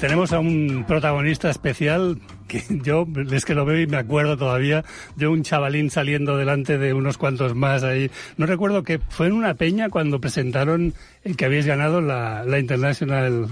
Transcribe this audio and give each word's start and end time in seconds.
tenemos 0.00 0.32
a 0.32 0.40
un 0.40 0.84
protagonista 0.88 1.50
especial 1.50 2.18
que 2.48 2.62
yo 2.82 3.06
es 3.30 3.44
que 3.44 3.54
lo 3.54 3.66
veo 3.66 3.80
y 3.80 3.86
me 3.86 3.98
acuerdo 3.98 4.38
todavía 4.38 4.82
de 5.14 5.26
un 5.26 5.42
chavalín 5.42 5.90
saliendo 5.90 6.38
delante 6.38 6.78
de 6.78 6.94
unos 6.94 7.18
cuantos 7.18 7.54
más 7.54 7.84
ahí. 7.84 8.10
No 8.38 8.46
recuerdo 8.46 8.82
que 8.82 8.98
fue 8.98 9.26
en 9.26 9.34
una 9.34 9.54
peña 9.54 9.90
cuando 9.90 10.20
presentaron 10.20 10.94
el 11.22 11.36
que 11.36 11.44
habéis 11.44 11.66
ganado 11.66 12.00
la, 12.00 12.44
la 12.44 12.58
International 12.58 13.46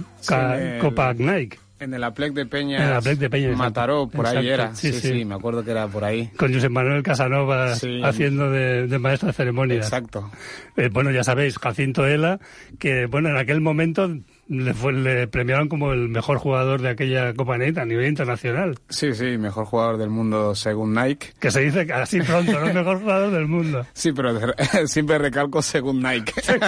Copa 0.80 1.12
Nike. 1.12 1.58
En 1.80 1.94
el 1.94 2.02
Aplec 2.02 2.32
de 2.32 2.44
Peña. 2.44 2.98
En 2.98 3.18
de 3.18 3.30
Peña. 3.30 3.54
Mataró, 3.54 4.08
por 4.08 4.26
ahí 4.26 4.48
era. 4.48 4.74
Sí 4.74 4.92
sí, 4.92 5.24
me 5.24 5.36
acuerdo 5.36 5.62
que 5.62 5.70
era 5.70 5.86
por 5.86 6.02
ahí. 6.02 6.28
Con 6.36 6.52
José 6.52 6.68
Manuel 6.68 7.04
Casanova 7.04 7.72
haciendo 8.02 8.50
de, 8.50 8.88
de, 8.88 8.98
maestro 8.98 9.28
de 9.28 9.34
ceremonia. 9.34 9.76
Exacto. 9.76 10.28
Eh, 10.76 10.88
bueno, 10.90 11.12
ya 11.12 11.22
sabéis, 11.22 11.56
Jacinto 11.58 12.06
Ela, 12.06 12.40
que 12.80 13.06
bueno, 13.06 13.28
en 13.28 13.36
aquel 13.36 13.60
momento 13.60 14.10
le, 14.48 14.72
fue, 14.72 14.92
le 14.92 15.28
premiaron 15.28 15.68
como 15.68 15.92
el 15.92 16.08
mejor 16.08 16.38
jugador 16.38 16.80
de 16.80 16.90
aquella 16.90 17.34
Copa 17.34 17.58
Nike 17.58 17.80
a 17.80 17.84
nivel 17.84 18.06
internacional. 18.06 18.78
Sí, 18.88 19.14
sí, 19.14 19.36
mejor 19.36 19.66
jugador 19.66 19.98
del 19.98 20.10
mundo 20.10 20.54
según 20.54 20.94
Nike. 20.94 21.32
Que 21.38 21.50
se 21.50 21.60
dice 21.60 21.86
así 21.92 22.20
pronto, 22.22 22.52
¿no? 22.58 22.66
mejor 22.74 23.00
jugador 23.00 23.30
del 23.30 23.46
mundo. 23.46 23.86
Sí, 23.92 24.12
pero 24.12 24.38
siempre 24.86 25.18
recalco 25.18 25.60
según 25.60 26.02
Nike. 26.02 26.32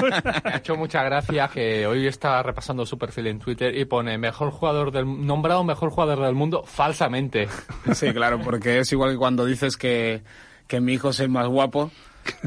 Me 0.44 0.50
ha 0.50 0.56
hecho 0.58 0.76
mucha 0.76 1.02
gracia 1.02 1.48
que 1.48 1.86
hoy 1.86 2.06
está 2.06 2.42
repasando 2.42 2.84
su 2.84 2.98
perfil 2.98 3.28
en 3.28 3.38
Twitter 3.38 3.76
y 3.76 3.86
pone 3.86 4.18
mejor 4.18 4.50
jugador 4.50 4.92
del 4.92 5.06
nombrado 5.26 5.64
mejor 5.64 5.90
jugador 5.90 6.20
del 6.20 6.34
mundo 6.34 6.62
falsamente. 6.64 7.48
Sí, 7.94 8.12
claro, 8.12 8.40
porque 8.42 8.80
es 8.80 8.92
igual 8.92 9.12
que 9.12 9.16
cuando 9.16 9.46
dices 9.46 9.76
que, 9.76 10.22
que 10.66 10.80
mi 10.80 10.94
hijo 10.94 11.10
es 11.10 11.20
el 11.20 11.30
más 11.30 11.46
guapo 11.46 11.90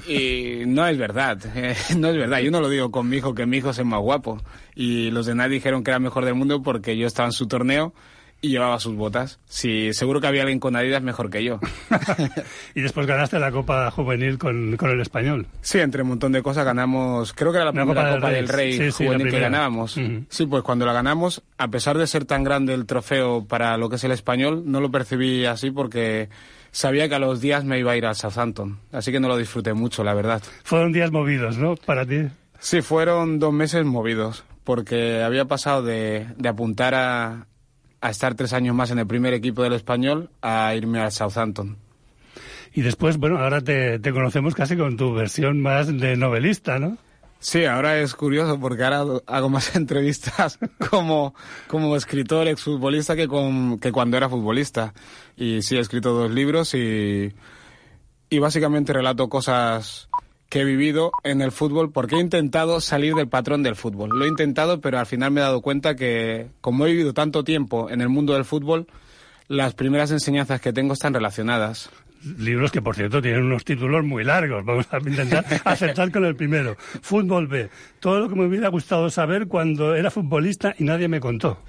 y 0.07 0.63
no 0.65 0.85
es 0.87 0.97
verdad, 0.97 1.39
eh, 1.55 1.75
no 1.97 2.09
es 2.09 2.17
verdad. 2.17 2.39
Yo 2.39 2.51
no 2.51 2.61
lo 2.61 2.69
digo 2.69 2.91
con 2.91 3.09
mi 3.09 3.17
hijo, 3.17 3.33
que 3.33 3.45
mi 3.45 3.57
hijo 3.57 3.71
es 3.71 3.79
el 3.79 3.85
más 3.85 4.01
guapo. 4.01 4.41
Y 4.75 5.11
los 5.11 5.25
de 5.25 5.35
nadie 5.35 5.55
dijeron 5.55 5.83
que 5.83 5.91
era 5.91 5.99
mejor 5.99 6.25
del 6.25 6.35
mundo 6.35 6.61
porque 6.61 6.97
yo 6.97 7.07
estaba 7.07 7.27
en 7.27 7.33
su 7.33 7.47
torneo 7.47 7.93
y 8.43 8.49
llevaba 8.49 8.77
sus 8.77 8.95
botas. 8.95 9.39
Sí, 9.45 9.93
seguro 9.93 10.19
que 10.19 10.27
había 10.27 10.41
alguien 10.41 10.59
con 10.59 10.75
Adidas 10.75 11.01
mejor 11.01 11.29
que 11.29 11.45
yo. 11.45 11.59
y 12.75 12.81
después 12.81 13.07
ganaste 13.07 13.39
la 13.39 13.51
Copa 13.51 13.89
Juvenil 13.89 14.37
con, 14.37 14.75
con, 14.75 14.91
el 14.91 14.99
Español. 14.99 15.47
Sí, 15.61 15.79
entre 15.79 16.01
un 16.01 16.09
montón 16.09 16.33
de 16.33 16.43
cosas 16.43 16.65
ganamos, 16.65 17.31
creo 17.31 17.53
que 17.53 17.57
era 17.57 17.65
la 17.65 17.71
primera 17.71 18.15
Copa, 18.15 18.29
del 18.29 18.49
Rey, 18.49 18.91
juvenil 18.91 19.31
que 19.31 19.39
ganábamos. 19.39 19.97
Sí, 20.27 20.45
pues 20.45 20.61
cuando 20.61 20.85
la 20.85 20.91
ganamos, 20.91 21.41
a 21.57 21.69
pesar 21.69 21.97
de 21.97 22.05
ser 22.05 22.25
tan 22.25 22.43
grande 22.43 22.73
el 22.73 22.85
trofeo 22.85 23.45
para 23.45 23.77
lo 23.77 23.89
que 23.89 23.95
es 23.95 24.03
el 24.03 24.11
Español, 24.11 24.63
no 24.65 24.81
lo 24.81 24.91
percibí 24.91 25.45
así 25.45 25.71
porque 25.71 26.27
sabía 26.73 27.07
que 27.07 27.15
a 27.15 27.19
los 27.19 27.39
días 27.39 27.63
me 27.63 27.79
iba 27.79 27.93
a 27.93 27.95
ir 27.95 28.05
a 28.05 28.13
Southampton. 28.13 28.79
Así 28.91 29.13
que 29.13 29.21
no 29.21 29.29
lo 29.29 29.37
disfruté 29.37 29.73
mucho, 29.73 30.03
la 30.03 30.13
verdad. 30.13 30.43
Fueron 30.63 30.91
días 30.91 31.11
movidos, 31.11 31.57
¿no? 31.57 31.77
Para 31.77 32.05
ti. 32.05 32.27
Sí, 32.59 32.81
fueron 32.81 33.39
dos 33.39 33.53
meses 33.53 33.85
movidos, 33.85 34.43
porque 34.65 35.21
había 35.23 35.45
pasado 35.45 35.83
de, 35.83 36.27
de 36.37 36.49
apuntar 36.49 36.95
a, 36.95 37.47
a 38.01 38.09
estar 38.09 38.35
tres 38.35 38.51
años 38.51 38.75
más 38.75 38.91
en 38.91 38.99
el 38.99 39.07
primer 39.07 39.33
equipo 39.33 39.63
del 39.63 39.73
español 39.73 40.29
a 40.41 40.75
irme 40.75 40.99
al 40.99 41.11
Southampton. 41.11 41.77
Y 42.73 42.81
después, 42.81 43.17
bueno, 43.17 43.37
ahora 43.37 43.61
te, 43.61 43.99
te 43.99 44.11
conocemos 44.11 44.55
casi 44.55 44.75
con 44.75 44.97
tu 44.97 45.13
versión 45.13 45.61
más 45.61 45.95
de 45.95 46.17
novelista, 46.17 46.79
¿no? 46.79 46.97
Sí, 47.43 47.65
ahora 47.65 47.99
es 47.99 48.15
curioso 48.15 48.57
porque 48.57 48.85
ahora 48.85 49.21
hago 49.27 49.49
más 49.49 49.75
entrevistas 49.75 50.57
como, 50.89 51.35
como 51.67 51.93
escritor, 51.97 52.47
exfutbolista 52.47 53.17
que, 53.17 53.27
con, 53.27 53.79
que 53.79 53.91
cuando 53.91 54.15
era 54.15 54.29
futbolista. 54.29 54.93
Y 55.35 55.61
sí, 55.61 55.75
he 55.75 55.79
escrito 55.79 56.13
dos 56.13 56.31
libros 56.31 56.73
y, 56.73 57.33
y 58.29 58.39
básicamente 58.39 58.93
relato 58.93 59.27
cosas 59.27 60.07
que 60.47 60.61
he 60.61 60.63
vivido 60.63 61.11
en 61.25 61.41
el 61.41 61.51
fútbol 61.51 61.91
porque 61.91 62.15
he 62.15 62.21
intentado 62.21 62.79
salir 62.79 63.13
del 63.13 63.27
patrón 63.27 63.61
del 63.61 63.75
fútbol. 63.75 64.11
Lo 64.17 64.23
he 64.23 64.29
intentado, 64.29 64.79
pero 64.79 64.99
al 64.99 65.05
final 65.05 65.31
me 65.31 65.41
he 65.41 65.43
dado 65.43 65.61
cuenta 65.61 65.97
que 65.97 66.47
como 66.61 66.85
he 66.85 66.91
vivido 66.91 67.13
tanto 67.13 67.43
tiempo 67.43 67.89
en 67.89 67.99
el 67.99 68.07
mundo 68.07 68.35
del 68.35 68.45
fútbol, 68.45 68.87
las 69.49 69.73
primeras 69.73 70.11
enseñanzas 70.11 70.61
que 70.61 70.71
tengo 70.71 70.93
están 70.93 71.13
relacionadas 71.13 71.89
libros 72.25 72.71
que, 72.71 72.81
por 72.81 72.95
cierto, 72.95 73.21
tienen 73.21 73.43
unos 73.43 73.65
títulos 73.65 74.03
muy 74.03 74.23
largos. 74.23 74.63
Vamos 74.65 74.87
a 74.91 74.97
intentar 74.97 75.45
acertar 75.65 76.11
con 76.11 76.25
el 76.25 76.35
primero. 76.35 76.75
Fútbol 76.77 77.47
B. 77.47 77.69
Todo 77.99 78.19
lo 78.19 78.29
que 78.29 78.35
me 78.35 78.45
hubiera 78.45 78.69
gustado 78.69 79.09
saber 79.09 79.47
cuando 79.47 79.95
era 79.95 80.11
futbolista 80.11 80.73
y 80.77 80.83
nadie 80.83 81.07
me 81.07 81.19
contó. 81.19 81.59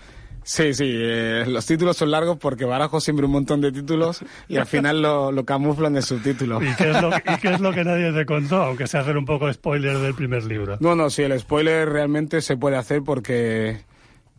Sí, 0.45 0.75
sí, 0.75 0.91
eh, 0.95 1.45
los 1.49 1.65
títulos 1.65 1.97
son 1.97 2.11
largos 2.11 2.37
porque 2.39 2.67
barajo 2.67 3.01
siempre 3.01 3.25
un 3.25 3.33
montón 3.33 3.63
de 3.63 3.73
títulos 3.73 4.23
y 4.47 4.59
al 4.59 4.67
final 4.67 5.01
lo, 5.01 5.33
lo 5.33 5.45
camuflan 5.47 5.95
de 5.95 6.03
subtítulo. 6.03 6.63
¿Y 6.63 6.75
qué, 6.75 6.91
es 6.91 7.01
lo, 7.01 7.09
¿Y 7.17 7.39
qué 7.41 7.55
es 7.55 7.61
lo 7.61 7.73
que 7.73 7.83
nadie 7.85 8.13
te 8.13 8.27
contó? 8.27 8.63
Aunque 8.63 8.87
sea 8.87 9.01
hacer 9.01 9.17
un 9.17 9.25
poco 9.25 9.51
spoiler 9.51 9.97
del 9.99 10.15
primer 10.15 10.45
libro. 10.45 10.77
No, 10.81 10.95
no, 10.95 11.09
sí, 11.09 11.23
el 11.23 11.39
spoiler 11.41 11.89
realmente 11.89 12.43
se 12.43 12.59
puede 12.59 12.77
hacer 12.77 13.01
porque 13.03 13.81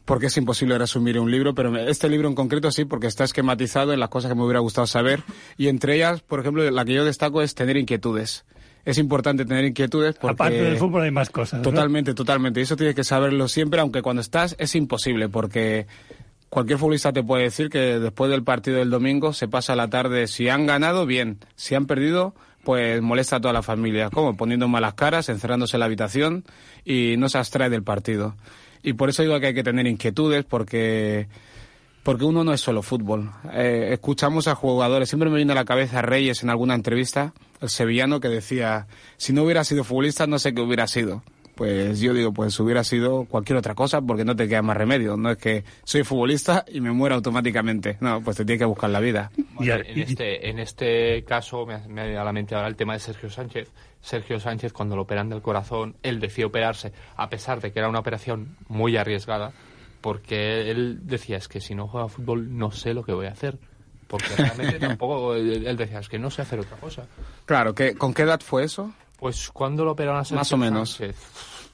porque 0.05 0.27
es 0.27 0.37
imposible 0.37 0.77
resumir 0.77 1.19
un 1.19 1.29
libro, 1.29 1.55
pero 1.55 1.75
este 1.77 2.07
libro 2.09 2.29
en 2.29 2.35
concreto 2.35 2.71
sí, 2.71 2.85
porque 2.85 3.07
está 3.07 3.23
esquematizado 3.23 3.91
en 3.91 3.99
las 3.99 4.09
cosas 4.09 4.29
que 4.29 4.35
me 4.35 4.43
hubiera 4.43 4.59
gustado 4.59 4.87
saber. 4.87 5.23
Y 5.57 5.67
entre 5.67 5.95
ellas, 5.95 6.21
por 6.21 6.39
ejemplo, 6.39 6.69
la 6.69 6.85
que 6.85 6.93
yo 6.93 7.03
destaco 7.03 7.41
es 7.41 7.55
tener 7.55 7.75
inquietudes. 7.75 8.45
Es 8.85 8.99
importante 8.99 9.45
tener 9.45 9.65
inquietudes 9.65 10.15
porque... 10.15 10.33
Aparte 10.33 10.61
del 10.61 10.77
fútbol 10.77 11.01
hay 11.01 11.11
más 11.11 11.31
cosas. 11.31 11.63
Totalmente, 11.63 12.13
totalmente. 12.13 12.59
Y 12.59 12.63
eso 12.63 12.75
tienes 12.75 12.95
que 12.95 13.03
saberlo 13.03 13.47
siempre, 13.47 13.81
aunque 13.81 14.03
cuando 14.03 14.21
estás 14.21 14.55
es 14.59 14.75
imposible, 14.75 15.27
porque 15.27 15.87
cualquier 16.49 16.77
futbolista 16.77 17.11
te 17.11 17.23
puede 17.23 17.43
decir 17.43 17.69
que 17.69 17.99
después 17.99 18.29
del 18.29 18.43
partido 18.43 18.77
del 18.77 18.91
domingo 18.91 19.33
se 19.33 19.47
pasa 19.47 19.75
la 19.75 19.89
tarde, 19.89 20.27
si 20.27 20.49
han 20.49 20.67
ganado, 20.67 21.07
bien. 21.07 21.39
Si 21.55 21.73
han 21.73 21.87
perdido, 21.87 22.35
pues 22.63 23.01
molesta 23.01 23.37
a 23.37 23.41
toda 23.41 23.53
la 23.55 23.63
familia. 23.63 24.11
¿Cómo? 24.11 24.37
Poniendo 24.37 24.67
malas 24.67 24.93
caras, 24.93 25.29
encerrándose 25.29 25.77
en 25.77 25.79
la 25.79 25.87
habitación 25.87 26.43
y 26.83 27.15
no 27.17 27.27
se 27.27 27.39
abstrae 27.39 27.71
del 27.71 27.81
partido. 27.81 28.35
Y 28.85 28.93
por 28.93 29.09
eso 29.09 29.23
digo 29.23 29.39
que 29.39 29.47
hay 29.47 29.53
que 29.55 29.63
tener 29.63 29.87
inquietudes, 29.87 30.45
porque, 30.45 31.27
porque 32.03 32.23
uno 32.23 32.43
no 32.43 32.53
es 32.53 32.61
solo 32.61 32.83
fútbol. 32.83 33.31
Eh, 33.51 33.89
escuchamos 33.93 34.47
a 34.47 34.53
jugadores, 34.53 35.09
siempre 35.09 35.27
me 35.31 35.37
viene 35.37 35.53
a 35.53 35.55
la 35.55 35.65
cabeza 35.65 36.03
Reyes 36.03 36.43
en 36.43 36.51
alguna 36.51 36.75
entrevista, 36.75 37.33
el 37.61 37.69
sevillano 37.69 38.19
que 38.19 38.27
decía, 38.27 38.85
si 39.17 39.33
no 39.33 39.41
hubiera 39.41 39.63
sido 39.63 39.83
futbolista 39.83 40.27
no 40.27 40.37
sé 40.37 40.53
qué 40.53 40.61
hubiera 40.61 40.85
sido. 40.85 41.23
Pues 41.55 41.99
yo 41.99 42.13
digo, 42.13 42.33
pues 42.33 42.59
hubiera 42.59 42.83
sido 42.83 43.25
cualquier 43.25 43.57
otra 43.57 43.75
cosa 43.75 44.01
porque 44.01 44.25
no 44.25 44.35
te 44.35 44.47
queda 44.47 44.61
más 44.61 44.77
remedio. 44.77 45.15
No 45.17 45.31
es 45.31 45.37
que 45.37 45.63
soy 45.83 46.03
futbolista 46.03 46.65
y 46.67 46.81
me 46.81 46.91
muero 46.91 47.15
automáticamente. 47.15 47.97
No, 48.01 48.21
pues 48.21 48.37
te 48.37 48.45
tienes 48.45 48.59
que 48.59 48.65
buscar 48.65 48.89
la 48.89 48.99
vida. 48.99 49.31
en, 49.59 49.99
este, 49.99 50.49
en 50.49 50.59
este 50.59 51.23
caso 51.23 51.65
me, 51.65 51.79
me 51.87 52.11
da 52.11 52.21
a 52.21 52.25
la 52.25 52.33
mente 52.33 52.55
ahora 52.55 52.67
el 52.67 52.75
tema 52.75 52.93
de 52.93 52.99
Sergio 52.99 53.29
Sánchez 53.29 53.71
Sergio 54.05 54.39
Sánchez, 54.39 54.71
cuando 54.71 54.95
lo 54.95 55.01
operan 55.01 55.29
del 55.29 55.41
corazón, 55.41 55.95
él 56.03 56.19
decidió 56.19 56.47
operarse, 56.47 56.93
a 57.17 57.27
pesar 57.27 57.59
de 57.59 57.71
que 57.71 57.79
era 57.79 57.89
una 57.89 57.97
operación 57.97 58.55
muy 58.67 58.95
arriesgada, 58.97 59.51
porque 59.99 60.69
él 60.69 60.99
decía, 61.07 61.37
es 61.37 61.47
que 61.47 61.59
si 61.59 61.73
no 61.73 61.87
juega 61.87 62.07
fútbol 62.07 62.55
no 62.55 62.69
sé 62.69 62.93
lo 62.93 63.03
que 63.03 63.13
voy 63.13 63.25
a 63.25 63.31
hacer. 63.31 63.57
Porque 64.07 64.27
realmente 64.37 64.77
tampoco, 64.79 65.33
él 65.33 65.75
decía, 65.75 65.97
es 65.97 66.07
que 66.07 66.19
no 66.19 66.29
sé 66.29 66.43
hacer 66.43 66.59
otra 66.59 66.77
cosa. 66.77 67.07
Claro, 67.45 67.73
¿qué, 67.73 67.95
¿con 67.95 68.13
qué 68.13 68.21
edad 68.21 68.39
fue 68.41 68.63
eso? 68.63 68.93
Pues 69.19 69.49
cuando 69.51 69.85
lo 69.85 69.91
operaron 69.91 70.19
a 70.19 70.23
Sergio 70.23 70.37
Más 70.39 70.51
o 70.51 70.57
menos. 70.57 70.99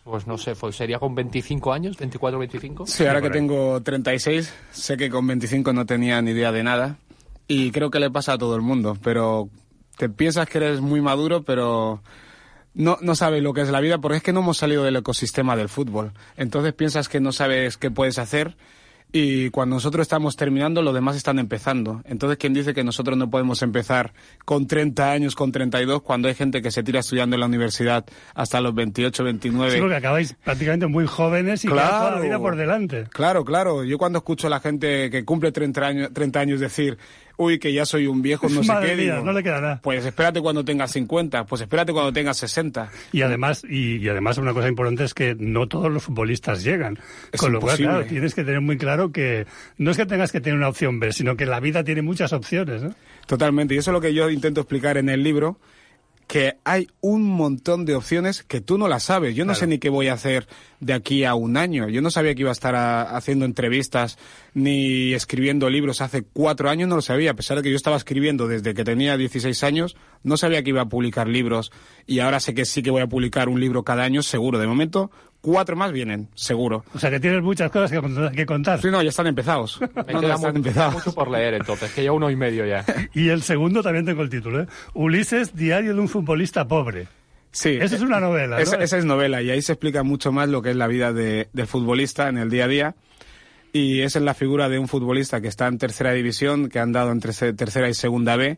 Pues 0.04 0.26
no 0.26 0.38
sé, 0.38 0.56
sería 0.72 0.98
con 0.98 1.14
25 1.14 1.72
años, 1.72 1.96
24 1.98 2.40
25. 2.40 2.88
Sí, 2.88 3.06
ahora 3.06 3.22
que 3.22 3.30
tengo 3.30 3.82
36, 3.82 4.52
sé 4.72 4.98
que 4.98 5.12
con 5.12 5.28
25 5.28 5.74
no 5.74 5.86
tenía 5.86 6.20
ni 6.22 6.32
idea 6.32 6.52
de 6.52 6.64
nada. 6.64 6.98
Y 7.48 7.72
creo 7.72 7.92
que 7.92 8.00
le 8.00 8.10
pasa 8.10 8.34
a 8.34 8.38
todo 8.38 8.56
el 8.56 8.62
mundo, 8.62 8.98
pero 9.04 9.50
te 9.98 10.10
piensas 10.10 10.50
que 10.50 10.58
eres 10.58 10.82
muy 10.82 11.02
maduro, 11.02 11.44
pero 11.44 12.02
no, 12.74 12.98
no 13.02 13.16
sabes 13.16 13.44
lo 13.44 13.54
que 13.54 13.62
es 13.62 13.70
la 13.70 13.82
vida 13.82 14.00
porque 14.00 14.18
es 14.18 14.24
que 14.24 14.34
no 14.34 14.40
hemos 14.40 14.58
salido 14.58 14.84
del 14.84 14.96
ecosistema 14.96 15.56
del 15.56 15.70
fútbol. 15.70 16.14
Entonces 16.38 16.74
piensas 16.74 17.10
que 17.10 17.20
no 17.20 17.32
sabes 17.32 17.78
qué 17.78 17.92
puedes 17.92 18.18
hacer 18.18 18.56
y 19.12 19.50
cuando 19.50 19.76
nosotros 19.76 20.04
estamos 20.04 20.36
terminando, 20.36 20.82
los 20.82 20.94
demás 20.94 21.16
están 21.16 21.38
empezando. 21.38 22.02
Entonces, 22.06 22.38
¿quién 22.38 22.54
dice 22.54 22.74
que 22.74 22.84
nosotros 22.84 23.18
no 23.18 23.30
podemos 23.30 23.62
empezar 23.62 24.14
con 24.46 24.68
30 24.68 25.12
años, 25.12 25.36
con 25.36 25.52
32, 25.52 26.02
cuando 26.02 26.28
hay 26.28 26.36
gente 26.36 26.62
que 26.62 26.72
se 26.72 26.82
tira 26.84 27.02
estudiando 27.02 27.36
en 27.36 27.42
la 27.42 27.46
universidad 27.46 28.06
hasta 28.34 28.62
los 28.62 28.74
28, 28.74 29.24
29? 29.24 29.74
Sí, 29.74 29.80
porque 29.80 29.96
acabáis 29.96 30.34
prácticamente 30.44 30.88
muy 30.88 31.08
jóvenes 31.08 31.66
y 31.66 31.68
claro, 31.68 31.98
toda 31.98 32.12
la 32.12 32.22
vida 32.22 32.40
por 32.40 32.56
delante. 32.56 33.06
Claro, 33.12 33.44
claro. 33.44 33.84
Yo 33.84 33.98
cuando 33.98 34.20
escucho 34.20 34.48
a 34.48 34.50
la 34.50 34.60
gente 34.60 35.10
que 35.10 35.26
cumple 35.26 35.52
30 35.52 35.86
años, 35.86 36.10
30 36.14 36.40
años 36.40 36.60
decir, 36.60 36.98
uy, 37.42 37.60
que 37.60 37.74
ya 37.74 37.86
soy 37.86 38.08
un 38.08 38.22
viejo, 38.22 38.48
no 38.50 38.64
sé 38.64 38.72
qué. 38.82 39.14
no 39.24 39.34
le 39.34 39.44
queda 39.44 39.62
nada. 39.62 39.80
Pues 39.82 40.06
espérate 40.06 40.42
cuando 40.42 40.64
tengas 40.64 40.92
50, 40.92 41.46
pues 41.46 41.62
espérate 41.62 41.92
cuando 41.92 42.14
tengas 42.14 42.38
60. 42.38 42.90
Y 43.12 43.22
además, 43.22 43.64
y, 43.68 44.08
además 44.08 44.38
una 44.38 44.54
cosa 44.54 44.68
importante 44.68 45.04
es 45.04 45.14
que 45.14 45.36
no 45.38 45.68
todos 45.68 45.92
los 45.92 46.04
futbolistas 46.04 46.64
llegan. 46.64 47.00
Con 47.38 47.52
lo 47.52 47.60
cual, 47.60 47.78
claro, 47.78 48.06
tienes 48.06 48.36
que 48.36 48.44
tener 48.44 48.62
muy 48.62 48.78
claro 48.78 49.12
que 49.12 49.46
no 49.78 49.92
es 49.92 49.98
que 49.98 50.06
tengas 50.06 50.32
que 50.32 50.42
tener 50.42 50.58
una 50.58 50.70
opción 50.70 51.00
B, 51.00 51.12
sino 51.14 51.36
que 51.36 51.46
la 51.46 51.60
vida 51.60 51.84
tiene 51.84 52.02
muchas 52.02 52.34
opciones. 52.34 52.84
¿no? 52.84 52.94
Totalmente, 53.26 53.76
y 53.76 53.78
eso 53.78 53.92
es 53.92 53.94
lo 53.94 54.02
que 54.02 54.14
yo 54.14 54.30
intento 54.30 54.62
explicar 54.62 54.98
en 54.98 55.10
el 55.10 55.24
libro 55.24 55.58
que 56.32 56.56
hay 56.64 56.88
un 57.02 57.26
montón 57.26 57.84
de 57.84 57.94
opciones 57.94 58.42
que 58.44 58.62
tú 58.62 58.78
no 58.78 58.88
las 58.88 59.04
sabes. 59.04 59.36
Yo 59.36 59.44
no 59.44 59.54
sé 59.54 59.68
ni 59.68 59.80
qué 59.80 59.90
voy 59.90 60.08
a 60.08 60.14
hacer 60.14 60.48
de 60.80 60.94
aquí 60.94 61.26
a 61.26 61.36
un 61.36 61.58
año. 61.58 61.90
Yo 61.90 62.02
no 62.02 62.10
sabía 62.10 62.34
que 62.34 62.40
iba 62.40 62.52
a 62.52 62.54
estar 62.54 62.74
haciendo 62.74 63.44
entrevistas 63.44 64.18
ni 64.54 65.14
escribiendo 65.14 65.70
libros 65.70 66.00
hace 66.00 66.22
cuatro 66.24 66.70
años, 66.70 66.88
no 66.88 66.96
lo 66.96 67.02
sabía. 67.02 67.32
A 67.32 67.34
pesar 67.34 67.58
de 67.58 67.64
que 67.64 67.70
yo 67.70 67.76
estaba 67.76 67.98
escribiendo 67.98 68.48
desde 68.48 68.74
que 68.74 68.86
tenía 68.86 69.18
16 69.18 69.62
años, 69.66 69.98
no 70.24 70.38
sabía 70.38 70.64
que 70.64 70.70
iba 70.70 70.84
a 70.84 70.88
publicar 70.88 71.28
libros 71.28 71.70
y 72.08 72.20
ahora 72.20 72.40
sé 72.40 72.54
que 72.54 72.64
sí 72.64 72.82
que 72.82 72.92
voy 72.92 73.02
a 73.02 73.08
publicar 73.08 73.50
un 73.50 73.60
libro 73.60 73.84
cada 73.84 74.04
año, 74.04 74.24
seguro. 74.24 74.58
De 74.58 74.68
momento, 74.68 75.12
cuatro 75.42 75.76
más 75.76 75.92
vienen, 75.92 76.30
seguro. 76.36 76.86
O 76.94 77.00
sea 77.00 77.10
que 77.10 77.20
tienes 77.20 77.42
muchas 77.42 77.72
cosas 77.72 77.92
que, 77.92 78.36
que 78.36 78.46
contar. 78.46 78.82
Sí, 78.82 78.90
no, 78.90 79.02
ya 79.02 79.10
están 79.10 79.28
empezados. 79.28 79.80
Me 79.82 80.20
queda, 80.20 80.90
mucho 80.92 81.14
por 81.14 81.30
leer 81.30 81.56
entonces, 81.56 81.92
que 81.92 82.04
ya 82.04 82.12
uno 82.12 82.30
y 82.30 82.36
medio 82.36 82.66
ya. 82.66 82.86
y 83.14 83.30
el 83.30 83.42
segundo 83.42 83.82
también 83.82 84.06
tengo 84.06 84.22
el 84.22 84.30
título, 84.30 84.62
¿eh? 84.62 84.68
Ulises, 84.94 85.56
diario 85.56 85.94
de 85.94 86.00
un 86.00 86.08
futbolista 86.08 86.68
pobre. 86.68 87.08
Sí. 87.52 87.78
Esa 87.82 87.96
es 87.96 88.02
una 88.02 88.20
novela, 88.20 88.58
¿no? 88.58 88.62
Esa, 88.62 88.98
es 88.98 89.04
novela 89.04 89.42
y 89.42 89.50
ahí 89.50 89.62
se 89.62 89.74
explica 89.74 90.04
mucho 90.04 90.32
más 90.32 90.48
lo 90.48 90.62
que 90.62 90.70
es 90.70 90.76
la 90.78 90.88
vida 90.88 91.12
de, 91.12 91.50
del 91.52 91.68
futbolista 91.68 92.30
en 92.30 92.38
el 92.38 92.50
día 92.50 92.66
a 92.66 92.68
día. 92.68 92.96
Y 93.74 94.02
esa 94.02 94.20
es 94.20 94.26
la 94.26 94.34
figura 94.34 94.70
de 94.70 94.80
un 94.80 94.88
futbolista 94.88 95.42
que 95.42 95.48
está 95.48 95.68
en 95.68 95.78
tercera 95.78 96.12
división, 96.12 96.70
que 96.70 96.80
ha 96.80 96.84
andado 96.84 97.12
entre 97.12 97.34
tercera 97.54 97.90
y 97.90 97.94
segunda 97.94 98.36
B, 98.36 98.58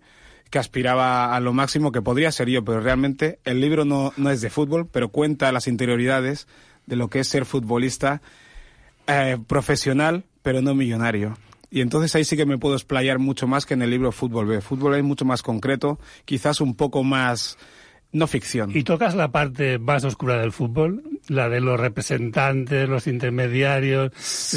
que 0.50 0.60
aspiraba 0.60 1.36
a 1.36 1.40
lo 1.40 1.54
máximo, 1.54 1.92
que 1.92 2.02
podría 2.02 2.32
ser 2.32 2.50
yo, 2.50 2.64
pero 2.64 2.82
realmente 2.82 3.40
el 3.44 3.62
libro 3.62 3.86
no, 3.86 4.14
no 4.18 4.30
es 4.32 4.42
de 4.42 4.50
fútbol, 4.50 4.88
pero 4.92 5.10
cuenta 5.10 5.52
las 5.52 5.68
interioridades 5.68 6.48
de 6.86 6.96
lo 6.96 7.10
que 7.10 7.20
es 7.20 7.28
ser 7.28 7.46
futbolista 7.46 8.22
eh, 9.08 9.38
profesional, 9.48 10.24
pero 10.42 10.62
no 10.62 10.76
millonario. 10.76 11.38
Y 11.70 11.82
entonces 11.82 12.16
ahí 12.16 12.24
sí 12.24 12.38
que 12.38 12.46
me 12.46 12.58
puedo 12.58 12.76
explayar 12.76 13.18
mucho 13.18 13.48
más 13.48 13.66
que 13.66 13.74
en 13.74 13.82
el 13.82 13.90
libro 13.90 14.12
Fútbol 14.12 14.46
B. 14.46 14.62
Fútbol 14.62 14.96
es 14.96 15.04
mucho 15.04 15.26
más 15.26 15.42
concreto, 15.42 16.00
quizás 16.26 16.62
un 16.62 16.76
poco 16.76 17.04
más 17.04 17.58
no 18.14 18.28
ficción. 18.28 18.70
¿Y 18.76 18.84
tocas 18.84 19.16
la 19.16 19.32
parte 19.32 19.80
más 19.80 20.04
oscura 20.04 20.40
del 20.40 20.52
fútbol? 20.52 21.04
La 21.28 21.50
de 21.50 21.60
los 21.60 21.80
representantes, 21.80 22.88
los 22.88 23.08
intermediarios, 23.08 24.12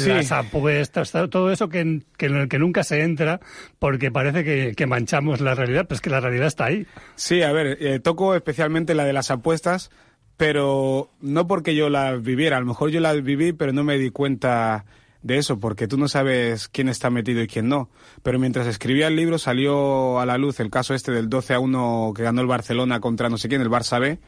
las 0.05 0.31
apuestas, 0.31 1.11
todo 1.11 1.51
eso 1.51 1.67
que, 1.67 1.79
en 1.79 2.05
el 2.19 2.47
que 2.47 2.59
nunca 2.59 2.83
se 2.83 3.01
entra 3.01 3.39
porque 3.79 4.11
parece 4.11 4.75
que, 4.75 4.85
manchamos 4.85 5.41
la 5.41 5.55
realidad, 5.55 5.87
pues 5.87 6.01
que 6.01 6.11
la 6.11 6.19
realidad 6.19 6.47
está 6.47 6.65
ahí. 6.65 6.85
Sí, 7.15 7.41
a 7.41 7.51
ver, 7.51 7.77
eh, 7.81 7.99
toco 7.99 8.35
especialmente 8.35 8.93
la 8.93 9.05
de 9.05 9.13
las 9.13 9.31
apuestas, 9.31 9.89
pero 10.37 11.09
no 11.19 11.47
porque 11.47 11.75
yo 11.75 11.89
la 11.89 12.15
viviera, 12.15 12.57
a 12.57 12.59
lo 12.59 12.67
mejor 12.67 12.91
yo 12.91 12.99
la 12.99 13.13
viví, 13.13 13.53
pero 13.53 13.73
no 13.73 13.83
me 13.83 13.97
di 13.97 14.11
cuenta 14.11 14.85
de 15.23 15.37
eso, 15.37 15.59
porque 15.59 15.87
tú 15.87 15.97
no 15.97 16.07
sabes 16.07 16.67
quién 16.67 16.89
está 16.89 17.09
metido 17.09 17.41
y 17.41 17.47
quién 17.47 17.67
no. 17.67 17.89
Pero 18.23 18.39
mientras 18.39 18.67
escribía 18.67 19.07
el 19.07 19.15
libro 19.15 19.39
salió 19.39 20.19
a 20.19 20.25
la 20.25 20.37
luz 20.37 20.59
el 20.59 20.69
caso 20.69 20.93
este 20.93 21.11
del 21.11 21.27
12 21.27 21.55
a 21.55 21.59
1 21.59 22.13
que 22.15 22.23
ganó 22.23 22.41
el 22.41 22.47
Barcelona 22.47 22.99
contra 22.99 23.29
no 23.29 23.37
sé 23.37 23.49
quién, 23.49 23.61
el 23.61 23.69
Barça 23.69 23.99
B, 23.99 24.19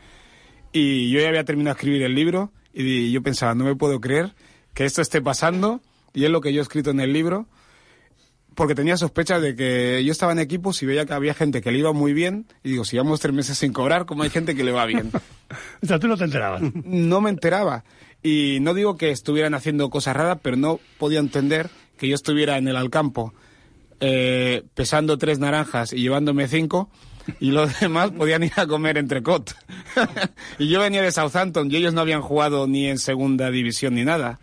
y 0.73 1.09
yo 1.11 1.19
ya 1.21 1.29
había 1.29 1.45
terminado 1.45 1.75
de 1.75 1.77
escribir 1.77 2.03
el 2.03 2.15
libro 2.15 2.51
y 2.73 3.11
yo 3.11 3.21
pensaba, 3.21 3.55
no 3.55 3.63
me 3.63 3.75
puedo 3.75 4.01
creer 4.01 4.33
que 4.73 4.85
esto 4.85 5.01
esté 5.01 5.21
pasando 5.21 5.81
y 6.13 6.25
es 6.25 6.31
lo 6.31 6.41
que 6.41 6.53
yo 6.53 6.59
he 6.59 6.63
escrito 6.63 6.89
en 6.89 6.99
el 6.99 7.13
libro 7.13 7.47
porque 8.59 8.75
tenía 8.75 8.97
sospechas 8.97 9.41
de 9.41 9.55
que 9.55 10.03
yo 10.03 10.11
estaba 10.11 10.33
en 10.33 10.39
equipos 10.39 10.83
y 10.83 10.85
veía 10.85 11.05
que 11.05 11.13
había 11.13 11.33
gente 11.33 11.61
que 11.61 11.71
le 11.71 11.79
iba 11.79 11.93
muy 11.93 12.11
bien 12.11 12.45
y 12.61 12.71
digo, 12.71 12.83
si 12.83 12.97
llevamos 12.97 13.21
tres 13.21 13.33
meses 13.33 13.57
sin 13.57 13.71
cobrar, 13.71 14.05
¿cómo 14.05 14.23
hay 14.23 14.29
gente 14.29 14.53
que 14.53 14.65
le 14.65 14.73
va 14.73 14.85
bien? 14.85 15.11
o 15.81 15.87
sea, 15.87 15.97
tú 15.97 16.09
no 16.09 16.17
te 16.17 16.25
enterabas. 16.25 16.61
No 16.83 17.21
me 17.21 17.29
enteraba. 17.29 17.85
Y 18.21 18.57
no 18.59 18.73
digo 18.73 18.97
que 18.97 19.11
estuvieran 19.11 19.53
haciendo 19.53 19.89
cosas 19.89 20.17
raras, 20.17 20.39
pero 20.41 20.57
no 20.57 20.81
podía 20.97 21.19
entender 21.19 21.69
que 21.97 22.09
yo 22.09 22.15
estuviera 22.15 22.57
en 22.57 22.67
el 22.67 22.75
Alcampo 22.75 23.33
eh, 24.01 24.63
pesando 24.73 25.17
tres 25.17 25.39
naranjas 25.39 25.93
y 25.93 26.01
llevándome 26.01 26.49
cinco 26.49 26.89
y 27.39 27.51
los 27.51 27.79
demás 27.79 28.11
podían 28.11 28.43
ir 28.43 28.51
a 28.57 28.67
comer 28.67 28.97
entrecot. 28.97 29.55
y 30.59 30.67
yo 30.67 30.81
venía 30.81 31.01
de 31.01 31.13
Southampton 31.13 31.71
y 31.71 31.77
ellos 31.77 31.93
no 31.93 32.01
habían 32.01 32.21
jugado 32.21 32.67
ni 32.67 32.87
en 32.87 32.97
segunda 32.97 33.51
división 33.51 33.95
ni 33.95 34.03
nada 34.03 34.37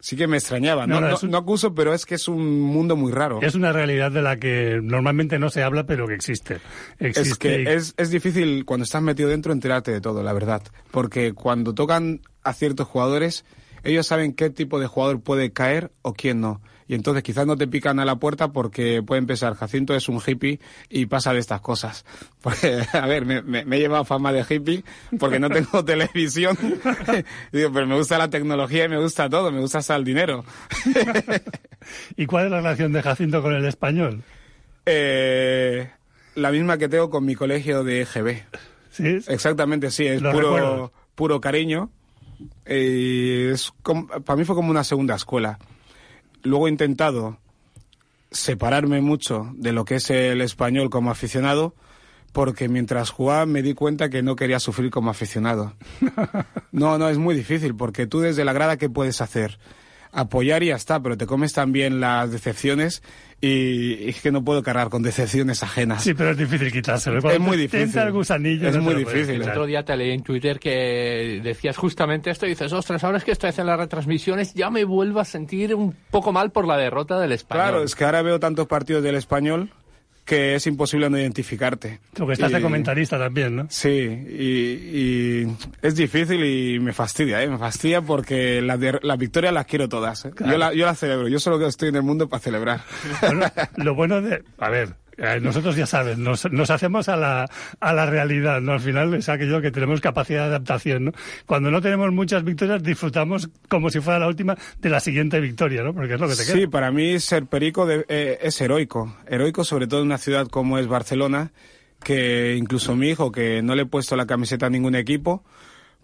sí 0.00 0.16
que 0.16 0.26
me 0.26 0.36
extrañaba. 0.36 0.86
No, 0.86 1.00
no, 1.00 1.38
acuso, 1.38 1.74
pero 1.74 1.94
es 1.94 2.06
que 2.06 2.14
es 2.14 2.28
un 2.28 2.60
mundo 2.60 2.96
muy 2.96 3.12
raro. 3.12 3.40
Es 3.42 3.54
una 3.54 3.72
realidad 3.72 4.10
de 4.10 4.22
la 4.22 4.36
que 4.36 4.80
normalmente 4.82 5.38
no 5.38 5.50
se 5.50 5.62
habla, 5.62 5.84
pero 5.84 6.06
que 6.06 6.14
existe. 6.14 6.60
es 6.98 7.36
que 7.36 7.74
es, 7.74 7.94
es 7.96 8.10
difícil 8.10 8.64
cuando 8.64 8.84
estás 8.84 9.02
metido 9.02 9.28
dentro 9.28 9.52
enterarte 9.52 9.90
de 9.90 10.00
todo, 10.00 10.22
la 10.22 10.32
verdad. 10.32 10.62
Porque 10.90 11.32
cuando 11.32 11.74
tocan 11.74 12.20
a 12.42 12.52
ciertos 12.52 12.86
jugadores, 12.86 13.44
ellos 13.90 14.06
saben 14.06 14.32
qué 14.32 14.50
tipo 14.50 14.80
de 14.80 14.86
jugador 14.86 15.20
puede 15.20 15.52
caer 15.52 15.92
o 16.02 16.14
quién 16.14 16.40
no 16.40 16.60
y 16.88 16.94
entonces 16.94 17.22
quizás 17.22 17.46
no 17.46 17.56
te 17.56 17.68
pican 17.68 18.00
a 18.00 18.06
la 18.06 18.16
puerta 18.16 18.50
porque 18.50 19.02
pueden 19.02 19.26
pensar, 19.26 19.54
Jacinto 19.54 19.94
es 19.94 20.08
un 20.08 20.20
hippie 20.26 20.58
y 20.88 21.04
pasa 21.04 21.34
de 21.34 21.38
estas 21.38 21.60
cosas. 21.60 22.06
Porque, 22.40 22.80
a 22.92 23.06
ver, 23.06 23.26
me, 23.26 23.42
me, 23.42 23.76
he 23.76 23.80
llevado 23.80 24.04
fama 24.04 24.32
de 24.32 24.44
hippie 24.48 24.84
porque 25.18 25.38
no 25.38 25.50
tengo 25.50 25.84
televisión. 25.84 26.56
Digo, 27.52 27.72
pero 27.72 27.86
me 27.86 27.96
gusta 27.96 28.16
la 28.16 28.30
tecnología 28.30 28.84
y 28.84 28.88
me 28.88 28.98
gusta 28.98 29.28
todo, 29.28 29.50
me 29.50 29.60
gusta 29.60 29.78
hasta 29.78 29.96
el 29.96 30.04
dinero. 30.04 30.44
¿Y 32.16 32.26
cuál 32.26 32.46
es 32.46 32.50
la 32.52 32.58
relación 32.58 32.92
de 32.92 33.02
Jacinto 33.02 33.42
con 33.42 33.54
el 33.54 33.66
español? 33.66 34.22
Eh, 34.86 35.90
la 36.36 36.52
misma 36.52 36.78
que 36.78 36.88
tengo 36.88 37.10
con 37.10 37.26
mi 37.26 37.34
colegio 37.34 37.82
de 37.82 38.02
EGB. 38.02 38.44
¿Sí? 38.90 39.18
Exactamente, 39.26 39.90
sí, 39.90 40.06
es 40.06 40.22
puro, 40.22 40.92
puro 41.16 41.40
cariño. 41.40 41.90
Eh, 42.66 43.50
es 43.52 43.72
para 44.24 44.36
mí 44.36 44.44
fue 44.44 44.54
como 44.54 44.70
una 44.70 44.84
segunda 44.84 45.14
escuela 45.14 45.58
luego 46.42 46.66
he 46.66 46.70
intentado 46.70 47.38
separarme 48.30 49.00
mucho 49.00 49.50
de 49.54 49.72
lo 49.72 49.84
que 49.84 49.96
es 49.96 50.10
el 50.10 50.40
español 50.40 50.90
como 50.90 51.10
aficionado, 51.10 51.74
porque 52.32 52.68
mientras 52.68 53.10
jugaba 53.10 53.46
me 53.46 53.62
di 53.62 53.74
cuenta 53.74 54.10
que 54.10 54.22
no 54.22 54.36
quería 54.36 54.60
sufrir 54.60 54.90
como 54.90 55.10
aficionado. 55.10 55.74
No, 56.70 56.98
no, 56.98 57.08
es 57.08 57.16
muy 57.16 57.34
difícil, 57.34 57.74
porque 57.74 58.06
tú 58.06 58.20
desde 58.20 58.44
la 58.44 58.52
grada, 58.52 58.76
¿qué 58.76 58.90
puedes 58.90 59.20
hacer? 59.22 59.58
Apoyar 60.12 60.62
y 60.62 60.66
ya 60.66 60.76
está, 60.76 61.00
pero 61.00 61.16
te 61.16 61.26
comes 61.26 61.52
también 61.52 62.00
las 62.00 62.30
decepciones 62.30 63.02
y 63.40 64.08
es 64.08 64.20
que 64.20 64.32
no 64.32 64.42
puedo 64.42 64.62
cargar 64.62 64.88
con 64.88 65.02
decepciones 65.02 65.62
ajenas. 65.62 66.02
Sí, 66.02 66.14
pero 66.14 66.30
es 66.30 66.36
difícil 66.36 66.72
quitárselo. 66.72 67.18
es 67.30 67.40
muy 67.40 67.56
difícil. 67.56 67.96
El 68.00 68.12
gusanillo, 68.12 68.68
es 68.68 68.76
muy 68.78 68.94
difícil. 68.94 69.42
El 69.42 69.48
otro 69.48 69.66
día 69.66 69.84
te 69.84 69.96
leí 69.96 70.10
en 70.10 70.22
Twitter 70.22 70.58
que 70.58 71.40
decías 71.42 71.76
justamente 71.76 72.30
esto 72.30 72.46
y 72.46 72.50
dices, 72.50 72.72
ostras, 72.72 73.04
ahora 73.04 73.18
es 73.18 73.24
que 73.24 73.30
estoy 73.30 73.50
haciendo 73.50 73.70
las 73.70 73.80
retransmisiones, 73.80 74.54
ya 74.54 74.70
me 74.70 74.84
vuelvo 74.84 75.20
a 75.20 75.24
sentir 75.24 75.74
un 75.74 75.94
poco 76.10 76.32
mal 76.32 76.50
por 76.50 76.66
la 76.66 76.76
derrota 76.76 77.20
del 77.20 77.32
español. 77.32 77.64
Claro, 77.64 77.82
es 77.84 77.94
que 77.94 78.04
ahora 78.04 78.22
veo 78.22 78.40
tantos 78.40 78.66
partidos 78.66 79.02
del 79.02 79.14
español 79.14 79.70
que 80.28 80.54
es 80.54 80.66
imposible 80.66 81.08
no 81.08 81.18
identificarte. 81.18 82.00
Tú 82.12 82.26
que 82.26 82.34
estás 82.34 82.52
de 82.52 82.60
comentarista 82.60 83.18
también, 83.18 83.56
¿no? 83.56 83.66
Sí, 83.70 83.88
y, 83.88 85.46
es 85.80 85.96
difícil 85.96 86.44
y 86.44 86.78
me 86.78 86.92
fastidia, 86.92 87.42
¿eh? 87.42 87.48
Me 87.48 87.56
fastidia 87.56 88.02
porque 88.02 88.60
las 88.60 88.78
la 89.02 89.16
victorias 89.16 89.54
las 89.54 89.64
quiero 89.64 89.88
todas. 89.88 90.26
¿eh? 90.26 90.32
Yo, 90.38 90.58
la, 90.58 90.74
yo 90.74 90.84
las 90.84 90.98
celebro, 90.98 91.28
yo 91.28 91.40
solo 91.40 91.66
estoy 91.66 91.88
en 91.88 91.96
el 91.96 92.02
mundo 92.02 92.28
para 92.28 92.40
celebrar. 92.40 92.82
lo 93.76 93.94
bueno 93.94 94.20
de... 94.20 94.44
A 94.58 94.68
ver, 94.68 94.96
eh, 95.18 95.40
nosotros 95.40 95.74
ya 95.74 95.84
sabes, 95.84 96.16
nos, 96.16 96.44
hacemos 96.70 97.08
a 97.08 97.16
la, 97.16 97.50
a 97.80 97.92
la 97.92 98.06
realidad, 98.06 98.60
¿no? 98.60 98.72
Al 98.72 98.80
final 98.80 99.14
es 99.14 99.28
aquello 99.28 99.60
que 99.60 99.72
tenemos 99.72 100.00
capacidad 100.00 100.42
de 100.42 100.46
adaptación, 100.46 101.06
¿no? 101.06 101.12
Cuando 101.44 101.72
no 101.72 101.82
tenemos 101.82 102.12
muchas 102.12 102.44
victorias, 102.44 102.84
disfrutamos 102.84 103.50
como 103.68 103.90
si 103.90 103.98
fuera 103.98 104.20
la 104.20 104.28
última 104.28 104.56
de 104.78 104.88
la 104.88 105.00
siguiente 105.00 105.40
victoria, 105.40 105.82
¿no? 105.82 105.92
Porque 105.92 106.14
es 106.14 106.20
lo 106.20 106.28
que 106.28 106.36
te 106.36 106.44
queda. 106.44 106.54
Sí, 106.54 106.66
para 106.68 106.92
mí 106.92 107.18
ser 107.18 107.46
perico 107.46 107.90
eh, 107.90 108.38
es 108.40 108.60
heroico. 108.60 109.16
Heroico 109.26 109.64
sobre 109.64 109.88
todo 109.88 110.00
en 110.00 110.06
una 110.06 110.18
ciudad 110.18 110.46
como 110.46 110.78
es 110.78 110.86
Barcelona, 110.86 111.50
que 112.04 112.54
incluso 112.56 112.94
mi 112.94 113.08
hijo, 113.08 113.32
que 113.32 113.60
no 113.60 113.74
le 113.74 113.82
he 113.82 113.86
puesto 113.86 114.14
la 114.14 114.26
camiseta 114.26 114.66
a 114.66 114.70
ningún 114.70 114.94
equipo, 114.94 115.42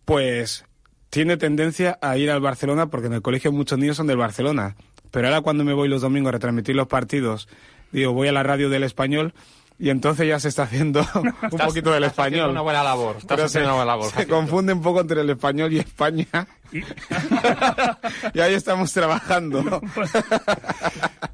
pues 0.04 0.64
tiene 1.10 1.36
tendencia 1.36 2.00
a 2.02 2.18
ir 2.18 2.32
al 2.32 2.40
Barcelona 2.40 2.90
porque 2.90 3.06
en 3.06 3.12
el 3.12 3.22
colegio 3.22 3.52
muchos 3.52 3.78
niños 3.78 3.96
son 3.96 4.08
del 4.08 4.16
Barcelona. 4.16 4.74
Pero 5.12 5.28
ahora 5.28 5.42
cuando 5.42 5.62
me 5.62 5.72
voy 5.72 5.88
los 5.88 6.02
domingos 6.02 6.30
a 6.30 6.32
retransmitir 6.32 6.74
los 6.74 6.88
partidos 6.88 7.48
digo, 8.00 8.12
voy 8.12 8.28
a 8.28 8.32
la 8.32 8.42
radio 8.42 8.68
del 8.68 8.82
español 8.82 9.34
y 9.78 9.90
entonces 9.90 10.28
ya 10.28 10.38
se 10.38 10.48
está 10.48 10.64
haciendo 10.64 11.00
un 11.14 11.58
poquito 11.58 11.92
del 11.92 12.04
español. 12.04 12.50
una 12.50 12.60
buena 12.60 12.82
labor. 12.82 13.16
Estás 13.18 13.54
una 13.56 13.70
buena 13.72 13.84
labor. 13.84 14.10
Se 14.12 14.26
confunde 14.26 14.72
un 14.72 14.82
poco 14.82 15.00
entre 15.00 15.20
el 15.20 15.30
español 15.30 15.72
y 15.72 15.78
España. 15.80 16.46
y 16.72 18.40
ahí 18.40 18.54
estamos 18.54 18.92
trabajando. 18.92 19.62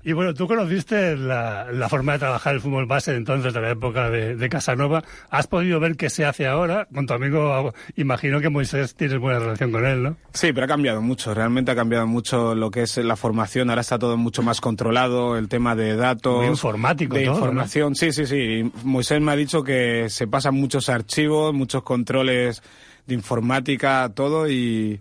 y 0.02 0.12
bueno, 0.12 0.32
tú 0.32 0.48
conociste 0.48 1.16
la, 1.16 1.86
forma 1.90 2.12
de 2.12 2.20
trabajar 2.20 2.54
el 2.54 2.60
fútbol 2.60 2.86
base 2.86 3.14
entonces, 3.14 3.52
de 3.52 3.60
la 3.60 3.70
época 3.70 4.08
de, 4.08 4.48
Casanova. 4.48 5.04
¿Has 5.28 5.46
podido 5.46 5.78
ver 5.78 5.96
qué 5.96 6.10
se 6.10 6.24
hace 6.24 6.46
ahora? 6.46 6.88
Con 6.92 7.06
tu 7.06 7.14
amigo, 7.14 7.72
imagino 7.96 8.40
que 8.40 8.48
Moisés 8.48 8.94
tienes 8.94 9.18
buena 9.18 9.38
relación 9.38 9.70
con 9.70 9.86
él, 9.86 10.02
¿no? 10.02 10.16
Sí, 10.32 10.52
pero 10.52 10.64
ha 10.64 10.68
cambiado 10.68 11.02
mucho. 11.02 11.34
Realmente 11.34 11.70
ha 11.70 11.76
cambiado 11.76 12.06
mucho 12.06 12.54
lo 12.54 12.70
que 12.70 12.82
es 12.82 12.96
la 12.96 13.16
formación. 13.16 13.68
Ahora 13.68 13.82
está 13.82 13.98
todo 13.98 14.16
mucho 14.16 14.42
más 14.42 14.60
controlado. 14.60 15.36
El 15.36 15.48
tema 15.48 15.76
de 15.76 15.94
datos. 15.96 16.38
Muy 16.38 16.46
informático, 16.46 17.16
De 17.16 17.24
información. 17.24 17.94
Sí, 17.94 18.12
sí, 18.12 18.26
sí. 18.26 18.72
Moisés 18.82 19.20
me 19.20 19.32
ha 19.32 19.36
dicho 19.36 19.62
que 19.62 20.08
se 20.08 20.26
pasan 20.26 20.54
muchos 20.54 20.88
archivos, 20.88 21.52
muchos 21.54 21.82
controles 21.82 22.62
de 23.06 23.14
informática, 23.14 24.10
todo 24.14 24.48
y 24.48 25.00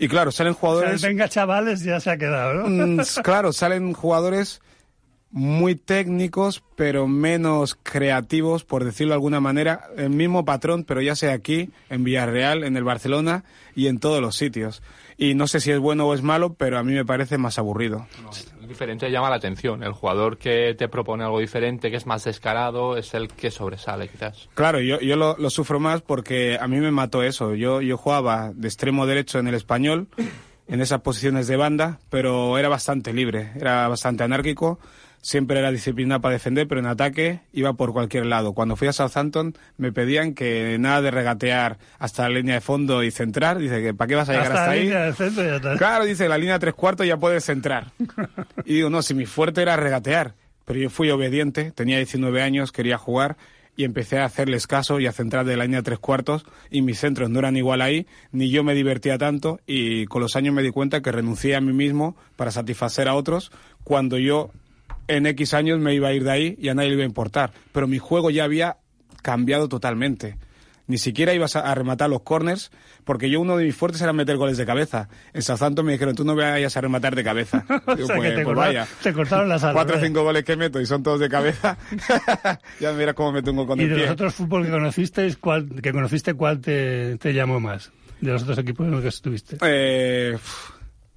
y 0.00 0.08
claro, 0.08 0.32
salen 0.32 0.54
jugadores... 0.54 1.02
venga 1.02 1.28
chavales, 1.28 1.82
ya 1.82 2.00
se 2.00 2.10
ha 2.10 2.16
quedado, 2.16 2.54
¿no? 2.54 2.68
Mm, 2.68 3.00
claro, 3.22 3.52
salen 3.52 3.92
jugadores 3.92 4.62
muy 5.30 5.74
técnicos, 5.74 6.62
pero 6.74 7.06
menos 7.06 7.78
creativos, 7.82 8.64
por 8.64 8.84
decirlo 8.84 9.10
de 9.10 9.16
alguna 9.16 9.40
manera. 9.40 9.90
El 9.98 10.08
mismo 10.08 10.46
patrón, 10.46 10.84
pero 10.84 11.02
ya 11.02 11.14
sea 11.16 11.34
aquí, 11.34 11.68
en 11.90 12.02
Villarreal, 12.02 12.64
en 12.64 12.78
el 12.78 12.82
Barcelona 12.82 13.44
y 13.76 13.88
en 13.88 13.98
todos 13.98 14.22
los 14.22 14.36
sitios. 14.36 14.82
Y 15.18 15.34
no 15.34 15.46
sé 15.46 15.60
si 15.60 15.70
es 15.70 15.78
bueno 15.78 16.06
o 16.06 16.14
es 16.14 16.22
malo, 16.22 16.54
pero 16.54 16.78
a 16.78 16.82
mí 16.82 16.94
me 16.94 17.04
parece 17.04 17.36
más 17.36 17.58
aburrido. 17.58 18.06
Diferente 18.70 19.10
llama 19.10 19.28
la 19.28 19.36
atención. 19.36 19.82
El 19.82 19.92
jugador 19.92 20.38
que 20.38 20.74
te 20.74 20.88
propone 20.88 21.24
algo 21.24 21.40
diferente, 21.40 21.90
que 21.90 21.96
es 21.98 22.06
más 22.06 22.24
descarado, 22.24 22.96
es 22.96 23.12
el 23.12 23.28
que 23.28 23.50
sobresale, 23.50 24.08
quizás. 24.08 24.48
Claro, 24.54 24.80
yo, 24.80 24.98
yo 25.00 25.16
lo, 25.16 25.36
lo 25.36 25.50
sufro 25.50 25.78
más 25.78 26.00
porque 26.00 26.56
a 26.58 26.66
mí 26.66 26.78
me 26.78 26.90
mató 26.90 27.22
eso. 27.22 27.54
Yo, 27.54 27.82
yo 27.82 27.98
jugaba 27.98 28.52
de 28.54 28.68
extremo 28.68 29.06
derecho 29.06 29.38
en 29.38 29.48
el 29.48 29.54
español, 29.54 30.08
en 30.68 30.80
esas 30.80 31.02
posiciones 31.02 31.46
de 31.48 31.56
banda, 31.56 32.00
pero 32.08 32.56
era 32.56 32.68
bastante 32.68 33.12
libre, 33.12 33.50
era 33.56 33.88
bastante 33.88 34.24
anárquico 34.24 34.78
siempre 35.22 35.58
era 35.58 35.70
disciplina 35.70 36.20
para 36.20 36.34
defender, 36.34 36.66
pero 36.66 36.80
en 36.80 36.86
ataque 36.86 37.40
iba 37.52 37.72
por 37.74 37.92
cualquier 37.92 38.26
lado. 38.26 38.52
Cuando 38.52 38.76
fui 38.76 38.88
a 38.88 38.92
Southampton 38.92 39.54
me 39.76 39.92
pedían 39.92 40.34
que 40.34 40.76
nada 40.78 41.02
de 41.02 41.10
regatear 41.10 41.78
hasta 41.98 42.28
la 42.28 42.36
línea 42.36 42.54
de 42.56 42.60
fondo 42.60 43.02
y 43.02 43.10
centrar. 43.10 43.58
Dice 43.58 43.82
que 43.82 43.94
¿para 43.94 44.08
qué 44.08 44.14
vas 44.14 44.28
a 44.28 44.32
llegar 44.32 44.52
hasta, 44.52 44.70
ahí? 44.70 44.90
Claro, 45.78 46.04
dice 46.04 46.28
la 46.28 46.38
línea 46.38 46.54
de 46.54 46.60
tres 46.60 46.74
cuartos 46.74 47.06
ya 47.06 47.16
puedes 47.16 47.44
centrar. 47.44 47.92
y 48.64 48.74
digo, 48.74 48.90
no, 48.90 49.02
si 49.02 49.14
mi 49.14 49.26
fuerte 49.26 49.62
era 49.62 49.76
regatear. 49.76 50.34
Pero 50.64 50.78
yo 50.78 50.90
fui 50.90 51.10
obediente, 51.10 51.72
tenía 51.72 51.96
19 51.96 52.42
años, 52.42 52.70
quería 52.70 52.96
jugar 52.96 53.36
y 53.76 53.84
empecé 53.84 54.18
a 54.18 54.24
hacerles 54.24 54.66
caso 54.66 55.00
y 55.00 55.06
a 55.06 55.12
centrar 55.12 55.44
de 55.44 55.56
la 55.56 55.64
línea 55.64 55.80
de 55.80 55.84
tres 55.84 55.98
cuartos 55.98 56.44
y 56.70 56.82
mis 56.82 56.98
centros 56.98 57.30
no 57.30 57.38
eran 57.38 57.56
igual 57.56 57.80
ahí, 57.80 58.06
ni 58.30 58.50
yo 58.50 58.62
me 58.62 58.74
divertía 58.74 59.16
tanto 59.16 59.58
y 59.66 60.06
con 60.06 60.20
los 60.20 60.36
años 60.36 60.54
me 60.54 60.62
di 60.62 60.70
cuenta 60.70 61.00
que 61.00 61.10
renuncié 61.10 61.56
a 61.56 61.60
mí 61.60 61.72
mismo 61.72 62.14
para 62.36 62.50
satisfacer 62.50 63.08
a 63.08 63.14
otros 63.14 63.50
cuando 63.82 64.18
yo 64.18 64.50
en 65.16 65.26
X 65.26 65.54
años 65.54 65.78
me 65.78 65.94
iba 65.94 66.08
a 66.08 66.12
ir 66.12 66.24
de 66.24 66.30
ahí 66.30 66.56
y 66.58 66.68
a 66.68 66.74
nadie 66.74 66.90
le 66.90 66.94
iba 66.94 67.02
a 67.02 67.06
importar. 67.06 67.52
Pero 67.72 67.86
mi 67.86 67.98
juego 67.98 68.30
ya 68.30 68.44
había 68.44 68.78
cambiado 69.22 69.68
totalmente. 69.68 70.36
Ni 70.86 70.98
siquiera 70.98 71.32
ibas 71.32 71.54
a, 71.54 71.72
rematar 71.72 72.10
los 72.10 72.22
corners, 72.22 72.72
porque 73.04 73.30
yo 73.30 73.40
uno 73.40 73.56
de 73.56 73.64
mis 73.64 73.76
fuertes 73.76 74.02
era 74.02 74.12
meter 74.12 74.36
goles 74.36 74.56
de 74.56 74.66
cabeza. 74.66 75.08
En 75.32 75.42
Southampton 75.42 75.86
me 75.86 75.92
dijeron, 75.92 76.16
tú 76.16 76.24
no 76.24 76.34
vayas 76.34 76.76
a 76.76 76.80
rematar 76.80 77.14
de 77.14 77.22
cabeza. 77.22 77.64
Digo, 77.96 78.08
pues, 78.08 78.34
te, 78.34 78.42
pues 78.42 78.56
vaya. 78.56 78.88
te, 79.00 79.12
cortaron 79.12 79.48
las 79.48 79.62
alas. 79.62 79.74
Cuatro 79.74 79.98
o 79.98 80.00
cinco 80.00 80.24
goles 80.24 80.42
que 80.42 80.56
meto 80.56 80.80
y 80.80 80.86
son 80.86 81.04
todos 81.04 81.20
de 81.20 81.28
cabeza. 81.28 81.78
ya 82.80 82.92
mira 82.92 83.14
cómo 83.14 83.30
me 83.30 83.42
tengo 83.42 83.68
con 83.68 83.78
¿Y 83.78 83.84
el 83.84 83.88
pie. 83.90 83.98
¿Y 83.98 84.00
de 84.00 84.06
los 84.06 84.14
otros 84.14 84.34
fútbol 84.34 84.64
que 84.64 84.70
conocisteis, 84.72 85.36
cuál, 85.36 85.68
que 85.80 85.92
conociste, 85.92 86.34
cuál 86.34 86.60
te, 86.60 87.16
te 87.18 87.32
llamó 87.32 87.60
más? 87.60 87.92
De 88.20 88.32
los 88.32 88.42
otros 88.42 88.58
equipos 88.58 88.84
en 88.84 88.90
los 88.90 89.02
que 89.02 89.08
estuviste. 89.08 89.58
Eh... 89.62 90.36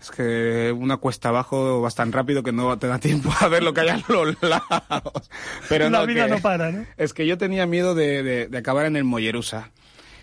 Es 0.03 0.12
que 0.12 0.74
una 0.77 0.98
cuesta 0.98 1.29
abajo 1.29 1.81
va 1.81 1.89
tan 1.89 2.12
rápido 2.12 2.43
que 2.43 2.51
no 2.51 2.77
te 2.77 2.88
da 2.88 3.00
tiempo 3.00 3.31
a 3.39 3.48
ver 3.48 3.63
lo 3.63 3.74
que 3.74 3.81
hay 3.81 3.89
a 3.89 4.03
los 4.10 4.36
lados. 4.41 5.29
Pero 5.69 5.89
La 5.89 6.05
vida 6.05 6.27
no 6.27 6.39
para, 6.39 6.74
¿no? 6.74 6.86
Es 6.98 7.13
que 7.13 7.25
yo 7.25 7.38
tenía 7.38 7.65
miedo 7.65 7.95
de, 7.95 8.50
de, 8.50 8.57
acabar 8.57 8.86
en 8.86 8.98
el 8.98 9.05
Mollerusa. 9.05 9.72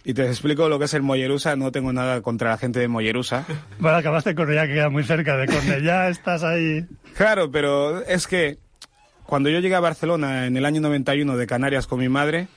Y 0.05 0.13
te 0.13 0.27
explico 0.27 0.69
lo 0.69 0.79
que 0.79 0.85
es 0.85 0.93
el 0.93 1.01
Mollerusa. 1.01 1.57
No 1.57 1.73
tengo 1.73 1.95
nada 1.95 2.21
contra 2.21 2.51
la 2.51 2.59
gente 2.59 2.79
de 2.79 2.89
Mollerusa. 2.89 3.47
Bueno, 3.79 3.97
acabaste 3.97 4.35
con 4.35 4.45
Cornellá, 4.45 4.67
que 4.67 4.75
queda 4.75 4.91
muy 4.91 5.03
cerca 5.03 5.39
de 5.39 5.47
Cornellá. 5.47 6.11
estás 6.11 6.43
ahí. 6.43 6.85
Claro, 7.17 7.51
pero 7.51 8.03
es 8.03 8.27
que 8.27 8.59
cuando 9.25 9.49
yo 9.49 9.61
llegué 9.61 9.77
a 9.77 9.81
Barcelona 9.81 10.47
en 10.47 10.59
el 10.59 10.67
año 10.67 10.83
91 10.83 11.39
de 11.39 11.47
Canarias 11.47 11.87
con 11.87 12.01
mi 12.01 12.11
madre, 12.11 12.49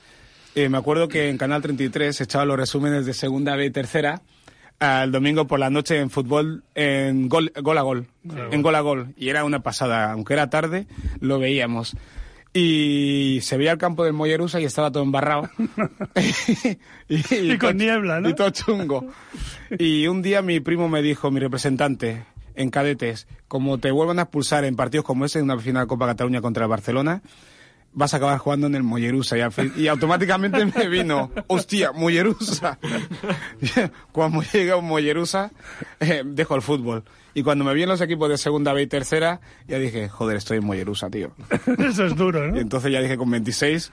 eh, 0.54 0.68
me 0.68 0.76
acuerdo 0.76 1.08
que 1.08 1.30
en 1.30 1.38
Canal 1.38 1.62
33 1.62 2.20
echaba 2.20 2.44
los 2.44 2.58
resúmenes 2.58 3.06
de 3.06 3.14
segunda 3.14 3.56
B 3.56 3.64
y 3.64 3.70
tercera 3.70 4.20
el 4.80 5.12
domingo 5.12 5.46
por 5.46 5.58
la 5.58 5.70
noche 5.70 5.98
en 5.98 6.10
fútbol 6.10 6.64
en 6.74 7.28
gol, 7.28 7.52
gol 7.62 7.78
a 7.78 7.82
gol, 7.82 8.06
en 8.50 8.62
gol 8.62 8.74
a 8.74 8.80
gol. 8.80 9.14
Y 9.16 9.28
era 9.28 9.44
una 9.44 9.60
pasada, 9.62 10.12
aunque 10.12 10.34
era 10.34 10.50
tarde, 10.50 10.86
lo 11.20 11.38
veíamos. 11.38 11.96
Y 12.56 13.40
se 13.42 13.56
veía 13.56 13.72
el 13.72 13.78
campo 13.78 14.04
del 14.04 14.12
Mollerusa 14.12 14.60
y 14.60 14.64
estaba 14.64 14.92
todo 14.92 15.02
embarrado. 15.02 15.50
y, 17.08 17.58
con 17.58 17.76
niebla, 17.76 18.20
¿no? 18.20 18.28
Y 18.28 18.34
todo 18.34 18.50
chungo. 18.50 19.06
y 19.76 20.06
un 20.06 20.22
día 20.22 20.40
mi 20.40 20.60
primo 20.60 20.88
me 20.88 21.02
dijo, 21.02 21.32
mi 21.32 21.40
representante 21.40 22.22
en 22.54 22.70
cadetes, 22.70 23.26
como 23.48 23.78
te 23.78 23.90
vuelvan 23.90 24.20
a 24.20 24.22
expulsar 24.22 24.64
en 24.64 24.76
partidos 24.76 25.04
como 25.04 25.24
ese, 25.24 25.40
en 25.40 25.46
una 25.46 25.58
final 25.58 25.82
de 25.82 25.88
Copa 25.88 26.06
Cataluña 26.06 26.40
contra 26.40 26.64
el 26.64 26.70
Barcelona, 26.70 27.22
vas 27.94 28.12
a 28.12 28.18
acabar 28.18 28.38
jugando 28.38 28.66
en 28.66 28.74
el 28.74 28.82
Mollerusa. 28.82 29.36
Y, 29.76 29.88
automáticamente 29.88 30.66
me 30.66 30.88
vino, 30.88 31.30
hostia, 31.46 31.92
Mollerusa. 31.92 32.78
cuando 34.12 34.42
llega 34.42 34.76
un 34.76 34.86
Mollerusa, 34.86 35.50
eh, 36.00 36.22
dejo 36.24 36.56
el 36.56 36.62
fútbol. 36.62 37.04
Y 37.36 37.42
cuando 37.42 37.64
me 37.64 37.74
vi 37.74 37.82
en 37.82 37.88
los 37.88 38.00
equipos 38.00 38.28
de 38.28 38.38
segunda 38.38 38.72
B 38.72 38.82
y 38.82 38.86
tercera, 38.86 39.40
ya 39.66 39.78
dije, 39.78 40.08
joder, 40.08 40.36
estoy 40.36 40.58
en 40.58 40.66
Mollerusa, 40.66 41.10
tío. 41.10 41.32
Eso 41.78 42.06
es 42.06 42.14
duro, 42.14 42.46
¿no? 42.46 42.56
Y 42.56 42.60
entonces 42.60 42.92
ya 42.92 43.00
dije, 43.00 43.16
con 43.16 43.28
26, 43.28 43.90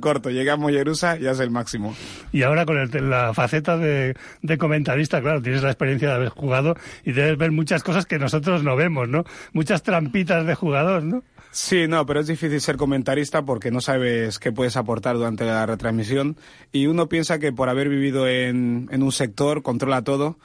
corto, 0.00 0.30
llegué 0.30 0.50
a 0.52 0.56
Mollerusa, 0.56 1.16
ya 1.16 1.32
es 1.32 1.40
el 1.40 1.50
máximo. 1.50 1.96
Y 2.30 2.42
ahora 2.42 2.64
con 2.64 2.76
la 3.10 3.34
faceta 3.34 3.76
de, 3.76 4.14
de, 4.42 4.58
comentarista, 4.58 5.20
claro, 5.20 5.42
tienes 5.42 5.64
la 5.64 5.70
experiencia 5.70 6.08
de 6.08 6.14
haber 6.14 6.28
jugado 6.28 6.76
y 7.04 7.10
debes 7.10 7.36
ver 7.36 7.50
muchas 7.50 7.82
cosas 7.82 8.06
que 8.06 8.20
nosotros 8.20 8.62
no 8.62 8.76
vemos, 8.76 9.08
¿no? 9.08 9.24
Muchas 9.52 9.82
trampitas 9.82 10.46
de 10.46 10.54
jugador, 10.54 11.02
¿no? 11.02 11.24
Sí, 11.56 11.88
no, 11.88 12.04
pero 12.04 12.20
es 12.20 12.26
difícil 12.26 12.60
ser 12.60 12.76
comentarista 12.76 13.42
porque 13.42 13.70
no 13.70 13.80
sabes 13.80 14.38
qué 14.38 14.52
puedes 14.52 14.76
aportar 14.76 15.16
durante 15.16 15.46
la 15.46 15.64
retransmisión. 15.64 16.36
Y 16.70 16.86
uno 16.86 17.08
piensa 17.08 17.38
que 17.38 17.50
por 17.50 17.70
haber 17.70 17.88
vivido 17.88 18.28
en, 18.28 18.90
en 18.92 19.02
un 19.02 19.10
sector 19.10 19.62
controla 19.62 20.04
todo, 20.04 20.38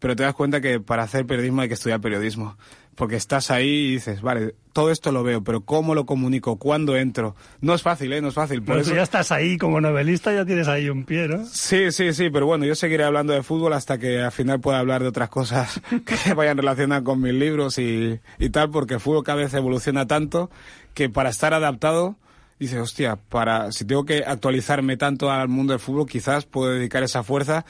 pero 0.00 0.16
te 0.16 0.24
das 0.24 0.34
cuenta 0.34 0.60
que 0.60 0.80
para 0.80 1.04
hacer 1.04 1.26
periodismo 1.26 1.60
hay 1.62 1.68
que 1.68 1.74
estudiar 1.74 2.00
periodismo 2.00 2.58
porque 2.98 3.14
estás 3.14 3.52
ahí 3.52 3.68
y 3.68 3.90
dices, 3.92 4.22
vale, 4.22 4.56
todo 4.72 4.90
esto 4.90 5.12
lo 5.12 5.22
veo, 5.22 5.42
pero 5.44 5.60
¿cómo 5.60 5.94
lo 5.94 6.04
comunico? 6.04 6.56
¿Cuándo 6.56 6.96
entro? 6.96 7.36
No 7.60 7.72
es 7.72 7.82
fácil, 7.82 8.12
¿eh? 8.12 8.20
No 8.20 8.28
es 8.28 8.34
fácil. 8.34 8.60
Por 8.62 8.78
eso... 8.78 8.92
ya 8.92 9.02
estás 9.02 9.30
ahí 9.30 9.56
como 9.56 9.80
novelista, 9.80 10.32
ya 10.34 10.44
tienes 10.44 10.66
ahí 10.66 10.88
un 10.88 11.04
pie, 11.04 11.28
¿no? 11.28 11.46
Sí, 11.46 11.92
sí, 11.92 12.12
sí, 12.12 12.28
pero 12.28 12.46
bueno, 12.46 12.64
yo 12.64 12.74
seguiré 12.74 13.04
hablando 13.04 13.32
de 13.32 13.44
fútbol 13.44 13.72
hasta 13.72 13.98
que 13.98 14.20
al 14.20 14.32
final 14.32 14.60
pueda 14.60 14.80
hablar 14.80 15.02
de 15.02 15.08
otras 15.08 15.28
cosas 15.28 15.80
que 16.26 16.34
vayan 16.34 16.56
relacionadas 16.56 17.04
con 17.04 17.20
mis 17.20 17.34
libros 17.34 17.78
y, 17.78 18.18
y 18.40 18.50
tal, 18.50 18.70
porque 18.70 18.94
el 18.94 19.00
fútbol 19.00 19.22
cada 19.22 19.38
vez 19.38 19.54
evoluciona 19.54 20.08
tanto 20.08 20.50
que 20.92 21.08
para 21.08 21.30
estar 21.30 21.54
adaptado 21.54 22.16
dices, 22.58 22.80
hostia, 22.80 23.14
para, 23.28 23.70
si 23.70 23.84
tengo 23.84 24.04
que 24.04 24.24
actualizarme 24.26 24.96
tanto 24.96 25.30
al 25.30 25.46
mundo 25.46 25.72
del 25.72 25.78
fútbol, 25.80 26.08
quizás 26.08 26.46
puedo 26.46 26.72
dedicar 26.72 27.04
esa 27.04 27.22
fuerza 27.22 27.64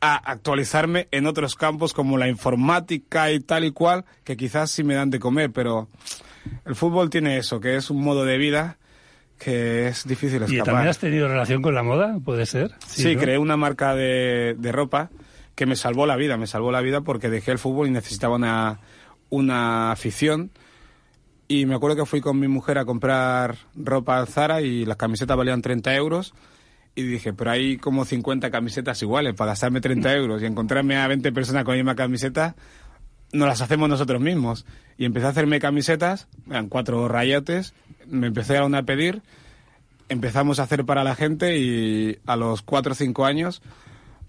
a 0.00 0.16
actualizarme 0.16 1.08
en 1.10 1.26
otros 1.26 1.54
campos 1.54 1.92
como 1.92 2.18
la 2.18 2.28
informática 2.28 3.30
y 3.30 3.40
tal 3.40 3.64
y 3.64 3.72
cual, 3.72 4.04
que 4.24 4.36
quizás 4.36 4.70
sí 4.70 4.82
me 4.82 4.94
dan 4.94 5.10
de 5.10 5.18
comer, 5.18 5.52
pero 5.52 5.88
el 6.64 6.74
fútbol 6.74 7.10
tiene 7.10 7.36
eso, 7.36 7.60
que 7.60 7.76
es 7.76 7.90
un 7.90 8.02
modo 8.02 8.24
de 8.24 8.38
vida 8.38 8.78
que 9.38 9.88
es 9.88 10.06
difícil 10.06 10.42
escapar. 10.42 10.54
¿Y 10.54 10.62
también 10.62 10.88
has 10.88 10.98
tenido 10.98 11.26
relación 11.26 11.62
con 11.62 11.74
la 11.74 11.82
moda? 11.82 12.18
¿Puede 12.22 12.44
ser? 12.44 12.72
Sí, 12.86 13.16
creé 13.16 13.38
una 13.38 13.56
marca 13.56 13.94
de, 13.94 14.54
de, 14.58 14.70
ropa 14.72 15.10
que 15.54 15.64
me 15.64 15.76
salvó 15.76 16.06
la 16.06 16.16
vida, 16.16 16.36
me 16.36 16.46
salvó 16.46 16.70
la 16.70 16.82
vida 16.82 17.00
porque 17.00 17.30
dejé 17.30 17.52
el 17.52 17.58
fútbol 17.58 17.88
y 17.88 17.90
necesitaba 17.90 18.36
una, 18.36 18.80
una 19.30 19.92
afición. 19.92 20.50
Y 21.48 21.64
me 21.64 21.74
acuerdo 21.74 21.96
que 21.96 22.06
fui 22.06 22.20
con 22.20 22.38
mi 22.38 22.48
mujer 22.48 22.78
a 22.78 22.84
comprar 22.84 23.56
ropa 23.74 24.18
al 24.18 24.28
Zara 24.28 24.60
y 24.60 24.84
las 24.84 24.96
camisetas 24.96 25.36
valían 25.36 25.62
30 25.62 25.94
euros 25.94 26.34
y 26.94 27.02
dije, 27.02 27.32
pero 27.32 27.52
hay 27.52 27.76
como 27.76 28.04
50 28.04 28.50
camisetas 28.50 29.00
iguales 29.02 29.34
para 29.34 29.52
gastarme 29.52 29.80
30 29.80 30.14
euros 30.14 30.42
y 30.42 30.46
encontrarme 30.46 30.96
a 30.96 31.06
20 31.06 31.32
personas 31.32 31.64
con 31.64 31.74
la 31.74 31.82
misma 31.82 31.94
camiseta, 31.94 32.56
no 33.32 33.46
las 33.46 33.60
hacemos 33.60 33.88
nosotros 33.88 34.20
mismos. 34.20 34.66
Y 34.98 35.04
empecé 35.04 35.26
a 35.26 35.30
hacerme 35.30 35.60
camisetas, 35.60 36.28
eran 36.48 36.68
cuatro 36.68 37.08
rayotes, 37.08 37.74
me 38.06 38.26
empecé 38.26 38.58
a 38.58 38.64
a 38.64 38.82
pedir, 38.82 39.22
empezamos 40.08 40.58
a 40.58 40.64
hacer 40.64 40.84
para 40.84 41.04
la 41.04 41.14
gente 41.14 41.58
y 41.58 42.18
a 42.26 42.36
los 42.36 42.62
cuatro 42.62 42.92
o 42.92 42.94
cinco 42.94 43.24
años 43.24 43.62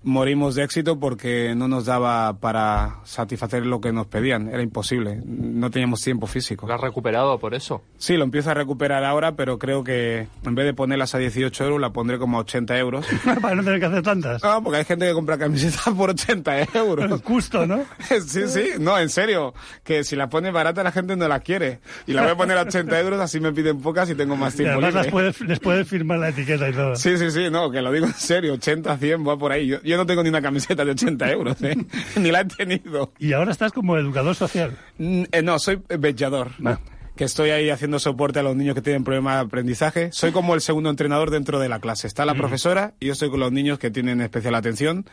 morimos 0.04 0.56
de 0.56 0.64
éxito 0.64 1.00
porque 1.00 1.54
no 1.56 1.68
nos 1.68 1.86
daba 1.86 2.40
para 2.40 2.96
satisfacer 3.04 3.66
lo 3.66 3.82
que 3.82 3.92
nos 3.92 4.08
pedían, 4.08 4.48
era 4.48 4.62
imposible, 4.62 5.22
no 5.26 5.70
teníamos 5.70 6.02
tiempo 6.02 6.28
físico. 6.28 6.68
¿Lo 6.68 6.74
has 6.74 6.82
recuperado 6.82 7.40
por 7.40 7.54
eso? 7.54 7.84
Sí, 7.98 8.18
lo 8.18 8.24
empiezo 8.24 8.52
a 8.52 8.54
recuperar 8.54 9.04
ahora, 9.04 9.36
pero 9.36 9.60
creo 9.60 9.84
que 9.84 10.28
en 10.44 10.56
vez 10.56 10.66
de 10.66 10.74
ponerlas 10.74 11.14
a 11.16 11.20
18 11.20 11.64
euros, 11.66 11.82
la 11.82 11.92
pondré 11.92 12.18
como 12.18 12.38
a 12.38 12.42
80 12.42 12.78
euros. 12.78 13.06
para 13.42 13.56
no 13.56 13.64
tener 13.64 13.80
que 13.80 13.86
hacer 13.86 14.02
tantas. 14.02 14.44
No, 14.44 14.64
porque 14.64 14.80
hay 14.80 14.86
gente 14.86 15.08
que 15.08 15.14
compra 15.14 15.38
camisetas 15.38 15.94
por 15.94 16.10
80 16.10 16.68
euros. 16.74 17.22
Justo, 17.22 17.68
¿no? 17.68 17.84
sí, 18.26 18.48
sí, 18.48 18.70
no, 18.80 18.98
en 18.98 19.10
serio, 19.10 19.54
que 19.84 20.04
si 20.04 20.16
la 20.16 20.30
pones 20.30 20.52
barata 20.52 20.84
la 20.84 20.92
gente 20.92 21.16
no 21.16 21.28
la 21.28 21.40
quiere. 21.40 21.80
Y 22.08 22.14
la 22.14 22.24
voy 22.24 22.32
a 22.32 22.36
poner 22.36 22.58
a 22.58 22.62
80 22.62 23.00
euros, 23.00 23.20
así 23.20 23.40
me 23.40 23.52
piden 23.52 23.82
pocas 23.82 24.10
y 24.10 24.16
tengo 24.16 24.36
más 24.36 24.56
tiempo. 24.56 24.82
Y 24.82 24.84
además 24.84 25.40
les 25.42 25.60
puedes, 25.60 25.88
firmar 25.88 26.20
la 26.20 26.30
etiqueta 26.30 26.70
y 26.70 26.74
todo. 26.74 26.96
Sí, 26.96 27.18
sí, 27.18 27.32
sí, 27.32 27.50
no, 27.52 27.72
que 27.72 27.82
lo 27.82 27.92
digo 27.92 28.08
en 28.08 28.14
serio, 28.14 28.54
80, 28.54 28.98
100, 28.98 29.28
va 29.28 29.38
por 29.38 29.52
ahí. 29.52 29.68
Yo, 29.68 29.91
yo 29.92 29.98
no 29.98 30.06
tengo 30.06 30.24
ni 30.24 30.30
una 30.30 30.42
camiseta 30.42 30.84
de 30.84 30.92
80 30.92 31.32
euros, 31.32 31.62
¿eh? 31.62 31.76
ni 32.18 32.32
la 32.32 32.42
he 32.42 32.46
tenido. 32.46 33.14
¿Y 33.20 33.34
ahora 33.34 33.52
estás 33.52 33.72
como 33.72 33.98
educador 33.98 34.36
social? 34.36 34.78
Mm, 34.98 35.24
eh, 35.32 35.42
no, 35.42 35.60
soy 35.60 35.82
bellador. 36.00 36.52
Ah. 36.66 36.80
Que 37.16 37.26
estoy 37.26 37.52
ahí 37.52 37.70
haciendo 37.70 38.00
soporte 38.00 38.40
a 38.40 38.44
los 38.44 38.56
niños 38.56 38.74
que 38.74 38.82
tienen 38.82 39.04
problemas 39.04 39.36
de 39.36 39.42
aprendizaje. 39.42 40.12
Soy 40.12 40.32
como 40.32 40.56
el 40.56 40.62
segundo 40.62 40.90
entrenador 40.90 41.30
dentro 41.30 41.60
de 41.60 41.70
la 41.70 41.80
clase. 41.80 42.08
Está 42.08 42.26
la 42.26 42.34
mm. 42.34 42.38
profesora 42.38 42.94
y 43.00 43.08
yo 43.08 43.14
estoy 43.14 43.30
con 43.30 43.40
los 43.40 43.52
niños 43.52 43.78
que 43.78 43.92
tienen 43.92 44.22
especial 44.22 44.56
atención. 44.56 45.06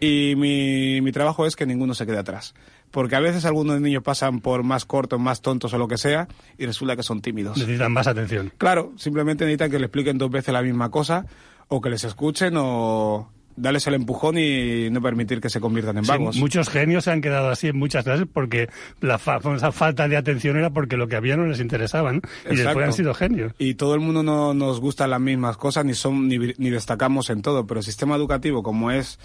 Y 0.00 0.34
mi, 0.36 1.00
mi 1.00 1.12
trabajo 1.12 1.46
es 1.46 1.54
que 1.54 1.66
ninguno 1.66 1.94
se 1.94 2.06
quede 2.06 2.18
atrás 2.18 2.54
porque 2.92 3.16
a 3.16 3.20
veces 3.20 3.44
algunos 3.44 3.80
niños 3.80 4.04
pasan 4.04 4.40
por 4.40 4.62
más 4.62 4.84
cortos, 4.84 5.18
más 5.18 5.40
tontos 5.40 5.72
o 5.72 5.78
lo 5.78 5.88
que 5.88 5.96
sea, 5.96 6.28
y 6.58 6.66
resulta 6.66 6.94
que 6.94 7.02
son 7.02 7.20
tímidos. 7.22 7.56
Necesitan 7.56 7.90
más 7.90 8.06
atención. 8.06 8.52
Claro, 8.58 8.92
simplemente 8.96 9.44
necesitan 9.44 9.70
que 9.70 9.78
le 9.78 9.86
expliquen 9.86 10.18
dos 10.18 10.30
veces 10.30 10.52
la 10.52 10.62
misma 10.62 10.90
cosa, 10.90 11.26
o 11.68 11.80
que 11.80 11.90
les 11.90 12.04
escuchen, 12.04 12.54
o, 12.58 13.30
darles 13.56 13.86
el 13.86 13.94
empujón 13.94 14.38
y 14.38 14.90
no 14.90 15.00
permitir 15.02 15.40
que 15.40 15.50
se 15.50 15.60
conviertan 15.60 15.98
en 15.98 16.06
vagos. 16.06 16.36
muchos 16.36 16.68
genios 16.68 17.04
se 17.04 17.10
han 17.10 17.20
quedado 17.20 17.48
así 17.48 17.68
en 17.68 17.76
muchas 17.76 18.04
clases 18.04 18.26
porque 18.32 18.68
la 19.00 19.18
famosa 19.18 19.72
falta 19.72 20.08
de 20.08 20.16
atención 20.16 20.56
era 20.56 20.70
porque 20.70 20.96
lo 20.96 21.08
que 21.08 21.16
había 21.16 21.36
no 21.36 21.46
les 21.46 21.60
interesaba, 21.60 22.12
Y 22.14 22.56
después 22.56 22.86
han 22.86 22.92
sido 22.92 23.14
genios. 23.14 23.52
Y 23.58 23.74
todo 23.74 23.94
el 23.94 24.00
mundo 24.00 24.22
no 24.22 24.54
nos 24.54 24.80
gusta 24.80 25.06
las 25.06 25.20
mismas 25.20 25.56
cosas 25.56 25.84
ni 25.84 25.94
son 25.94 26.28
ni, 26.28 26.38
ni 26.38 26.70
destacamos 26.70 27.30
en 27.30 27.42
todo, 27.42 27.66
pero 27.66 27.80
el 27.80 27.84
sistema 27.84 28.16
educativo 28.16 28.62
como 28.62 28.90
es 28.90 29.18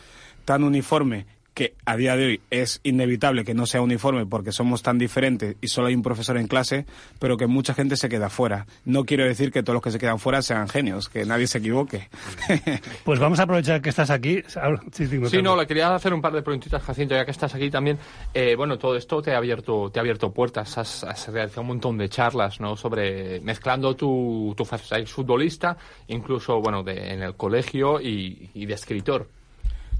tan 0.45 0.63
uniforme 0.63 1.25
que 1.57 1.73
a 1.85 1.97
día 1.97 2.15
de 2.15 2.25
hoy 2.27 2.41
es 2.51 2.81
inevitable 2.83 3.43
que 3.43 3.55
no 3.55 3.65
sea 3.65 3.81
uniforme 3.81 4.27
porque 4.27 4.51
somos 4.51 4.83
tan 4.83 4.99
diferentes 4.99 5.55
y 5.59 5.69
solo 5.69 5.87
hay 5.87 5.95
un 5.95 6.03
profesor 6.03 6.37
en 6.37 6.45
clase, 6.45 6.85
pero 7.17 7.35
que 7.35 7.47
mucha 7.47 7.73
gente 7.73 7.97
se 7.97 8.09
queda 8.09 8.29
fuera. 8.29 8.67
No 8.85 9.05
quiero 9.05 9.25
decir 9.25 9.51
que 9.51 9.63
todos 9.63 9.73
los 9.73 9.81
que 9.81 9.89
se 9.89 9.97
quedan 9.97 10.19
fuera 10.19 10.43
sean 10.43 10.69
genios, 10.69 11.09
que 11.09 11.25
nadie 11.25 11.47
se 11.47 11.57
equivoque. 11.57 12.09
Pues 13.03 13.19
vamos 13.19 13.39
a 13.39 13.43
aprovechar 13.43 13.81
que 13.81 13.89
estás 13.89 14.09
aquí. 14.09 14.43
Sí, 14.91 15.41
no, 15.41 15.55
le 15.55 15.65
quería 15.65 15.95
hacer 15.95 16.13
un 16.13 16.21
par 16.21 16.33
de 16.33 16.41
preguntitas, 16.41 16.83
Jacinto, 16.83 17.15
ya 17.15 17.25
que 17.25 17.31
estás 17.31 17.55
aquí 17.55 17.71
también. 17.71 17.97
Eh, 18.33 18.55
bueno, 18.55 18.77
todo 18.77 18.95
esto 18.95 19.21
te 19.21 19.33
ha 19.33 19.37
abierto, 19.37 19.89
te 19.89 19.99
ha 19.99 20.01
abierto 20.01 20.31
puertas, 20.31 20.77
has, 20.77 21.27
realizado 21.29 21.61
un 21.61 21.67
montón 21.67 21.97
de 21.97 22.09
charlas, 22.09 22.59
¿no? 22.59 22.75
Sobre 22.75 23.39
mezclando 23.39 23.95
tu, 23.95 24.53
tu 24.55 24.65
faceta 24.65 25.03
futbolista, 25.07 25.77
incluso, 26.07 26.61
bueno, 26.61 26.83
de, 26.83 27.13
en 27.13 27.23
el 27.23 27.35
colegio 27.35 27.99
y, 27.99 28.51
y 28.53 28.65
de 28.65 28.73
escritor. 28.73 29.27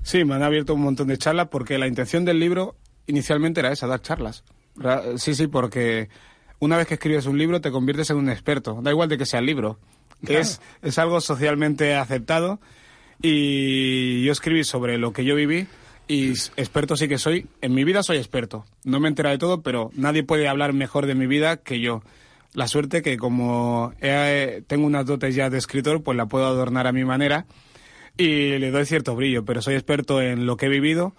Sí, 0.07 0.23
me 0.23 0.35
han 0.35 0.43
abierto 0.43 0.73
un 0.73 0.83
montón 0.83 1.09
de 1.09 1.17
charlas 1.17 1.49
porque 1.49 1.77
la 1.77 1.85
intención 1.85 2.23
del 2.23 2.39
libro 2.39 2.77
inicialmente 3.07 3.59
era 3.59 3.73
esa, 3.73 3.87
dar 3.87 4.01
charlas. 4.01 4.45
Sí, 5.17 5.35
sí, 5.35 5.47
porque 5.47 6.07
una 6.59 6.77
vez 6.77 6.87
que 6.87 6.93
escribes 6.93 7.25
un 7.25 7.37
libro 7.37 7.59
te 7.59 7.71
conviertes 7.71 8.09
en 8.11 8.15
un 8.15 8.29
experto. 8.29 8.79
Da 8.81 8.89
igual 8.89 9.09
de 9.09 9.17
que 9.17 9.25
sea 9.25 9.41
el 9.41 9.45
libro. 9.45 9.77
Es, 10.25 10.61
es 10.81 10.97
algo 10.97 11.19
socialmente 11.19 11.93
aceptado 11.93 12.61
y 13.21 14.23
yo 14.23 14.31
escribí 14.31 14.63
sobre 14.63 14.97
lo 14.97 15.11
que 15.11 15.25
yo 15.25 15.35
viví 15.35 15.67
y 16.07 16.29
experto 16.29 16.95
sí 16.95 17.09
que 17.09 17.17
soy. 17.17 17.47
En 17.59 17.73
mi 17.73 17.83
vida 17.83 18.01
soy 18.01 18.15
experto. 18.15 18.63
No 18.85 19.01
me 19.01 19.09
entera 19.09 19.31
de 19.31 19.37
todo, 19.37 19.61
pero 19.61 19.91
nadie 19.93 20.23
puede 20.23 20.47
hablar 20.47 20.71
mejor 20.71 21.05
de 21.05 21.15
mi 21.15 21.27
vida 21.27 21.57
que 21.57 21.81
yo. 21.81 22.01
La 22.53 22.69
suerte 22.69 23.01
que 23.01 23.17
como 23.17 23.91
tengo 23.99 24.85
unas 24.85 25.05
dotes 25.05 25.35
ya 25.35 25.49
de 25.49 25.57
escritor, 25.57 26.01
pues 26.01 26.15
la 26.15 26.27
puedo 26.27 26.45
adornar 26.45 26.87
a 26.87 26.93
mi 26.93 27.03
manera 27.03 27.45
y 28.17 28.57
le 28.57 28.71
doy 28.71 28.85
cierto 28.85 29.15
brillo, 29.15 29.45
pero 29.45 29.61
soy 29.61 29.75
experto 29.75 30.21
en 30.21 30.45
lo 30.45 30.57
que 30.57 30.65
he 30.65 30.69
vivido, 30.69 31.13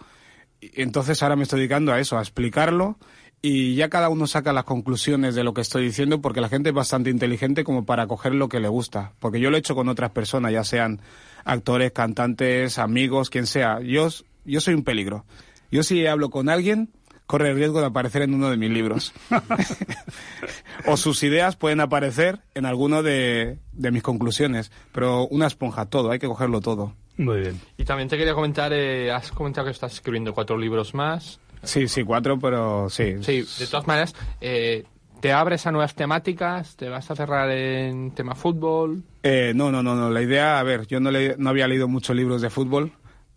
entonces 0.61 1.23
ahora 1.23 1.37
me 1.37 1.45
estoy 1.45 1.61
dedicando 1.61 1.93
a 1.93 2.01
eso, 2.01 2.19
a 2.19 2.21
explicarlo 2.21 2.99
y 3.41 3.77
ya 3.77 3.89
cada 3.89 4.09
uno 4.09 4.27
saca 4.27 4.53
las 4.53 4.65
conclusiones 4.65 5.37
de 5.37 5.45
lo 5.45 5.55
que 5.55 5.61
estoy 5.61 5.85
diciendo 5.85 6.21
porque 6.21 6.41
la 6.41 6.49
gente 6.49 6.71
es 6.71 6.75
bastante 6.75 7.11
inteligente 7.11 7.63
como 7.63 7.85
para 7.87 8.07
coger 8.09 8.35
lo 8.35 8.49
que 8.49 8.59
le 8.59 8.69
gusta, 8.69 9.13
porque 9.21 9.39
yo 9.39 9.51
lo 9.51 9.57
he 9.57 9.61
hecho 9.61 9.77
con 9.77 9.89
otras 9.89 10.11
personas, 10.11 10.53
ya 10.53 10.65
sean 10.65 11.01
actores, 11.45 11.93
cantantes, 11.93 12.79
amigos, 12.79 13.31
quien 13.31 13.47
sea. 13.47 13.81
Yo, 13.81 14.09
yo 14.45 14.61
soy 14.61 14.75
un 14.75 14.83
peligro. 14.83 15.25
Yo 15.71 15.85
si 15.85 16.05
hablo 16.07 16.31
con 16.31 16.49
alguien, 16.49 16.91
corre 17.29 17.51
el 17.51 17.57
riesgo 17.57 17.81
de 17.81 17.87
aparecer 17.87 18.23
en 18.23 18.35
uno 18.35 18.51
de 18.51 18.57
mis 18.57 18.71
libros. 18.71 19.13
o 20.87 20.97
sus 20.97 21.23
ideas 21.23 21.55
pueden 21.55 21.81
aparecer 21.81 22.41
en 22.55 22.65
alguno 22.65 23.05
de, 23.05 23.59
mis 23.73 24.03
conclusiones. 24.03 24.73
Pero 24.93 25.29
una 25.29 25.47
esponja, 25.47 25.87
todo, 25.87 26.11
hay 26.11 26.19
que 26.19 26.27
cogerlo 26.27 26.61
todo. 26.61 26.95
Muy 27.19 27.41
bien. 27.41 27.61
Y 27.77 27.85
también 27.85 28.09
te 28.09 28.17
quería 28.17 28.35
comentar, 28.35 28.73
eh, 28.73 29.13
has 29.13 29.31
comentado 29.31 29.67
que 29.67 29.73
estás 29.73 29.93
escribiendo 29.93 30.33
cuatro 30.33 30.57
libros 30.57 30.95
más. 30.95 31.39
Sí, 31.63 31.87
sí, 31.87 32.03
cuatro, 32.03 32.39
pero 32.39 32.89
sí. 32.89 33.17
Sí, 33.21 33.45
de 33.59 33.67
todas 33.67 33.87
maneras, 33.87 34.15
eh, 34.41 34.85
¿te 35.21 35.33
abres 35.33 35.67
a 35.67 35.71
nuevas 35.71 35.95
temáticas? 35.95 36.77
¿Te 36.77 36.89
vas 36.89 37.11
a 37.11 37.17
cerrar 37.17 37.51
en 37.51 38.13
tema 38.13 38.35
fútbol? 38.37 39.03
Eh, 39.23 39.53
no, 39.55 39.71
no, 39.71 39.83
no, 39.83 39.95
no. 39.95 40.09
La 40.09 40.23
idea, 40.23 40.59
a 40.59 40.63
ver, 40.63 40.87
yo 40.87 40.99
no, 40.99 41.11
no 41.11 41.51
había 41.51 41.69
leído 41.69 41.89
muchos 41.89 42.17
libros 42.17 42.41
de 42.41 42.49
fútbol. 42.49 42.93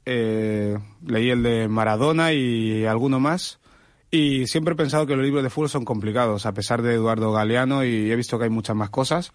leí 0.06 1.30
el 1.30 1.44
de 1.44 1.68
Maradona 1.68 2.32
y 2.32 2.86
alguno 2.86 3.20
más. 3.20 3.61
Y 4.12 4.46
siempre 4.48 4.74
he 4.74 4.78
pensado 4.78 5.08
que 5.08 5.16
los 5.16 5.24
libros 5.24 5.42
de 5.42 5.50
fútbol 5.50 5.70
son 5.70 5.86
complicados, 5.86 6.46
a 6.46 6.54
pesar 6.54 6.82
de 6.82 6.96
Eduardo 6.96 7.32
Galeano, 7.32 7.86
y 7.86 8.12
he 8.12 8.16
visto 8.16 8.38
que 8.38 8.44
hay 8.44 8.50
muchas 8.50 8.76
más 8.76 8.90
cosas. 8.90 9.32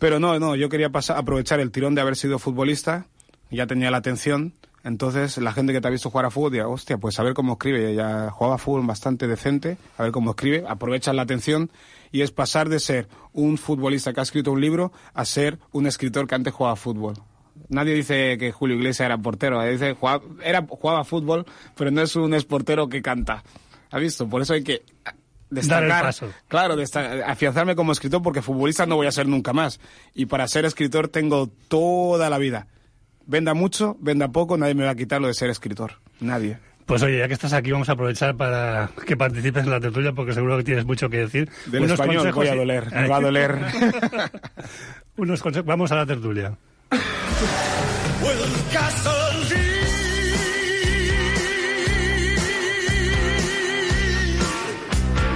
Pero 0.00 0.18
no, 0.18 0.38
no, 0.40 0.56
yo 0.56 0.68
quería 0.68 0.90
pasar, 0.90 1.16
aprovechar 1.16 1.60
el 1.60 1.70
tirón 1.70 1.94
de 1.94 2.00
haber 2.00 2.16
sido 2.16 2.40
futbolista, 2.40 3.06
ya 3.50 3.68
tenía 3.68 3.92
la 3.92 3.98
atención, 3.98 4.54
entonces 4.84 5.38
la 5.38 5.52
gente 5.52 5.72
que 5.72 5.80
te 5.80 5.88
ha 5.88 5.90
visto 5.90 6.10
jugar 6.10 6.26
a 6.26 6.30
fútbol 6.30 6.52
diga, 6.52 6.68
hostia, 6.68 6.98
pues 6.98 7.18
a 7.18 7.22
ver 7.22 7.32
cómo 7.32 7.52
escribe, 7.54 7.94
ya 7.94 8.30
jugaba 8.30 8.58
fútbol 8.58 8.86
bastante 8.86 9.26
decente, 9.26 9.78
a 9.96 10.02
ver 10.02 10.12
cómo 10.12 10.30
escribe, 10.30 10.64
aprovechas 10.68 11.14
la 11.14 11.22
atención 11.22 11.70
y 12.12 12.20
es 12.20 12.32
pasar 12.32 12.68
de 12.68 12.78
ser 12.78 13.08
un 13.32 13.56
futbolista 13.56 14.12
que 14.12 14.20
ha 14.20 14.22
escrito 14.22 14.52
un 14.52 14.60
libro 14.60 14.92
a 15.14 15.24
ser 15.24 15.58
un 15.72 15.86
escritor 15.86 16.26
que 16.26 16.34
antes 16.34 16.52
jugaba 16.52 16.76
fútbol. 16.76 17.14
Nadie 17.70 17.94
dice 17.94 18.36
que 18.36 18.52
Julio 18.52 18.76
Iglesias 18.76 19.06
era 19.06 19.16
portero, 19.16 19.62
dice 19.62 19.94
jugaba, 19.94 20.22
era, 20.42 20.66
jugaba 20.68 21.02
fútbol, 21.04 21.46
pero 21.74 21.90
no 21.90 22.02
es 22.02 22.14
un 22.14 22.34
esportero 22.34 22.88
que 22.88 23.00
canta. 23.00 23.42
¿Ha 23.94 23.98
visto? 24.00 24.28
Por 24.28 24.42
eso 24.42 24.54
hay 24.54 24.64
que 24.64 24.82
destacar, 25.50 26.12
claro, 26.48 26.74
afianzarme 27.26 27.76
como 27.76 27.92
escritor 27.92 28.20
porque 28.22 28.42
futbolista 28.42 28.86
no 28.86 28.96
voy 28.96 29.06
a 29.06 29.12
ser 29.12 29.28
nunca 29.28 29.52
más. 29.52 29.78
Y 30.14 30.26
para 30.26 30.48
ser 30.48 30.64
escritor 30.64 31.06
tengo 31.06 31.48
toda 31.68 32.28
la 32.28 32.38
vida. 32.38 32.66
Venda 33.24 33.54
mucho, 33.54 33.96
venda 34.00 34.32
poco, 34.32 34.56
nadie 34.56 34.74
me 34.74 34.82
va 34.82 34.90
a 34.90 34.94
quitar 34.96 35.20
lo 35.20 35.28
de 35.28 35.34
ser 35.34 35.48
escritor. 35.48 36.00
Nadie. 36.18 36.58
Pues 36.86 37.04
oye, 37.04 37.18
ya 37.18 37.28
que 37.28 37.34
estás 37.34 37.52
aquí, 37.52 37.70
vamos 37.70 37.88
a 37.88 37.92
aprovechar 37.92 38.36
para 38.36 38.90
que 39.06 39.16
participes 39.16 39.62
en 39.62 39.70
la 39.70 39.78
tertulia 39.78 40.12
porque 40.12 40.32
seguro 40.32 40.56
que 40.56 40.64
tienes 40.64 40.84
mucho 40.84 41.08
que 41.08 41.18
decir. 41.18 41.48
Del 41.66 41.84
español 41.84 42.32
voy 42.32 42.48
a 42.48 42.56
doler, 42.56 42.92
me 42.92 43.06
va 43.06 43.18
a 43.18 43.20
doler. 43.20 43.58
Unos 45.16 45.40
consejos, 45.40 45.66
vamos 45.66 45.92
a 45.92 45.94
la 45.94 46.04
tertulia. 46.04 46.58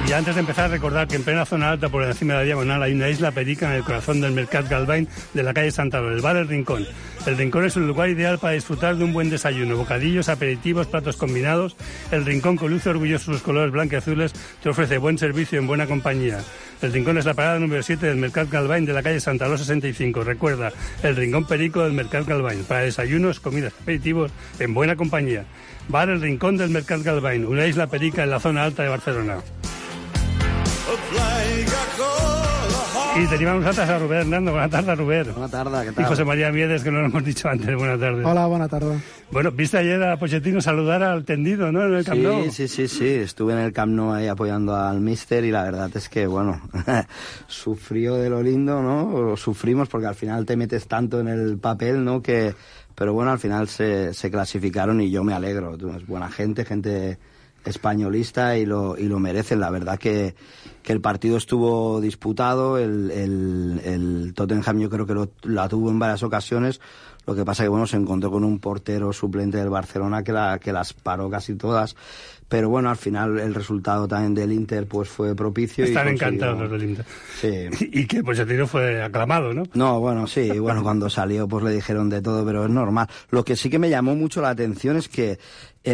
Y 0.09 0.13
antes 0.15 0.37
de 0.37 0.41
empezar, 0.41 0.71
recordar 0.71 1.07
que 1.07 1.17
en 1.17 1.23
plena 1.23 1.45
zona 1.45 1.71
alta, 1.71 1.91
por 1.91 2.03
encima 2.03 2.33
de 2.33 2.39
la 2.39 2.45
diagonal, 2.47 2.83
hay 2.83 2.95
una 2.95 3.11
isla 3.11 3.31
perica 3.31 3.69
en 3.69 3.77
el 3.77 3.85
corazón 3.85 4.23
del 4.23 4.33
Mercat 4.33 4.67
Galvain 4.67 5.07
de 5.35 5.43
la 5.43 5.53
calle 5.53 5.71
Santa 5.71 6.01
Rosa, 6.01 6.15
el 6.15 6.23
bar 6.23 6.37
El 6.37 6.49
Rincón. 6.49 6.87
El 7.27 7.37
Rincón 7.37 7.67
es 7.67 7.77
un 7.77 7.87
lugar 7.87 8.09
ideal 8.09 8.39
para 8.39 8.55
disfrutar 8.55 8.97
de 8.97 9.05
un 9.05 9.13
buen 9.13 9.29
desayuno, 9.29 9.77
bocadillos, 9.77 10.31
aperitivos, 10.31 10.87
platos 10.87 11.19
combinados. 11.19 11.77
El 12.11 12.25
Rincón, 12.25 12.57
con 12.57 12.71
luce 12.71 12.89
orgulloso 12.89 13.35
sus 13.35 13.43
colores 13.43 13.71
blancos 13.71 13.93
y 13.93 13.97
azules, 13.97 14.33
te 14.63 14.71
ofrece 14.71 14.97
buen 14.97 15.19
servicio 15.19 15.59
en 15.59 15.67
buena 15.67 15.87
compañía. 15.87 16.39
El 16.81 16.91
Rincón 16.91 17.19
es 17.19 17.27
la 17.27 17.35
parada 17.35 17.59
número 17.59 17.83
7 17.83 18.07
del 18.07 18.17
Mercat 18.17 18.49
Galvain 18.49 18.87
de 18.87 18.95
la 18.95 19.03
calle 19.03 19.21
Santa 19.21 19.47
Rosa 19.47 19.65
65. 19.65 20.25
Recuerda, 20.25 20.73
el 21.03 21.17
Rincón 21.17 21.47
Perico 21.47 21.85
del 21.85 21.93
Mercat 21.93 22.27
Galvain, 22.27 22.65
para 22.65 22.81
desayunos, 22.81 23.41
comidas, 23.41 23.75
aperitivos, 23.79 24.33
en 24.59 24.73
buena 24.73 24.97
compañía. 24.97 25.45
Bar 25.89 26.09
El 26.09 26.23
Rincón 26.23 26.57
del 26.57 26.71
Mercat 26.71 27.03
Galvain, 27.03 27.45
una 27.45 27.67
isla 27.67 27.89
perica 27.89 28.23
en 28.23 28.31
la 28.31 28.41
zona 28.41 28.65
alta 28.65 28.85
de 28.85 28.89
Barcelona. 28.89 29.37
Y 33.17 33.27
teníamos 33.27 33.65
antes 33.65 33.81
a 33.81 33.99
Rubén 33.99 34.21
Hernando. 34.21 34.53
Buenas 34.53 34.71
tardes, 34.71 34.97
Rubén. 34.97 35.33
Buenas 35.33 35.51
tardes, 35.51 35.89
¿qué 35.89 35.93
tal? 35.93 36.05
Y 36.05 36.09
José 36.09 36.25
María 36.25 36.53
Miedes, 36.53 36.85
que 36.85 36.91
no 36.93 37.01
lo 37.01 37.07
hemos 37.07 37.25
dicho 37.25 37.49
antes. 37.49 37.75
Buenas 37.75 37.99
tardes. 37.99 38.25
Hola, 38.25 38.47
buenas 38.47 38.71
tardes. 38.71 39.03
Bueno, 39.33 39.51
viste 39.51 39.79
ayer 39.79 40.01
a 40.05 40.17
Pochettino 40.19 40.61
saludar 40.61 41.03
al 41.03 41.25
tendido, 41.25 41.73
¿no? 41.73 41.85
En 41.85 41.95
el 41.95 42.05
Camp 42.05 42.23
Nou. 42.23 42.49
Sí, 42.51 42.69
sí, 42.69 42.87
sí, 42.87 43.09
Estuve 43.09 43.55
en 43.55 43.59
el 43.59 43.73
Camp 43.73 43.93
Nou 43.93 44.13
ahí 44.13 44.29
apoyando 44.29 44.77
al 44.77 45.01
Mister 45.01 45.45
y 45.45 45.51
la 45.51 45.65
verdad 45.65 45.91
es 45.95 46.09
que, 46.09 46.29
bueno, 46.29 46.61
sufrió 47.49 48.15
de 48.15 48.31
lo 48.31 48.41
lindo, 48.41 48.83
¿no? 48.83 49.37
sufrimos 49.37 49.89
porque 49.89 50.07
al 50.07 50.15
final 50.15 50.47
te 50.47 50.57
metes 50.57 50.87
tanto 50.87 51.19
en 51.19 51.27
el 51.27 51.59
papel, 51.59 52.05
¿no? 52.05 52.23
Que, 52.23 52.55
pero 52.95 53.15
bueno, 53.15 53.33
al 53.33 53.41
final 53.41 53.69
se, 53.69 54.15
se 54.15 54.31
clasificaron 54.31 55.01
y 55.01 55.11
yo 55.11 55.25
me 55.25 55.35
alegro. 55.35 55.75
Es 55.75 56.07
buena 56.07 56.31
gente, 56.31 56.65
gente 56.65 57.19
españolista 57.65 58.57
y 58.57 58.67
lo, 58.67 58.97
y 58.97 59.05
lo 59.05 59.19
merecen. 59.19 59.61
La 59.61 59.71
verdad 59.71 59.99
que, 59.99 60.35
que 60.89 60.95
el 60.95 61.03
partido 61.03 61.37
estuvo 61.37 62.01
disputado, 62.01 62.79
el, 62.79 63.11
el, 63.11 63.79
el 63.85 64.33
Tottenham 64.35 64.79
yo 64.79 64.89
creo 64.89 65.05
que 65.05 65.13
lo, 65.13 65.29
la 65.43 65.69
tuvo 65.69 65.91
en 65.91 65.99
varias 65.99 66.23
ocasiones, 66.23 66.81
lo 67.27 67.35
que 67.35 67.45
pasa 67.45 67.63
que 67.63 67.69
bueno, 67.69 67.87
se 67.87 67.99
encontró 67.99 68.31
con 68.31 68.43
un 68.43 68.59
portero 68.59 69.13
suplente 69.13 69.59
del 69.59 69.69
Barcelona 69.69 70.25
que, 70.25 70.33
la, 70.33 70.59
que 70.59 70.73
las 70.73 70.95
paró 70.95 71.29
casi 71.29 71.57
todas 71.57 71.95
pero 72.49 72.71
bueno, 72.71 72.89
al 72.89 72.97
final 72.97 73.39
el 73.39 73.55
resultado 73.55 74.09
también 74.09 74.35
del 74.35 74.53
Inter 74.53 74.87
pues 74.87 75.09
fue 75.09 75.35
propicio. 75.37 75.85
Están 75.85 76.09
encantados 76.09 76.59
los 76.59 76.71
del 76.71 76.91
Inter. 76.91 77.05
Sí. 77.39 77.89
Y 77.93 78.07
que 78.07 78.23
pues 78.23 78.39
el 78.39 78.49
tiro 78.49 78.67
fue 78.67 79.03
aclamado, 79.03 79.53
¿no? 79.53 79.65
No, 79.75 80.01
bueno, 80.01 80.27
sí, 80.27 80.59
bueno, 80.59 80.83
cuando 80.83 81.11
salió 81.11 81.47
pues 81.47 81.65
le 81.65 81.73
dijeron 81.73 82.09
de 82.09 82.23
todo, 82.23 82.47
pero 82.47 82.65
es 82.65 82.71
normal. 82.71 83.09
Lo 83.31 83.45
que 83.45 83.57
sí 83.57 83.69
que 83.69 83.79
me 83.79 83.91
llamó 83.91 84.15
mucho 84.15 84.41
la 84.41 84.51
atención 84.51 84.97
es 84.97 85.09
que 85.09 85.39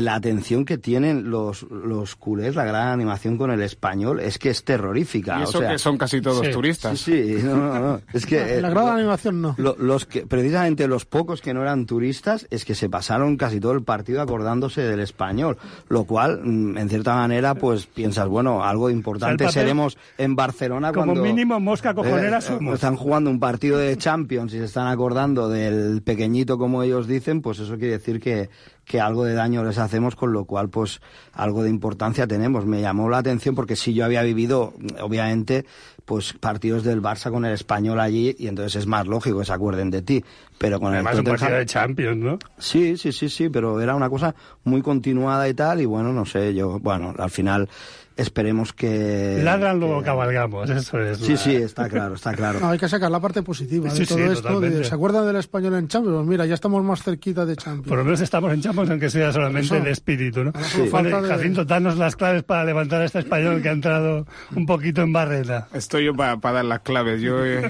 la 0.02 0.14
atención 0.14 0.64
que 0.64 0.78
tienen 0.78 1.30
los, 1.30 1.62
los 1.62 2.16
culés, 2.16 2.54
la 2.56 2.64
gran 2.64 2.88
animación 2.88 3.36
con 3.36 3.50
el 3.50 3.62
español, 3.62 4.20
es 4.20 4.38
que 4.38 4.50
es 4.50 4.64
terrorífica. 4.64 5.38
Y 5.40 5.42
eso 5.42 5.60
que 5.60 5.78
son 5.78 5.98
casi 5.98 6.20
todos 6.20 6.50
turistas. 6.50 6.98
Sí, 6.98 7.38
sí, 7.38 7.42
no, 7.44 7.56
no, 7.56 7.78
no. 7.78 8.00
Es 8.12 8.26
que... 8.26 8.60
la 8.60 8.70
gran 8.70 8.88
animación 8.88 9.40
no. 9.40 9.54
los 9.58 10.06
que, 10.06 10.26
precisamente 10.26 10.88
los 10.88 11.04
pocos 11.04 11.40
que 11.40 11.54
no 11.54 11.62
eran 11.62 11.86
turistas 11.86 12.46
es 12.50 12.64
que 12.64 12.74
se 12.74 12.88
pasaron 12.88 13.36
casi 13.36 13.60
todo 13.60 13.72
el 13.72 13.82
partido 13.82 14.22
acordándose 14.22 14.82
del 14.82 15.00
español, 15.00 15.58
lo 15.88 16.04
cual, 16.04 16.40
mm, 16.42 16.78
en 16.78 16.88
cierta 16.88 17.14
manera, 17.14 17.54
pues 17.54 17.86
piensas, 17.86 18.28
bueno, 18.28 18.64
algo 18.64 18.90
importante 18.90 19.48
seremos 19.50 19.96
en 20.18 20.34
Barcelona 20.36 20.92
como 20.92 21.06
cuando... 21.06 21.22
mínimo 21.22 21.60
mosca 21.60 21.94
cojonera 21.94 22.38
eh, 22.38 22.42
somos. 22.42 22.74
Están 22.74 22.96
jugando 22.96 23.30
un 23.30 23.40
partido 23.40 23.78
de 23.78 23.96
Champions 23.96 24.52
y 24.54 24.58
se 24.58 24.64
están 24.64 24.86
acordando 24.86 25.48
del 25.48 26.02
pequeñito, 26.02 26.58
como 26.58 26.82
ellos 26.82 27.06
dicen, 27.06 27.42
pues 27.42 27.58
eso 27.58 27.76
quiere 27.76 27.98
decir 27.98 28.20
que, 28.20 28.48
que 28.84 29.00
algo 29.00 29.24
de 29.24 29.34
daño 29.34 29.64
les 29.64 29.78
hacemos, 29.78 30.16
con 30.16 30.32
lo 30.32 30.44
cual, 30.44 30.68
pues, 30.68 31.00
algo 31.32 31.62
de 31.62 31.70
importancia 31.70 32.26
tenemos. 32.26 32.66
Me 32.66 32.80
llamó 32.80 33.08
la 33.08 33.18
atención 33.18 33.54
porque 33.54 33.76
sí 33.76 33.94
yo 33.94 34.04
había 34.04 34.22
vivido, 34.22 34.74
obviamente, 35.00 35.64
pues 36.04 36.34
partidos 36.34 36.84
del 36.84 37.00
Barça 37.02 37.30
con 37.30 37.44
el 37.44 37.52
español 37.52 37.98
allí 38.00 38.34
y 38.38 38.48
entonces 38.48 38.76
es 38.76 38.86
más 38.86 39.06
lógico 39.06 39.38
que 39.38 39.46
se 39.46 39.52
acuerden 39.52 39.90
de 39.90 40.02
ti. 40.02 40.24
Pero 40.58 40.78
con 40.80 40.92
Además, 40.94 41.14
el 41.14 41.18
un 41.20 41.24
partido 41.26 41.56
de 41.58 41.66
Champions, 41.66 42.16
¿no? 42.18 42.38
Sí, 42.58 42.96
sí, 42.96 43.12
sí, 43.12 43.28
sí, 43.28 43.48
pero 43.48 43.80
era 43.80 43.94
una 43.94 44.08
cosa 44.08 44.34
muy 44.64 44.82
continuada 44.82 45.48
y 45.48 45.54
tal, 45.54 45.80
y 45.80 45.84
bueno, 45.84 46.12
no 46.12 46.24
sé, 46.24 46.54
yo, 46.54 46.78
bueno, 46.78 47.14
al 47.18 47.30
final 47.30 47.68
esperemos 48.16 48.72
que... 48.72 49.40
Ladran, 49.42 49.80
que- 49.80 49.86
luego 49.86 50.00
cabalgamos, 50.04 50.70
eso 50.70 51.00
es. 51.00 51.18
Sí, 51.18 51.32
la- 51.32 51.36
sí, 51.36 51.56
está 51.56 51.88
claro, 51.88 52.14
está 52.14 52.32
claro. 52.32 52.60
No, 52.60 52.68
hay 52.68 52.78
que 52.78 52.88
sacar 52.88 53.10
la 53.10 53.18
parte 53.18 53.42
positiva 53.42 53.92
de 53.92 53.96
Sí, 53.96 54.06
todo 54.06 54.18
sí, 54.18 54.24
esto. 54.24 54.34
de- 54.34 54.42
totalmente. 54.54 54.84
¿Se 54.84 54.94
acuerdan 54.94 55.26
del 55.26 55.34
español 55.34 55.74
en 55.74 55.88
Champions? 55.88 56.18
Pues 56.18 56.28
mira, 56.28 56.46
ya 56.46 56.54
estamos 56.54 56.84
más 56.84 57.02
cerquita 57.02 57.44
de 57.44 57.56
Champions. 57.56 57.88
Por 57.88 57.98
lo 57.98 58.04
menos 58.04 58.20
estamos 58.20 58.52
en 58.52 58.60
Champions, 58.60 58.90
aunque 58.90 59.10
sea 59.10 59.32
solamente 59.32 59.76
el 59.76 59.88
espíritu, 59.88 60.44
¿no? 60.44 60.52
Ahora 60.54 60.68
solo 60.68 60.90
Vale, 60.92 61.10
falta 61.10 61.26
de- 61.26 61.34
Jacinto, 61.34 61.64
danos 61.64 61.96
las 61.98 62.14
claves 62.14 62.44
para 62.44 62.64
levantar 62.64 63.00
a 63.00 63.04
este 63.06 63.18
español 63.18 63.60
que 63.60 63.68
ha 63.68 63.72
entrado 63.72 64.26
un 64.54 64.64
poquito 64.64 65.02
en 65.02 65.12
barrera. 65.12 65.66
Estoy 65.74 66.04
yo 66.04 66.14
para 66.14 66.36
dar 66.40 66.64
las 66.64 66.80
claves. 66.82 67.20
Yo, 67.20 67.44
eh, 67.44 67.68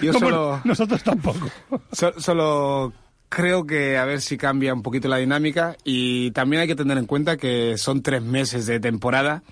yo 0.00 0.12
solo, 0.18 0.60
Nosotros 0.62 1.02
tampoco. 1.02 1.48
so- 1.90 2.11
solo 2.18 2.92
creo 3.28 3.66
que 3.66 3.96
a 3.96 4.04
ver 4.04 4.20
si 4.20 4.36
cambia 4.36 4.74
un 4.74 4.82
poquito 4.82 5.08
la 5.08 5.16
dinámica 5.16 5.76
y 5.84 6.32
también 6.32 6.62
hay 6.62 6.68
que 6.68 6.76
tener 6.76 6.98
en 6.98 7.06
cuenta 7.06 7.38
que 7.38 7.78
son 7.78 8.02
tres 8.02 8.22
meses 8.22 8.66
de 8.66 8.78
temporada 8.78 9.42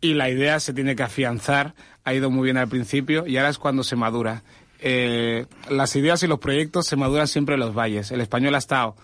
y 0.00 0.14
la 0.14 0.28
idea 0.28 0.58
se 0.60 0.74
tiene 0.74 0.96
que 0.96 1.02
afianzar. 1.02 1.74
Ha 2.04 2.14
ido 2.14 2.30
muy 2.30 2.44
bien 2.44 2.56
al 2.56 2.68
principio 2.68 3.26
y 3.26 3.36
ahora 3.36 3.50
es 3.50 3.58
cuando 3.58 3.84
se 3.84 3.96
madura. 3.96 4.42
Eh, 4.80 5.46
las 5.68 5.94
ideas 5.94 6.22
y 6.22 6.26
los 6.26 6.38
proyectos 6.38 6.86
se 6.86 6.96
maduran 6.96 7.28
siempre 7.28 7.54
en 7.54 7.60
los 7.60 7.74
valles. 7.74 8.10
El 8.10 8.20
español 8.20 8.54
ha 8.54 8.58
estado 8.58 8.96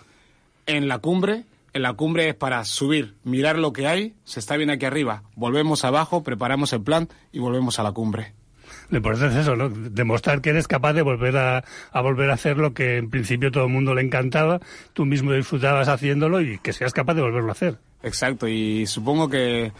en 0.65 0.87
la 0.87 0.99
cumbre. 0.99 1.45
En 1.73 1.83
la 1.83 1.93
cumbre 1.93 2.29
es 2.29 2.35
para 2.35 2.65
subir, 2.65 3.15
mirar 3.23 3.59
lo 3.59 3.71
que 3.71 3.87
hay, 3.87 4.15
se 4.23 4.39
está 4.39 4.57
bien 4.57 4.71
aquí 4.71 4.85
arriba, 4.85 5.21
volvemos 5.35 5.85
abajo, 5.85 6.23
preparamos 6.23 6.73
el 6.73 6.81
plan 6.81 7.07
y 7.31 7.37
volvemos 7.37 7.77
a 7.77 7.83
la 7.83 7.91
cumbre. 7.91 8.33
Lo 8.89 8.97
importante 8.97 9.35
es 9.35 9.41
eso, 9.41 9.55
¿no? 9.55 9.69
Demostrar 9.69 10.41
que 10.41 10.51
eres 10.51 10.67
capaz 10.67 10.93
de 10.93 11.01
volver 11.01 11.35
a, 11.37 11.63
a 11.91 12.01
volver 12.01 12.29
a 12.29 12.35
hacer 12.35 12.57
lo 12.57 12.73
que 12.73 12.97
en 12.97 13.09
principio 13.09 13.51
todo 13.51 13.65
el 13.65 13.71
mundo 13.71 13.93
le 13.93 14.01
encantaba, 14.01 14.59
tú 14.93 15.05
mismo 15.05 15.33
disfrutabas 15.33 15.89
haciéndolo 15.89 16.41
y 16.41 16.57
que 16.59 16.71
seas 16.73 16.93
capaz 16.93 17.15
de 17.15 17.21
volverlo 17.21 17.49
a 17.49 17.51
hacer. 17.51 17.79
Exacto, 18.01 18.47
y 18.47 18.85
supongo 18.85 19.29
que 19.29 19.71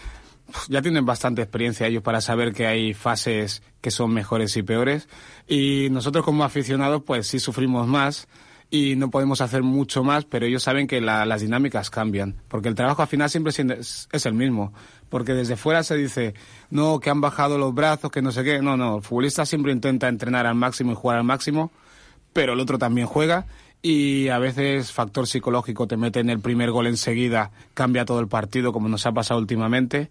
ya 0.69 0.81
tienen 0.81 1.05
bastante 1.05 1.41
experiencia 1.41 1.87
ellos 1.87 2.03
para 2.03 2.21
saber 2.21 2.53
que 2.53 2.67
hay 2.67 2.93
fases 2.93 3.61
que 3.81 3.91
son 3.91 4.13
mejores 4.13 4.55
y 4.57 4.63
peores. 4.63 5.07
Y 5.47 5.89
nosotros 5.91 6.25
como 6.25 6.43
aficionados, 6.43 7.03
pues 7.05 7.27
sí 7.27 7.39
sufrimos 7.39 7.87
más 7.87 8.27
y 8.69 8.95
no 8.97 9.09
podemos 9.09 9.39
hacer 9.41 9.63
mucho 9.63 10.03
más, 10.03 10.25
pero 10.25 10.45
ellos 10.45 10.63
saben 10.63 10.87
que 10.87 10.99
la- 11.01 11.25
las 11.25 11.41
dinámicas 11.41 11.89
cambian, 11.89 12.35
porque 12.47 12.67
el 12.67 12.75
trabajo 12.75 13.01
al 13.01 13.07
final 13.07 13.29
siempre 13.29 13.51
es, 13.51 14.09
es 14.11 14.25
el 14.25 14.33
mismo. 14.33 14.73
Porque 15.09 15.33
desde 15.33 15.55
fuera 15.55 15.83
se 15.83 15.95
dice, 15.95 16.33
no, 16.69 16.99
que 16.99 17.09
han 17.09 17.21
bajado 17.21 17.57
los 17.57 17.73
brazos, 17.73 18.11
que 18.11 18.21
no 18.21 18.31
sé 18.33 18.43
qué. 18.43 18.61
No, 18.61 18.75
no, 18.75 18.97
el 18.97 19.03
futbolista 19.03 19.45
siempre 19.45 19.71
intenta 19.71 20.09
entrenar 20.09 20.45
al 20.45 20.55
máximo 20.55 20.91
y 20.91 20.95
jugar 20.95 21.17
al 21.19 21.23
máximo, 21.23 21.71
pero 22.33 22.53
el 22.53 22.59
otro 22.59 22.77
también 22.77 23.07
juega 23.07 23.45
y 23.81 24.27
a 24.27 24.37
veces 24.39 24.91
factor 24.91 25.27
psicológico 25.27 25.87
te 25.87 25.95
mete 25.95 26.19
en 26.19 26.29
el 26.29 26.39
primer 26.41 26.71
gol 26.71 26.87
enseguida, 26.87 27.51
cambia 27.73 28.03
todo 28.03 28.19
el 28.19 28.27
partido 28.27 28.73
como 28.73 28.89
nos 28.89 29.05
ha 29.05 29.13
pasado 29.13 29.39
últimamente. 29.39 30.09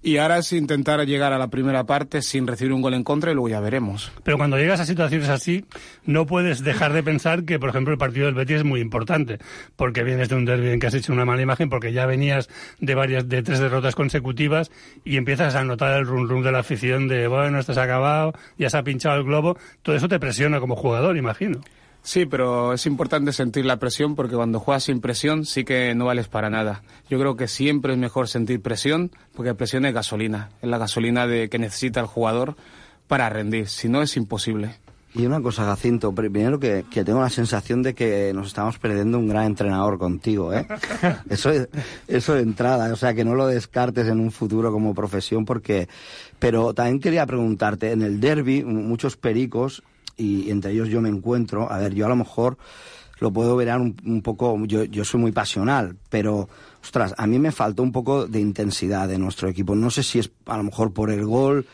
Y 0.00 0.18
ahora 0.18 0.38
es 0.38 0.52
intentar 0.52 1.04
llegar 1.06 1.32
a 1.32 1.38
la 1.38 1.48
primera 1.48 1.84
parte 1.84 2.22
sin 2.22 2.46
recibir 2.46 2.72
un 2.72 2.82
gol 2.82 2.94
en 2.94 3.02
contra 3.02 3.32
y 3.32 3.34
luego 3.34 3.48
ya 3.48 3.60
veremos. 3.60 4.12
Pero 4.22 4.38
cuando 4.38 4.56
llegas 4.56 4.78
a 4.78 4.86
situaciones 4.86 5.28
así, 5.28 5.64
no 6.04 6.24
puedes 6.24 6.62
dejar 6.62 6.92
de 6.92 7.02
pensar 7.02 7.44
que, 7.44 7.58
por 7.58 7.70
ejemplo, 7.70 7.92
el 7.92 7.98
partido 7.98 8.26
del 8.26 8.36
Betis 8.36 8.58
es 8.58 8.64
muy 8.64 8.80
importante, 8.80 9.38
porque 9.74 10.04
vienes 10.04 10.28
de 10.28 10.36
un 10.36 10.44
derbi 10.44 10.68
en 10.68 10.78
que 10.78 10.86
has 10.86 10.94
hecho 10.94 11.12
una 11.12 11.24
mala 11.24 11.42
imagen, 11.42 11.68
porque 11.68 11.92
ya 11.92 12.06
venías 12.06 12.48
de 12.78 12.94
varias, 12.94 13.28
de 13.28 13.42
tres 13.42 13.58
derrotas 13.58 13.96
consecutivas 13.96 14.70
y 15.04 15.16
empiezas 15.16 15.56
a 15.56 15.64
notar 15.64 15.98
el 15.98 16.06
rum 16.06 16.28
rum 16.28 16.42
de 16.44 16.52
la 16.52 16.60
afición 16.60 17.08
de, 17.08 17.26
bueno, 17.26 17.58
ha 17.58 17.82
acabado, 17.82 18.34
ya 18.56 18.70
se 18.70 18.78
ha 18.78 18.84
pinchado 18.84 19.16
el 19.16 19.24
globo. 19.24 19.58
Todo 19.82 19.96
eso 19.96 20.08
te 20.08 20.20
presiona 20.20 20.60
como 20.60 20.76
jugador, 20.76 21.16
imagino. 21.16 21.60
Sí, 22.08 22.24
pero 22.24 22.72
es 22.72 22.86
importante 22.86 23.34
sentir 23.34 23.66
la 23.66 23.76
presión 23.76 24.14
porque 24.14 24.34
cuando 24.34 24.60
juegas 24.60 24.84
sin 24.84 25.02
presión 25.02 25.44
sí 25.44 25.66
que 25.66 25.94
no 25.94 26.06
vales 26.06 26.26
para 26.26 26.48
nada. 26.48 26.82
Yo 27.10 27.18
creo 27.18 27.36
que 27.36 27.48
siempre 27.48 27.92
es 27.92 27.98
mejor 27.98 28.28
sentir 28.28 28.62
presión 28.62 29.10
porque 29.34 29.52
presión 29.52 29.84
es 29.84 29.92
gasolina, 29.92 30.48
es 30.62 30.70
la 30.70 30.78
gasolina 30.78 31.26
de 31.26 31.50
que 31.50 31.58
necesita 31.58 32.00
el 32.00 32.06
jugador 32.06 32.56
para 33.08 33.28
rendir, 33.28 33.68
si 33.68 33.90
no 33.90 34.00
es 34.00 34.16
imposible. 34.16 34.76
Y 35.14 35.26
una 35.26 35.42
cosa, 35.42 35.66
Jacinto, 35.66 36.14
primero 36.14 36.58
que, 36.58 36.86
que 36.90 37.04
tengo 37.04 37.20
la 37.20 37.28
sensación 37.28 37.82
de 37.82 37.94
que 37.94 38.32
nos 38.34 38.46
estamos 38.46 38.78
perdiendo 38.78 39.18
un 39.18 39.28
gran 39.28 39.44
entrenador 39.44 39.98
contigo, 39.98 40.54
¿eh? 40.54 40.66
Eso, 41.28 41.50
eso 42.06 42.34
de 42.34 42.40
entrada, 42.40 42.90
o 42.90 42.96
sea, 42.96 43.12
que 43.12 43.24
no 43.26 43.34
lo 43.34 43.46
descartes 43.46 44.08
en 44.08 44.18
un 44.18 44.30
futuro 44.30 44.72
como 44.72 44.94
profesión 44.94 45.44
porque... 45.44 45.90
Pero 46.38 46.72
también 46.72 47.00
quería 47.00 47.26
preguntarte, 47.26 47.92
en 47.92 48.00
el 48.00 48.18
derby, 48.18 48.64
muchos 48.64 49.18
pericos, 49.18 49.82
y 50.18 50.50
entre 50.50 50.72
ellos 50.72 50.88
yo 50.88 51.00
me 51.00 51.08
encuentro, 51.08 51.70
a 51.72 51.78
ver, 51.78 51.94
yo 51.94 52.04
a 52.04 52.08
lo 52.10 52.16
mejor 52.16 52.58
lo 53.20 53.32
puedo 53.32 53.56
ver 53.56 53.74
un, 53.76 53.96
un 54.04 54.22
poco, 54.22 54.56
yo, 54.66 54.84
yo 54.84 55.04
soy 55.04 55.20
muy 55.20 55.32
pasional, 55.32 55.96
pero, 56.10 56.48
ostras, 56.82 57.14
a 57.16 57.26
mí 57.26 57.38
me 57.38 57.52
faltó 57.52 57.82
un 57.82 57.92
poco 57.92 58.26
de 58.26 58.40
intensidad 58.40 59.08
de 59.08 59.18
nuestro 59.18 59.48
equipo. 59.48 59.74
No 59.74 59.90
sé 59.90 60.02
si 60.02 60.18
es 60.18 60.30
a 60.46 60.56
lo 60.56 60.62
mejor 60.64 60.92
por 60.92 61.10
el 61.10 61.24
gol 61.24 61.66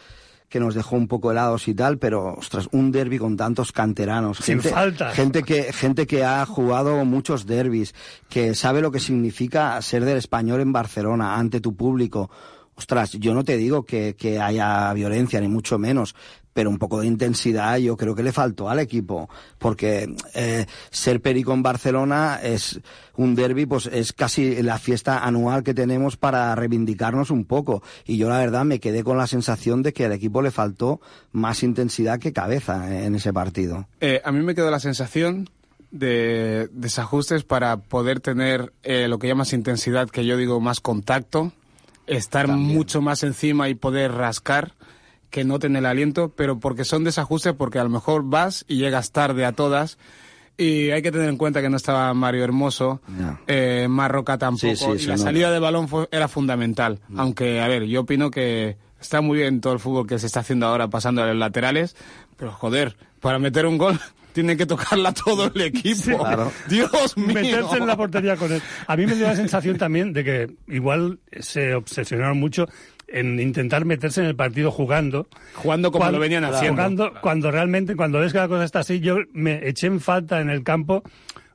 que 0.49 0.61
nos 0.61 0.75
dejó 0.75 0.95
un 0.95 1.09
poco 1.09 1.33
helados 1.33 1.67
y 1.67 1.75
tal, 1.75 1.99
pero 1.99 2.35
ostras, 2.35 2.69
un 2.71 2.93
derby 2.93 3.19
con 3.19 3.37
tantos 3.37 3.73
canteranos, 3.73 4.39
Sin 4.39 4.61
gente, 4.61 4.69
falta. 4.69 5.11
gente 5.11 5.43
que 5.43 5.73
gente 5.73 6.07
que 6.07 6.23
ha 6.25 6.47
jugado 6.47 7.05
muchos 7.05 7.45
derbis, 7.45 7.93
que 8.29 8.55
sabe 8.55 8.81
lo 8.81 8.93
que 8.93 9.01
significa 9.01 9.83
ser 9.83 10.05
del 10.05 10.17
español 10.19 10.61
en 10.61 10.73
Barcelona 10.73 11.35
ante 11.37 11.61
tu 11.61 11.75
público. 11.75 12.31
Ostras, 12.77 13.13
yo 13.13 13.35
no 13.35 13.43
te 13.45 13.57
digo 13.57 13.85
que, 13.85 14.15
que 14.17 14.41
haya 14.41 14.93
violencia 14.93 15.41
ni 15.41 15.49
mucho 15.49 15.77
menos, 15.79 16.15
pero 16.55 16.71
un 16.71 16.79
poco 16.79 17.01
de 17.01 17.07
intensidad 17.07 17.77
yo 17.77 17.97
creo 17.97 18.15
que 18.15 18.23
le 18.23 18.33
faltó 18.33 18.71
al 18.71 18.79
equipo, 18.79 19.29
porque 19.59 20.15
eh, 20.35 20.65
ser 20.91 21.21
perico 21.21 21.53
en 21.53 21.63
Barcelona 21.63 22.41
es 22.43 22.81
un 23.17 23.35
derby, 23.35 23.67
pues 23.67 23.87
es 23.87 24.13
casi 24.13 24.63
la 24.63 24.79
fiesta 24.79 25.19
anual 25.19 25.63
que 25.63 25.75
tenemos 25.75 26.17
para 26.17 26.55
reivindicarnos 26.55 27.31
un 27.31 27.45
poco. 27.45 27.83
Y 28.07 28.17
yo 28.17 28.29
la 28.29 28.39
verdad 28.39 28.65
me 28.65 28.81
quedé 28.81 29.05
con 29.05 29.19
la 29.19 29.27
sensación 29.27 29.83
de 29.83 29.93
que 29.93 30.07
al 30.07 30.13
equipo 30.13 30.41
le 30.41 30.51
faltó 30.51 31.01
más 31.33 31.63
intensidad 31.63 32.19
que 32.19 32.33
cabeza 32.33 33.05
en 33.05 33.15
ese 33.17 33.33
partido. 33.33 33.87
Eh, 34.01 34.23
a 34.25 34.33
mí 34.33 34.41
me 34.41 34.55
quedó 34.55 34.71
la 34.71 34.81
sensación 34.81 35.51
de 35.91 36.69
desajustes 36.73 37.45
para 37.45 37.77
poder 37.77 38.21
tener 38.21 38.73
eh, 38.83 39.07
lo 39.09 39.19
que 39.19 39.29
llamas 39.29 39.53
intensidad, 39.53 40.09
que 40.09 40.25
yo 40.25 40.37
digo 40.37 40.61
más 40.61 40.81
contacto, 40.81 41.53
estar 42.07 42.49
mucho 42.49 43.01
más 43.01 43.23
encima 43.23 43.69
y 43.69 43.75
poder 43.75 44.13
rascar 44.13 44.75
que 45.35 45.43
noten 45.45 45.75
el 45.75 45.85
aliento, 45.85 46.29
pero 46.37 46.61
porque 46.61 46.85
son 46.85 47.03
desajustes, 47.03 47.55
porque 47.55 47.81
a 47.81 47.83
lo 47.83 47.91
mejor 47.91 48.23
vas 48.25 48.65
y 48.69 48.77
llegas 48.77 49.11
tarde 49.11 49.45
a 49.45 49.51
todas. 49.51 49.99
Y 50.57 50.91
hay 50.93 51.03
que 51.03 51.11
tener 51.11 51.29
en 51.29 51.37
cuenta 51.37 51.61
que 51.61 51.69
no 51.69 51.77
estaba 51.77 52.15
Mario 52.15 52.45
Hermoso, 52.45 53.01
Ya. 53.19 53.41
eh, 53.49 53.89
Marroca 53.91 54.39
tampoco, 54.39 54.77
Sí, 54.77 54.99
sí, 54.99 55.05
y 55.05 55.07
la 55.09 55.19
salida 55.19 55.51
de 55.51 55.59
balón 55.59 55.89
fue- 55.89 56.09
era 56.13 56.29
fundamental. 56.29 57.01
Aunque, 57.17 57.61
a 57.61 57.67
ver, 57.67 57.83
yo 57.87 58.03
opino 58.03 58.31
que 58.31 58.77
está 59.01 59.21
muy 59.21 59.39
bien 59.39 59.61
todo 59.61 59.73
el 59.73 59.81
fútbol 59.81 60.07
que 60.07 60.21
se 60.21 60.27
está 60.27 60.39
haciendo 60.41 60.67
ahora 60.69 60.87
pasando 60.87 61.21
a 61.25 61.27
los 61.27 61.37
laterales, 61.37 61.97
pero 62.37 62.53
joder, 62.53 62.97
para 63.21 63.41
meter 63.41 63.67
un 63.67 63.77
gol 63.77 63.99
tiene 64.33 64.57
que 64.57 64.67
tocarla 64.67 65.13
todo 65.13 65.51
el 65.53 65.61
equipo. 65.61 66.19
claro. 66.19 66.53
Dios 66.69 67.17
mío. 67.17 67.35
meterse 67.35 67.77
en 67.79 67.87
la 67.89 67.97
portería 67.97 68.37
con 68.37 68.53
él. 68.53 68.63
A 68.87 68.97
mí 68.97 69.07
me 69.07 69.17
dio 69.17 69.27
la 69.27 69.35
sensación 69.35 69.77
también 69.79 70.13
de 70.13 70.23
que 70.23 70.55
igual 70.69 71.19
se 71.41 71.75
obsesionaron 71.75 72.39
mucho 72.39 72.67
en 73.19 73.39
intentar 73.41 73.85
meterse 73.85 74.21
en 74.21 74.27
el 74.27 74.37
partido 74.37 74.71
jugando. 74.71 75.27
Jugando 75.55 75.91
como 75.91 76.03
Cuando- 76.03 76.19
lo 76.19 76.23
venían 76.23 76.45
haciendo. 76.45 76.77
Jugando, 76.83 77.13
cuando 77.23 77.51
realmente, 77.51 77.97
cuando 77.97 78.19
ves 78.21 78.33
que 78.33 78.39
la 78.39 78.49
cosa 78.49 78.65
está 78.65 78.81
así, 78.81 79.01
yo 79.01 79.17
me 79.33 79.67
eché 79.69 79.87
en 79.87 80.01
falta 80.01 80.41
en 80.41 80.51
el 80.51 80.63
campo 80.63 81.03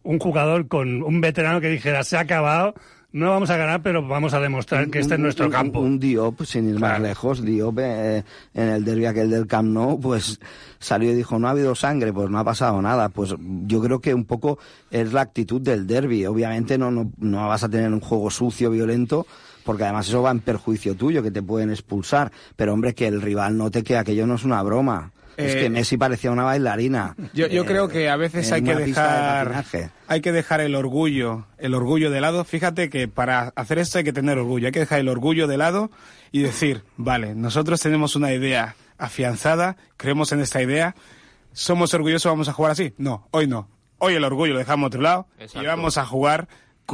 un 0.04 0.18
jugador 0.20 0.68
con 0.68 1.04
un 1.04 1.22
veterano 1.22 1.60
que 1.62 1.70
dijera, 1.70 2.04
se 2.04 2.16
ha 2.18 2.22
acabado, 2.22 2.74
no 3.12 3.32
vamos 3.32 3.50
a 3.50 3.58
ganar, 3.58 3.82
pero 3.82 4.08
vamos 4.08 4.34
a 4.36 4.40
demostrar 4.40 4.88
que 4.90 5.00
este 5.00 5.16
es 5.16 5.18
Un- 5.18 5.24
nuestro 5.24 5.46
un- 5.48 5.52
campo. 5.52 5.80
Un, 5.80 6.00
Diop, 6.00 6.44
sin 6.44 6.70
ir 6.70 6.80
más 6.80 6.92
Claro. 6.92 7.04
lejos, 7.06 7.44
Diop 7.44 7.80
eh, 7.80 8.24
en 8.54 8.70
el 8.70 8.86
derbi 8.86 9.06
aquel 9.08 9.30
del 9.32 9.48
Camp 9.48 9.68
Nou, 9.70 10.00
pues 10.00 10.40
salió 10.80 11.12
y 11.12 11.16
dijo, 11.16 11.38
no 11.40 11.48
ha 11.48 11.52
habido 11.52 11.74
sangre, 11.76 12.14
pues 12.14 12.30
no 12.30 12.38
ha 12.40 12.44
pasado 12.44 12.82
nada. 12.82 13.10
Pues 13.10 13.36
yo 13.66 13.82
creo 13.82 14.00
que 14.00 14.14
un 14.14 14.26
poco 14.26 14.60
es 14.92 15.12
la 15.12 15.22
actitud 15.22 15.60
del 15.60 15.88
derby. 15.88 16.26
Obviamente 16.28 16.78
no, 16.78 16.92
no, 16.92 17.12
no 17.18 17.48
vas 17.48 17.64
a 17.64 17.70
tener 17.70 17.92
un 17.92 18.00
juego 18.00 18.30
sucio, 18.30 18.70
violento, 18.70 19.26
porque 19.70 19.84
además 19.84 20.08
eso 20.08 20.24
va 20.24 20.32
en 20.32 20.40
perjuicio 20.40 20.96
tuyo, 20.96 21.22
que 21.22 21.30
te 21.30 21.44
pueden 21.44 21.70
expulsar. 21.70 22.32
Pero 22.56 22.74
hombre, 22.74 22.96
que 22.96 23.06
el 23.06 23.22
rival 23.22 23.56
note 23.56 23.84
que 23.84 23.98
aquello 23.98 24.26
no 24.26 24.34
es 24.34 24.44
una 24.44 24.64
broma. 24.64 25.12
Es 25.38 25.54
Eh, 25.54 25.60
que 25.60 25.70
Messi 25.70 25.96
parecía 25.96 26.32
una 26.32 26.44
bailarina. 26.44 27.16
Yo, 27.36 27.46
yo 27.46 27.62
Eh, 27.62 27.66
creo 27.68 27.88
que 27.88 28.10
a 28.10 28.16
veces 28.16 28.52
hay 28.52 28.64
que 28.64 28.74
de 28.76 28.86
dejar 28.88 29.64
hay 30.08 30.22
que 30.22 30.32
dejar 30.32 30.60
el 30.62 30.74
orgullo 30.74 31.46
el 31.60 31.76
orgullo 31.76 32.10
de 32.10 32.20
lado. 32.20 32.46
Fíjate 32.46 32.90
que 32.90 33.08
para 33.08 33.54
hacer 33.56 33.78
esto 33.78 34.00
hay 34.00 34.04
que 34.04 34.12
tener 34.12 34.40
orgullo. 34.40 34.66
Hay 34.66 34.72
que 34.72 34.80
dejar 34.80 35.02
el 35.02 35.08
orgullo 35.08 35.46
de 35.46 35.58
lado 35.58 35.92
y 36.32 36.42
decir, 36.42 36.82
vale, 36.98 37.36
nosotros 37.36 37.80
tenemos 37.80 38.16
una 38.16 38.34
idea 38.34 38.74
afianzada, 38.98 39.78
creemos 39.98 40.32
en 40.32 40.40
esta 40.40 40.64
idea, 40.64 40.96
somos 41.54 41.94
orgullosos, 41.94 42.32
vamos 42.32 42.50
a 42.50 42.54
jugar 42.54 42.72
así. 42.72 42.94
No, 42.98 43.28
hoy 43.30 43.46
no. 43.46 43.68
Hoy 44.00 44.16
el 44.16 44.24
orgullo 44.24 44.54
lo 44.54 44.60
dejamos 44.60 44.86
a 44.86 44.88
otro 44.88 45.02
lado 45.02 45.28
Exacto. 45.38 45.62
y 45.62 45.68
vamos 45.68 46.00
a 46.00 46.06
jugar 46.08 46.48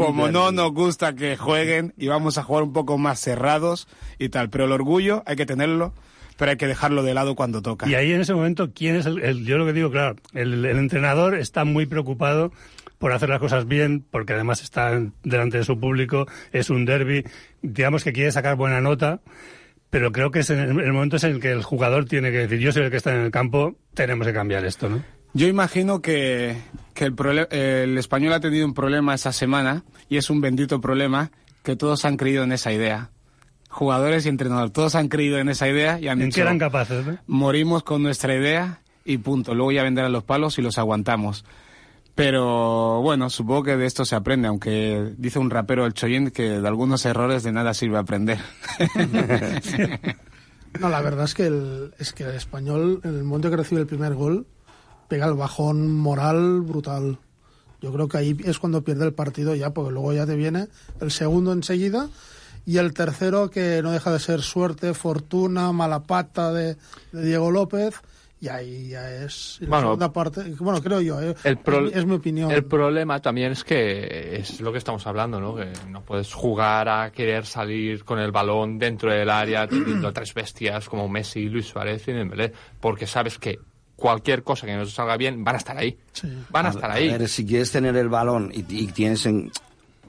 como 0.03 0.29
no 0.31 0.51
nos 0.51 0.71
gusta 0.73 1.15
que 1.15 1.37
jueguen 1.37 1.93
y 1.97 2.07
vamos 2.07 2.37
a 2.37 2.43
jugar 2.43 2.63
un 2.63 2.73
poco 2.73 2.97
más 2.97 3.19
cerrados 3.19 3.87
y 4.19 4.29
tal. 4.29 4.49
Pero 4.49 4.65
el 4.65 4.71
orgullo 4.71 5.23
hay 5.25 5.35
que 5.35 5.45
tenerlo, 5.45 5.93
pero 6.37 6.51
hay 6.51 6.57
que 6.57 6.67
dejarlo 6.67 7.03
de 7.03 7.13
lado 7.13 7.35
cuando 7.35 7.61
toca. 7.61 7.87
Y 7.87 7.95
ahí 7.95 8.11
en 8.11 8.21
ese 8.21 8.33
momento, 8.33 8.71
¿quién 8.73 8.95
es 8.95 9.05
el, 9.05 9.21
el- 9.21 9.45
yo 9.45 9.57
lo 9.57 9.65
que 9.65 9.73
digo, 9.73 9.91
claro, 9.91 10.15
el, 10.33 10.65
el 10.65 10.77
entrenador 10.77 11.35
está 11.35 11.63
muy 11.65 11.85
preocupado 11.85 12.51
por 12.97 13.11
hacer 13.11 13.29
las 13.29 13.39
cosas 13.39 13.67
bien, 13.67 14.03
porque 14.09 14.33
además 14.33 14.63
está 14.63 14.99
delante 15.23 15.57
de 15.57 15.63
su 15.65 15.79
público, 15.79 16.27
es 16.53 16.69
un 16.69 16.85
derby, 16.85 17.23
digamos 17.61 18.03
que 18.03 18.13
quiere 18.13 18.31
sacar 18.31 18.55
buena 18.55 18.79
nota, 18.81 19.19
pero 19.89 20.11
creo 20.11 20.31
que 20.31 20.39
es 20.39 20.49
el 20.49 20.73
momento 20.93 21.17
es 21.17 21.23
en 21.25 21.31
el 21.31 21.39
que 21.41 21.51
el 21.51 21.61
jugador 21.63 22.05
tiene 22.05 22.31
que 22.31 22.39
decir, 22.39 22.59
yo 22.59 22.71
soy 22.71 22.83
el 22.83 22.91
que 22.91 22.97
está 22.97 23.13
en 23.13 23.21
el 23.21 23.31
campo, 23.31 23.75
tenemos 23.93 24.25
que 24.27 24.33
cambiar 24.33 24.65
esto, 24.65 24.89
¿no? 24.89 25.03
Yo 25.35 25.47
imagino 25.47 26.01
que, 26.01 26.55
que 26.93 27.03
el, 27.03 27.47
el 27.51 27.97
español 27.97 28.31
ha 28.31 28.39
tenido 28.39 28.65
un 28.65 28.73
problema 28.73 29.13
esa 29.13 29.33
semana 29.33 29.83
y 30.07 30.15
es 30.15 30.29
un 30.29 30.39
bendito 30.39 30.79
problema 30.79 31.29
que 31.61 31.75
todos 31.75 32.05
han 32.05 32.15
creído 32.15 32.43
en 32.43 32.53
esa 32.53 32.71
idea. 32.71 33.09
Jugadores 33.69 34.25
y 34.25 34.29
entrenadores, 34.29 34.71
todos 34.71 34.95
han 34.95 35.09
creído 35.09 35.37
en 35.37 35.49
esa 35.49 35.67
idea 35.67 35.99
y 35.99 36.07
han 36.07 36.21
¿En 36.21 36.27
dicho, 36.27 36.35
qué 36.35 36.41
eran 36.43 36.57
capaces? 36.57 37.05
¿no? 37.05 37.17
morimos 37.27 37.83
con 37.83 38.01
nuestra 38.01 38.33
idea 38.33 38.79
y 39.03 39.17
punto. 39.17 39.53
Luego 39.53 39.73
ya 39.73 39.83
vendrán 39.83 40.13
los 40.13 40.23
palos 40.23 40.57
y 40.57 40.61
los 40.61 40.77
aguantamos. 40.77 41.43
Pero 42.15 43.01
bueno, 43.01 43.29
supongo 43.29 43.63
que 43.63 43.75
de 43.75 43.87
esto 43.87 44.05
se 44.05 44.15
aprende, 44.15 44.47
aunque 44.47 45.15
dice 45.17 45.37
un 45.37 45.49
rapero 45.49 45.85
el 45.85 45.93
Choyin 45.93 46.31
que 46.31 46.61
de 46.61 46.67
algunos 46.67 47.05
errores 47.05 47.43
de 47.43 47.51
nada 47.51 47.73
sirve 47.73 47.97
aprender. 47.97 48.39
No, 50.79 50.89
la 50.89 51.01
verdad 51.01 51.23
es 51.23 51.33
que 51.33 51.45
el, 51.47 51.93
es 51.99 52.11
que 52.11 52.23
el 52.23 52.31
español, 52.35 52.99
en 53.05 53.15
el 53.15 53.23
momento 53.23 53.49
que 53.49 53.55
recibe 53.55 53.79
el 53.79 53.87
primer 53.87 54.13
gol, 54.13 54.45
pega 55.07 55.25
el 55.27 55.33
bajón 55.33 55.91
moral 55.95 56.61
brutal. 56.61 57.17
Yo 57.81 57.91
creo 57.93 58.07
que 58.07 58.17
ahí 58.17 58.37
es 58.45 58.57
cuando 58.59 58.83
pierde 58.83 59.05
el 59.05 59.13
partido 59.13 59.53
ya, 59.53 59.71
porque 59.71 59.91
luego 59.91 60.13
ya 60.13 60.25
te 60.25 60.35
viene 60.35 60.67
el 61.01 61.11
segundo 61.11 61.51
enseguida 61.53 62.09
y 62.65 62.77
el 62.77 62.93
tercero 62.93 63.49
que 63.51 63.81
no 63.83 63.91
deja 63.91 64.11
de 64.11 64.19
ser 64.19 64.41
suerte, 64.41 64.93
fortuna, 64.95 65.71
mala 65.71 66.01
pata 66.03 66.51
de, 66.51 66.77
de 67.11 67.25
Diego 67.25 67.51
López 67.51 68.01
y 68.41 68.47
ahí 68.47 68.89
ya 68.89 69.11
es 69.23 69.57
y 69.61 69.65
la 69.65 69.69
Bueno, 69.69 69.87
segunda 69.87 70.11
parte. 70.13 70.41
Bueno, 70.59 70.81
creo 70.81 70.99
yo, 71.01 71.21
eh, 71.21 71.35
El 71.43 71.57
pro- 71.57 71.85
es, 71.87 71.93
mi- 71.93 71.99
es 71.99 72.05
mi 72.05 72.15
opinión. 72.15 72.51
El 72.51 72.65
problema 72.65 73.19
también 73.21 73.51
es 73.51 73.63
que 73.63 74.37
es 74.37 74.59
lo 74.61 74.71
que 74.71 74.77
estamos 74.79 75.05
hablando, 75.05 75.39
¿no? 75.39 75.55
Que 75.55 75.71
no 75.89 76.01
puedes 76.01 76.33
jugar 76.33 76.89
a 76.89 77.11
querer 77.11 77.45
salir 77.45 78.03
con 78.03 78.17
el 78.19 78.31
balón 78.31 78.79
dentro 78.79 79.11
del 79.11 79.29
área 79.29 79.67
teniendo 79.67 80.07
a 80.07 80.13
tres 80.13 80.33
bestias 80.33 80.89
como 80.89 81.07
Messi, 81.07 81.47
Luis 81.49 81.67
Suárez 81.67 82.07
y 82.07 82.13
Dembélé, 82.13 82.51
porque 82.79 83.05
sabes 83.07 83.37
que 83.37 83.59
cualquier 83.95 84.43
cosa 84.43 84.65
que 84.65 84.75
no 84.75 84.85
salga 84.85 85.17
bien 85.17 85.43
van 85.43 85.55
a 85.55 85.57
estar 85.57 85.77
ahí. 85.77 85.97
Sí. 86.13 86.27
Van 86.49 86.65
a 86.65 86.69
estar 86.69 86.91
ahí. 86.91 87.09
A 87.09 87.17
ver, 87.17 87.29
si 87.29 87.45
quieres 87.45 87.71
tener 87.71 87.95
el 87.95 88.09
balón 88.09 88.51
y, 88.53 88.59
y 88.69 88.87
tienes 88.87 89.25
en... 89.25 89.51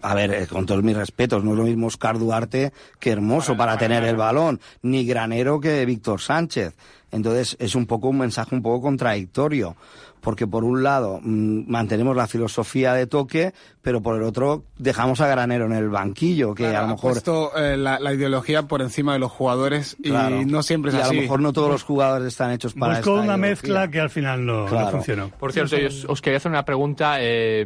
A 0.02 0.14
ver, 0.14 0.32
eh, 0.32 0.46
con 0.46 0.66
todos 0.66 0.82
mis 0.82 0.96
respetos, 0.96 1.42
no 1.42 1.52
es 1.52 1.56
lo 1.56 1.64
mismo 1.64 1.86
Oscar 1.86 2.18
Duarte 2.18 2.72
que 3.00 3.10
Hermoso 3.10 3.56
para 3.56 3.78
tener 3.78 4.04
el 4.04 4.16
balón, 4.16 4.60
ni 4.82 5.04
Granero 5.04 5.58
que 5.58 5.84
Víctor 5.84 6.20
Sánchez. 6.20 6.74
Entonces 7.10 7.56
es 7.58 7.74
un 7.74 7.86
poco 7.86 8.08
un 8.08 8.18
mensaje 8.18 8.54
un 8.54 8.62
poco 8.62 8.82
contradictorio, 8.82 9.76
porque 10.26 10.48
por 10.48 10.64
un 10.64 10.82
lado 10.82 11.20
mm, 11.22 11.70
mantenemos 11.70 12.16
la 12.16 12.26
filosofía 12.26 12.94
de 12.94 13.06
toque, 13.06 13.52
pero 13.80 14.00
por 14.02 14.16
el 14.16 14.24
otro 14.24 14.64
dejamos 14.76 15.20
a 15.20 15.28
Granero 15.28 15.66
en 15.66 15.72
el 15.72 15.88
banquillo, 15.88 16.52
que 16.52 16.64
Claro, 16.64 16.78
a 16.78 16.82
lo 16.82 16.88
mejor... 16.94 17.12
puesto 17.12 17.56
eh, 17.56 17.76
la, 17.76 18.00
la 18.00 18.12
ideología 18.12 18.62
por 18.64 18.82
encima 18.82 19.12
de 19.12 19.20
los 19.20 19.30
jugadores 19.30 19.96
y 20.00 20.10
Claro. 20.10 20.42
no 20.44 20.64
siempre 20.64 20.90
es 20.90 20.96
y 20.96 21.00
así. 21.00 21.10
a 21.10 21.12
lo 21.14 21.20
mejor 21.22 21.40
no 21.40 21.52
todos 21.52 21.70
los 21.70 21.84
jugadores 21.84 22.26
están 22.26 22.50
hechos 22.50 22.74
para 22.74 22.96
Buscó 22.96 23.10
esta 23.18 23.22
una 23.22 23.34
ideología. 23.36 23.50
mezcla 23.50 23.88
que 23.88 24.00
al 24.00 24.10
final 24.10 24.44
no, 24.44 24.66
funcionó. 24.90 25.28
Por 25.30 25.52
cierto, 25.52 25.76
yo 25.78 25.86
os, 25.86 26.04
os 26.06 26.20
quería 26.20 26.38
hacer 26.38 26.50
una 26.50 26.64
pregunta. 26.64 27.18
eh, 27.20 27.64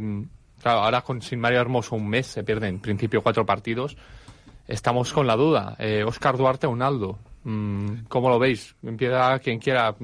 claro, 0.62 0.80
ahora 0.80 1.00
con 1.00 1.22
sin 1.22 1.40
Mario 1.40 1.62
Hermoso 1.62 1.96
un 1.96 2.10
mes 2.10 2.26
se 2.26 2.44
pierden 2.44 2.74
en 2.74 2.80
principio 2.80 3.22
cuatro 3.22 3.46
partidos. 3.46 3.96
Estamos 4.68 5.14
con 5.14 5.26
la 5.26 5.34
duda. 5.36 5.76
Eh, 5.78 6.04
Oscar 6.06 6.36
Duarte 6.36 6.66
o 6.66 6.70
Unaldo. 6.70 7.18
Mm, 7.44 8.04
¿Cómo 8.08 8.28
lo 8.28 8.38
veis? 8.38 8.76
Empieza 8.82 9.38
quien 9.38 9.58
quiera. 9.58 9.94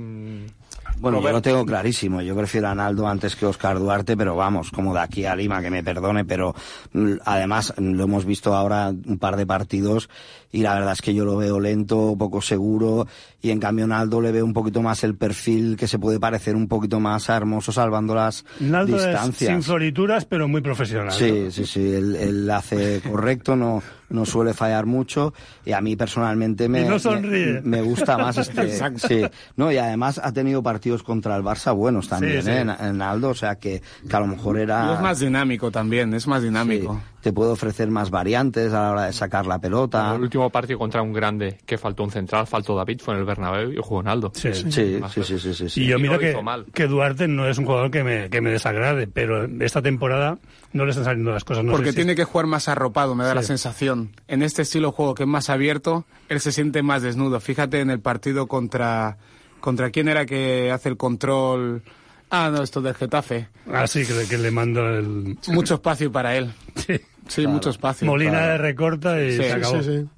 Bueno, 0.99 1.18
yo 1.18 1.22
Robert. 1.22 1.35
lo 1.35 1.42
tengo 1.42 1.66
clarísimo. 1.66 2.22
Yo 2.22 2.35
prefiero 2.37 2.68
a 2.68 2.75
Naldo 2.75 3.07
antes 3.07 3.37
que 3.37 3.46
Oscar 3.46 3.79
Duarte, 3.79 4.16
pero 4.16 4.37
vamos, 4.37 4.70
como 4.70 4.94
de 4.94 5.01
aquí 5.01 5.25
a 5.25 5.37
Lima, 5.37 5.61
que 5.61 5.70
me 5.70 5.83
perdone, 5.85 6.25
pero 6.25 6.55
mm, 6.92 7.14
además 7.25 7.75
lo 7.77 8.05
hemos 8.05 8.25
visto 8.25 8.55
ahora 8.55 8.88
un 8.88 9.18
par 9.18 9.37
de 9.37 9.46
partidos 9.46 10.09
y 10.52 10.62
la 10.62 10.74
verdad 10.74 10.92
es 10.92 11.02
que 11.02 11.14
yo 11.14 11.24
lo 11.24 11.37
veo 11.37 11.61
lento, 11.61 12.14
poco 12.18 12.40
seguro 12.40 13.06
y 13.42 13.50
en 13.50 13.61
cambio 13.61 13.87
Naldo 13.87 14.20
le 14.20 14.32
veo 14.32 14.44
un 14.44 14.52
poquito 14.52 14.82
más 14.82 15.04
el 15.04 15.14
perfil 15.16 15.76
que 15.76 15.87
se 15.87 15.98
puede 15.98 16.18
parecer 16.18 16.56
un 16.56 16.66
poquito 16.68 16.98
más 17.00 17.28
a 17.30 17.37
Hermoso 17.37 17.70
salvando 17.72 18.14
las 18.14 18.44
Naldo 18.61 18.96
es 18.96 19.04
distancias. 19.06 19.50
sin 19.52 19.62
florituras, 19.62 20.24
pero 20.24 20.48
muy 20.48 20.61
profesional. 20.62 21.12
Sí, 21.12 21.50
sí, 21.50 21.64
sí, 21.66 21.80
él, 21.92 22.16
él 22.16 22.50
hace 22.50 23.00
correcto, 23.11 23.54
no, 23.56 23.82
no 24.09 24.24
suele 24.24 24.54
fallar 24.54 24.87
mucho 24.87 25.32
y 25.64 25.72
a 25.72 25.80
mí 25.80 25.94
personalmente 25.96 26.68
me, 26.68 26.85
no 26.85 26.98
sonríe. 26.98 27.61
me, 27.62 27.78
me 27.78 27.82
gusta 27.82 28.16
más 28.18 28.38
este. 28.38 28.62
Exacto. 28.66 29.06
Sí, 29.06 29.22
no, 29.56 29.70
y 29.70 29.76
además 29.78 30.20
ha 30.22 30.32
tenido 30.32 30.62
partidos 30.62 31.02
contra 31.02 31.37
el 31.37 31.42
Barça 31.42 31.74
buenos 31.74 32.09
también, 32.09 32.42
Sí, 32.42 32.46
sí. 32.46 32.50
¿eh? 32.50 32.61
En, 32.61 32.70
en 32.70 33.02
Aldo, 33.02 33.30
o 33.30 33.35
sea 33.35 33.56
que, 33.56 33.82
que 34.09 34.16
a 34.16 34.20
lo 34.20 34.26
mejor 34.28 34.59
Y 34.59 34.62
era. 34.62 34.94
es 34.94 35.00
más 35.00 35.18
dinámico 35.20 35.70
también, 35.70 36.14
es 36.14 36.26
más 36.26 36.40
sí, 36.40 36.46
dinámico. 36.48 37.00
Te 37.26 37.32
puede 37.32 37.50
ofrecer 37.50 37.90
más 37.90 38.10
variantes 38.10 38.72
a 38.72 38.82
la 38.82 38.90
hora 38.92 39.02
de 39.06 39.12
sacar 39.12 39.46
la 39.46 39.58
pelota. 39.58 40.14
el 40.14 40.20
último 40.20 40.48
partido 40.48 40.78
contra 40.78 41.02
un 41.02 41.12
grande 41.12 41.58
que 41.66 41.76
faltó 41.76 42.04
un 42.04 42.12
central, 42.12 42.46
faltó 42.46 42.76
David, 42.76 43.00
fue 43.02 43.14
en 43.14 43.20
el 43.20 43.26
Bernabéu 43.26 43.72
y 43.72 43.76
jugó 43.78 43.98
Unaldo. 43.98 44.30
Sí. 44.32 44.54
Sí, 44.54 44.70
sí, 44.70 45.00
sí, 45.10 45.22
sí, 45.24 45.38
sí, 45.40 45.54
sí, 45.54 45.68
sí. 45.68 45.82
Y 45.82 45.86
yo 45.88 45.98
Y 45.98 46.02
miro 46.02 46.12
lo 46.14 46.18
que, 46.20 46.30
hizo 46.30 46.42
mal. 46.44 46.66
que 46.72 46.86
Duarte 46.86 47.26
no 47.26 47.48
es 47.48 47.58
un 47.58 47.64
jugador 47.66 47.90
que 47.90 48.04
me, 48.04 48.30
que 48.30 48.40
me 48.40 48.50
desagrade, 48.50 49.08
pero 49.08 49.44
esta 49.64 49.82
temporada 49.82 50.38
no 50.72 50.84
le 50.84 50.90
están 50.90 51.04
saliendo 51.04 51.32
las 51.32 51.42
cosas. 51.42 51.64
No 51.64 51.72
Porque 51.72 51.86
sé 51.86 51.92
si- 51.94 51.96
tiene 51.96 52.14
que 52.14 52.22
jugar 52.22 52.46
más 52.46 52.68
arropado, 52.68 53.16
me 53.16 53.24
da 53.24 53.34
la 53.34 53.42
sensación. 53.42 54.12
En 54.28 54.44
este 54.44 54.62
estilo 54.62 54.90
de 54.90 54.94
juego 54.94 55.14
que 55.16 55.24
es 55.24 55.28
más 55.28 55.50
abierto, 55.50 56.04
él 56.28 56.38
se 56.38 56.52
siente 56.52 56.84
más 56.84 57.02
desnudo. 57.02 57.40
Fíjate 57.40 57.80
en 57.80 57.90
el 57.90 57.98
partido 57.98 58.46
contra... 58.46 59.16
¿Contra 59.58 59.90
quién 59.90 60.06
era 60.06 60.26
que 60.26 60.70
hace 60.70 60.90
el 60.90 60.96
control? 60.96 61.82
Ah, 62.30 62.50
no, 62.52 62.62
esto 62.62 62.80
del 62.82 62.94
Getafe. 62.94 63.48
Ah, 63.72 63.86
sí, 63.86 64.04
que, 64.04 64.26
que 64.28 64.38
le 64.38 64.50
mando 64.50 64.86
el... 64.88 65.38
Mucho 65.48 65.74
espacio 65.74 66.10
para 66.10 66.36
él. 66.36 66.52
Sí. 66.86 67.00
Sí, 67.28 67.46
mucho 67.46 67.70
espacio. 67.70 68.06
Molina 68.06 68.30
Claro. 68.32 68.52
de 68.52 68.58
recorta 68.58 69.20
y 69.20 69.32
Sí, 69.32 69.36
se 69.38 69.52
acabó. 69.52 69.82
Sí, 69.82 69.88
sí. 70.02 70.08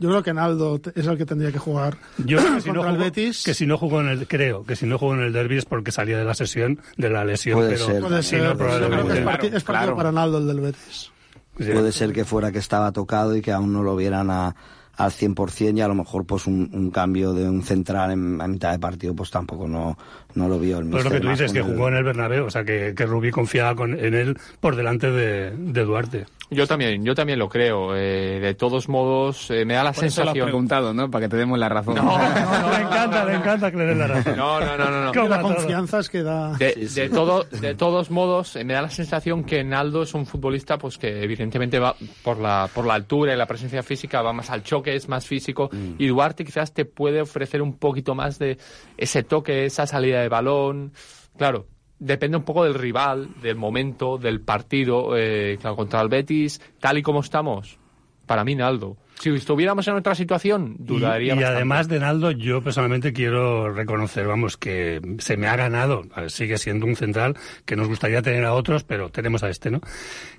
Yo 0.00 0.10
creo 0.10 0.22
que 0.22 0.34
Naldo 0.34 0.78
es 0.94 1.06
el 1.06 1.16
que 1.16 1.24
tendría 1.24 1.50
que 1.50 1.58
jugar. 1.58 1.96
Yo 2.18 2.38
creo 2.38 2.54
que 2.56 2.60
si, 2.60 2.70
no 2.70 2.82
jugó, 2.84 2.96
Betis. 2.98 3.42
que 3.42 3.54
si 3.54 3.66
no 3.66 3.78
jugó 3.78 4.00
en 4.02 4.08
el, 4.08 4.28
creo 4.28 4.64
que 4.64 4.76
si 4.76 4.84
no 4.86 4.98
jugó 4.98 5.14
en 5.14 5.20
el 5.22 5.32
derby 5.32 5.56
es 5.56 5.64
porque 5.64 5.90
salía 5.92 6.18
de 6.18 6.24
la 6.24 6.34
sesión, 6.34 6.78
de 6.98 7.08
la 7.10 7.24
lesión, 7.24 7.58
Puede 7.58 7.70
pero 7.72 7.86
ser. 7.86 8.02
Puede 8.02 8.22
si 8.22 8.28
ser. 8.30 8.42
no, 8.42 8.50
Yo 8.50 8.56
creo 8.88 9.06
que 9.08 9.18
es, 9.18 9.24
partido 9.24 9.60
claro. 9.64 9.96
para 9.96 10.12
Naldo 10.12 10.38
el 10.38 10.46
del 10.46 10.60
Betis. 10.60 11.10
Sí. 11.58 11.64
Puede 11.72 11.90
ser 11.92 12.12
que 12.12 12.24
fuera 12.26 12.52
que 12.52 12.58
estaba 12.58 12.92
tocado 12.92 13.34
y 13.34 13.40
que 13.40 13.50
aún 13.50 13.72
no 13.72 13.82
lo 13.82 13.96
vieran 13.96 14.30
a, 14.30 14.54
al 14.98 15.10
100% 15.10 15.76
y 15.76 15.80
a 15.80 15.88
lo 15.88 15.94
mejor 15.94 16.26
pues 16.26 16.46
un, 16.46 16.68
un 16.72 16.90
cambio 16.90 17.32
de 17.32 17.48
un 17.48 17.62
central 17.62 18.10
en, 18.10 18.40
a 18.40 18.46
mitad 18.48 18.72
de 18.72 18.78
partido 18.78 19.14
pues 19.14 19.30
tampoco 19.30 19.66
no, 19.66 19.96
no 20.34 20.48
lo 20.48 20.58
vio 20.58 20.78
el 20.80 20.90
Pero 20.90 21.04
lo 21.04 21.10
que 21.10 21.20
tú 21.20 21.28
dices, 21.30 21.52
que 21.52 21.60
con 21.60 21.70
el- 21.70 21.76
jugó 21.76 21.88
en 21.88 21.94
el 21.94 22.04
Bernabéu, 22.04 22.44
o 22.46 22.50
sea, 22.50 22.64
que, 22.64 22.94
que 22.96 23.06
Rubí 23.06 23.30
confiaba 23.30 23.74
con, 23.74 23.98
en 23.98 24.14
él 24.14 24.36
por 24.60 24.76
delante 24.76 25.10
de, 25.10 25.52
de 25.56 25.84
Duarte. 25.84 26.26
Yo 26.50 26.66
también, 26.66 27.04
yo 27.04 27.14
también 27.14 27.38
lo 27.38 27.46
creo. 27.50 27.94
eh, 27.94 28.40
de 28.40 28.54
todos 28.54 28.88
modos, 28.88 29.50
eh, 29.50 29.66
me 29.66 29.74
da 29.74 29.84
la 29.84 29.92
Por 29.92 30.04
eso 30.06 30.22
lo 30.22 30.30
has 30.30 30.32
sensación. 30.34 30.46
preguntado, 30.46 30.94
¿no? 30.94 31.10
Para 31.10 31.26
que 31.26 31.28
te 31.28 31.36
demos 31.36 31.58
la 31.58 31.68
razón. 31.68 31.96
No, 31.96 32.04
no, 32.04 32.70
le 32.70 32.80
encanta, 32.86 33.24
le 33.26 33.34
encanta 33.34 33.70
que 33.70 33.76
le 33.76 33.84
den 33.84 33.98
la 33.98 34.06
razón. 34.06 34.34
No, 34.34 34.58
no, 34.58 34.78
no, 34.78 34.90
no. 34.90 35.12
no. 35.12 35.28
La 35.28 35.42
confianza 35.42 35.98
es 35.98 36.08
que 36.08 36.22
da. 36.22 36.54
De, 36.54 36.74
de 36.94 37.10
todo, 37.10 37.44
de 37.44 37.74
todos 37.74 38.10
modos, 38.10 38.56
eh, 38.56 38.64
me 38.64 38.72
da 38.72 38.80
la 38.80 38.88
sensación 38.88 39.44
que 39.44 39.62
Naldo 39.62 40.02
es 40.04 40.14
un 40.14 40.24
futbolista 40.24 40.78
pues 40.78 40.96
que 40.96 41.22
evidentemente 41.22 41.78
va 41.78 41.94
por 42.24 42.38
la, 42.38 42.66
por 42.72 42.86
la 42.86 42.94
altura 42.94 43.34
y 43.34 43.36
la 43.36 43.44
presencia 43.44 43.82
física, 43.82 44.22
va 44.22 44.32
más 44.32 44.48
al 44.48 44.62
choque, 44.62 44.87
es 44.94 45.08
más 45.08 45.26
físico. 45.26 45.70
Y 45.98 46.06
Duarte 46.06 46.44
quizás 46.44 46.72
te 46.72 46.84
puede 46.84 47.20
ofrecer 47.20 47.62
un 47.62 47.74
poquito 47.74 48.14
más 48.14 48.38
de 48.38 48.58
ese 48.96 49.22
toque, 49.22 49.64
esa 49.64 49.86
salida 49.86 50.20
de 50.20 50.28
balón. 50.28 50.92
Claro, 51.36 51.66
depende 51.98 52.36
un 52.36 52.44
poco 52.44 52.64
del 52.64 52.74
rival, 52.74 53.28
del 53.42 53.56
momento, 53.56 54.18
del 54.18 54.40
partido. 54.40 55.16
eh, 55.16 55.58
claro, 55.60 55.76
contra 55.76 56.00
el 56.00 56.08
Betis, 56.08 56.60
tal 56.80 56.98
y 56.98 57.02
como 57.02 57.20
estamos, 57.20 57.78
para 58.26 58.44
mí 58.44 58.54
Naldo. 58.54 58.96
Si 59.20 59.30
estuviéramos 59.30 59.86
en 59.88 59.94
otra 59.94 60.14
situación, 60.14 60.76
dudaría. 60.78 61.34
Y, 61.34 61.40
y 61.40 61.42
además 61.42 61.88
de 61.88 61.98
Naldo, 61.98 62.30
yo 62.30 62.62
personalmente 62.62 63.12
quiero 63.12 63.72
reconocer, 63.72 64.26
vamos, 64.26 64.56
que 64.56 65.00
se 65.18 65.36
me 65.36 65.48
ha 65.48 65.56
ganado, 65.56 66.02
sigue 66.28 66.56
siendo 66.58 66.86
un 66.86 66.94
central 66.94 67.36
que 67.64 67.74
nos 67.74 67.88
gustaría 67.88 68.22
tener 68.22 68.44
a 68.44 68.52
otros, 68.54 68.84
pero 68.84 69.10
tenemos 69.10 69.42
a 69.42 69.48
este, 69.50 69.70
¿no? 69.72 69.80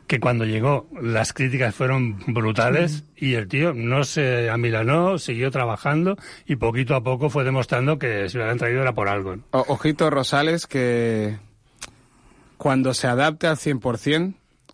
Que 0.07 0.19
cuando 0.19 0.45
llegó 0.45 0.87
las 1.01 1.33
críticas 1.33 1.75
fueron 1.75 2.19
brutales 2.27 3.03
y 3.17 3.33
el 3.33 3.47
tío 3.47 3.73
no 3.73 4.03
se 4.05 4.49
amilanó, 4.49 5.17
siguió 5.19 5.51
trabajando 5.51 6.17
y 6.47 6.55
poquito 6.55 6.95
a 6.95 7.03
poco 7.03 7.29
fue 7.29 7.43
demostrando 7.43 7.99
que 7.99 8.29
si 8.29 8.37
lo 8.37 8.43
habían 8.45 8.57
traído 8.59 8.81
era 8.81 8.93
por 8.93 9.09
algo. 9.09 9.35
¿no? 9.35 9.43
O- 9.51 9.65
ojito 9.73 10.09
Rosales 10.09 10.65
que 10.67 11.37
cuando 12.57 12.93
se 12.93 13.07
adapte 13.07 13.47
al 13.47 13.57
100% 13.57 14.33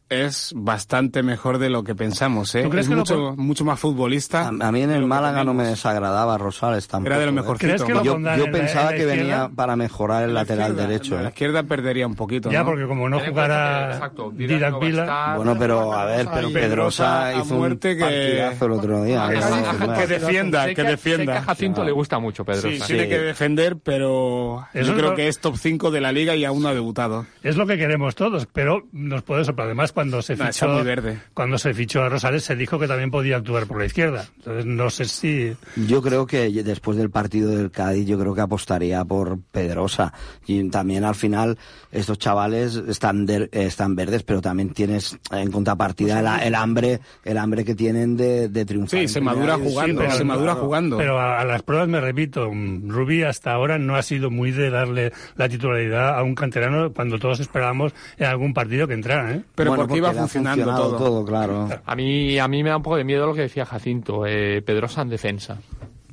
es 0.09 0.51
bastante 0.55 1.23
mejor 1.23 1.57
de 1.57 1.69
lo 1.69 1.83
que 1.83 1.95
pensamos, 1.95 2.53
¿eh? 2.55 2.63
¿Tú 2.63 2.69
crees 2.69 2.85
es 2.85 2.89
que 2.89 2.95
mucho, 2.95 3.33
mucho 3.37 3.65
más 3.65 3.79
futbolista. 3.79 4.43
A, 4.47 4.67
a 4.67 4.71
mí 4.71 4.81
en 4.81 4.91
el 4.91 5.05
Málaga 5.05 5.43
no 5.43 5.53
me 5.53 5.63
desagradaba 5.65 6.37
Rosales 6.37 6.87
tampoco. 6.87 7.07
Era 7.07 7.19
de 7.19 7.25
lo 7.25 7.31
¿eh? 7.31 7.35
mejorcito. 7.35 7.67
¿Crees 7.67 7.83
que 7.83 7.93
lo 7.93 8.03
Yo, 8.03 8.19
yo 8.37 8.51
pensaba 8.51 8.91
la 8.91 8.97
que 8.97 9.05
venía 9.05 9.49
para 9.55 9.75
mejorar 9.75 10.23
el 10.23 10.33
la 10.33 10.41
lateral 10.41 10.71
izquierda, 10.71 10.87
derecho. 10.89 11.15
en 11.15 11.21
La 11.23 11.29
¿eh? 11.29 11.31
izquierda 11.31 11.63
perdería 11.63 12.05
un 12.07 12.15
poquito, 12.15 12.51
Ya, 12.51 12.59
¿no? 12.59 12.65
porque 12.65 12.85
como 12.85 13.09
no 13.09 13.19
que, 13.21 13.29
jugara 13.29 13.93
exacto, 13.93 14.31
Didac 14.31 14.79
Vila. 14.79 15.33
Bueno, 15.37 15.55
pero 15.57 15.93
a 15.93 16.05
ver, 16.05 16.27
pero 16.33 16.47
Ahí. 16.47 16.53
Pedrosa 16.53 17.33
hizo 17.33 17.55
muerte 17.55 17.93
un 17.93 17.97
que- 17.97 18.03
partidazo 18.03 18.65
el 18.67 18.71
otro 18.73 19.03
día. 19.03 19.25
Ah, 19.25 19.33
¿eh? 19.33 19.97
que 19.97 20.07
defienda, 20.07 20.73
que 20.73 20.83
defienda. 20.83 21.37
a 21.37 21.41
Jacinto 21.41 21.83
le 21.83 21.91
gusta 21.91 22.19
mucho 22.19 22.45
Pedro. 22.45 22.61
Sí, 22.69 22.77
Sánchez. 22.77 22.87
tiene 22.87 23.09
que 23.09 23.17
defender, 23.19 23.77
pero 23.81 24.67
Eso 24.73 24.91
yo 24.91 24.97
creo 24.97 25.09
lo- 25.11 25.15
que 25.15 25.27
es 25.27 25.39
top 25.39 25.57
5 25.57 25.89
de 25.91 26.01
la 26.01 26.11
liga 26.11 26.35
y 26.35 26.45
aún 26.45 26.61
no 26.61 26.69
ha 26.69 26.73
debutado. 26.73 27.25
Es 27.43 27.55
lo 27.57 27.65
que 27.65 27.77
queremos 27.77 28.15
todos, 28.15 28.47
pero 28.51 28.83
nos 28.91 29.23
puede 29.23 29.43
sorprender. 29.43 29.65
Además, 29.65 29.93
cuando 29.95 30.21
se 30.21 30.35
No, 30.35 30.45
fichó, 30.45 30.67
muy 30.67 30.83
verde. 30.83 31.17
cuando 31.33 31.57
se 31.57 31.73
fichó 31.73 32.03
a 32.03 32.09
Rosales, 32.09 32.43
se 32.43 32.55
dijo 32.55 32.77
que 32.77 32.87
también 32.87 33.09
podía 33.09 33.37
actuar 33.37 33.65
por 33.65 33.79
la 33.79 33.85
izquierda. 33.85 34.25
Entonces, 34.37 34.65
no 34.67 34.89
sé 34.91 35.05
si 35.05 35.55
Yo 35.87 36.03
creo 36.03 36.27
que 36.27 36.51
después 36.63 36.97
del 36.97 37.09
partido 37.09 37.49
del 37.49 37.71
Cádiz, 37.71 38.05
yo 38.05 38.19
creo 38.19 38.35
que 38.35 38.41
apostaría 38.41 39.03
por 39.03 39.39
Pedrosa. 39.51 40.13
Y 40.45 40.69
también 40.69 41.03
al 41.03 41.15
final, 41.15 41.57
estos 41.91 42.19
chavales 42.19 42.75
están, 42.75 43.25
der- 43.25 43.49
están 43.51 43.95
verdes, 43.95 44.21
pero 44.21 44.41
también 44.41 44.69
tienes 44.73 45.17
en 45.31 45.51
contrapartida 45.51 46.19
el, 46.19 46.47
el 46.47 46.55
hambre, 46.55 46.99
el 47.23 47.37
hambre 47.37 47.63
que 47.65 47.73
tienen 47.73 48.17
de, 48.17 48.49
de 48.49 48.65
triunfar. 48.65 48.99
Sí, 48.99 49.07
se 49.07 49.21
madura 49.21 49.55
jugando, 49.57 50.01
pero- 50.01 50.11
se 50.13 50.23
madura 50.23 50.51
claro. 50.51 50.65
jugando. 50.67 50.97
Pero 50.97 51.19
a, 51.19 51.39
a 51.39 51.45
las 51.45 51.63
pruebas 51.63 51.87
me 51.87 52.01
repito, 52.01 52.51
Rubí 52.87 53.23
hasta 53.23 53.53
ahora 53.53 53.79
no 53.79 53.95
ha 53.95 54.03
sido 54.03 54.29
muy 54.29 54.51
de 54.51 54.69
darle 54.69 55.13
la 55.37 55.47
titularidad 55.47 56.17
a 56.19 56.23
un 56.23 56.35
canterano 56.35 56.91
cuando 56.93 57.17
todos 57.17 57.39
esperábamos 57.39 57.93
en 58.17 58.25
algún 58.25 58.53
partido 58.53 58.87
que 58.87 58.93
entrara. 58.93 59.31
¿eh? 59.33 59.41
pero 59.55 59.71
Bueno, 59.71 59.84
porque 59.87 59.97
iba 59.97 60.11
funcionando 60.13 60.63
funcionado 60.65 60.97
todo. 60.97 61.25
claro. 61.25 61.69
A 61.85 61.95
mí, 61.95 62.37
a 62.39 62.47
mí 62.47 62.63
me 62.63 62.69
da 62.69 62.77
un 62.77 62.83
poco 62.83 62.97
de 62.97 63.03
miedo 63.03 63.25
lo 63.25 63.33
que 63.33 63.41
decía 63.41 63.65
Jacinto, 63.65 64.25
eh, 64.25 64.61
Pedrosa 64.61 65.01
en 65.01 65.09
defensa. 65.09 65.57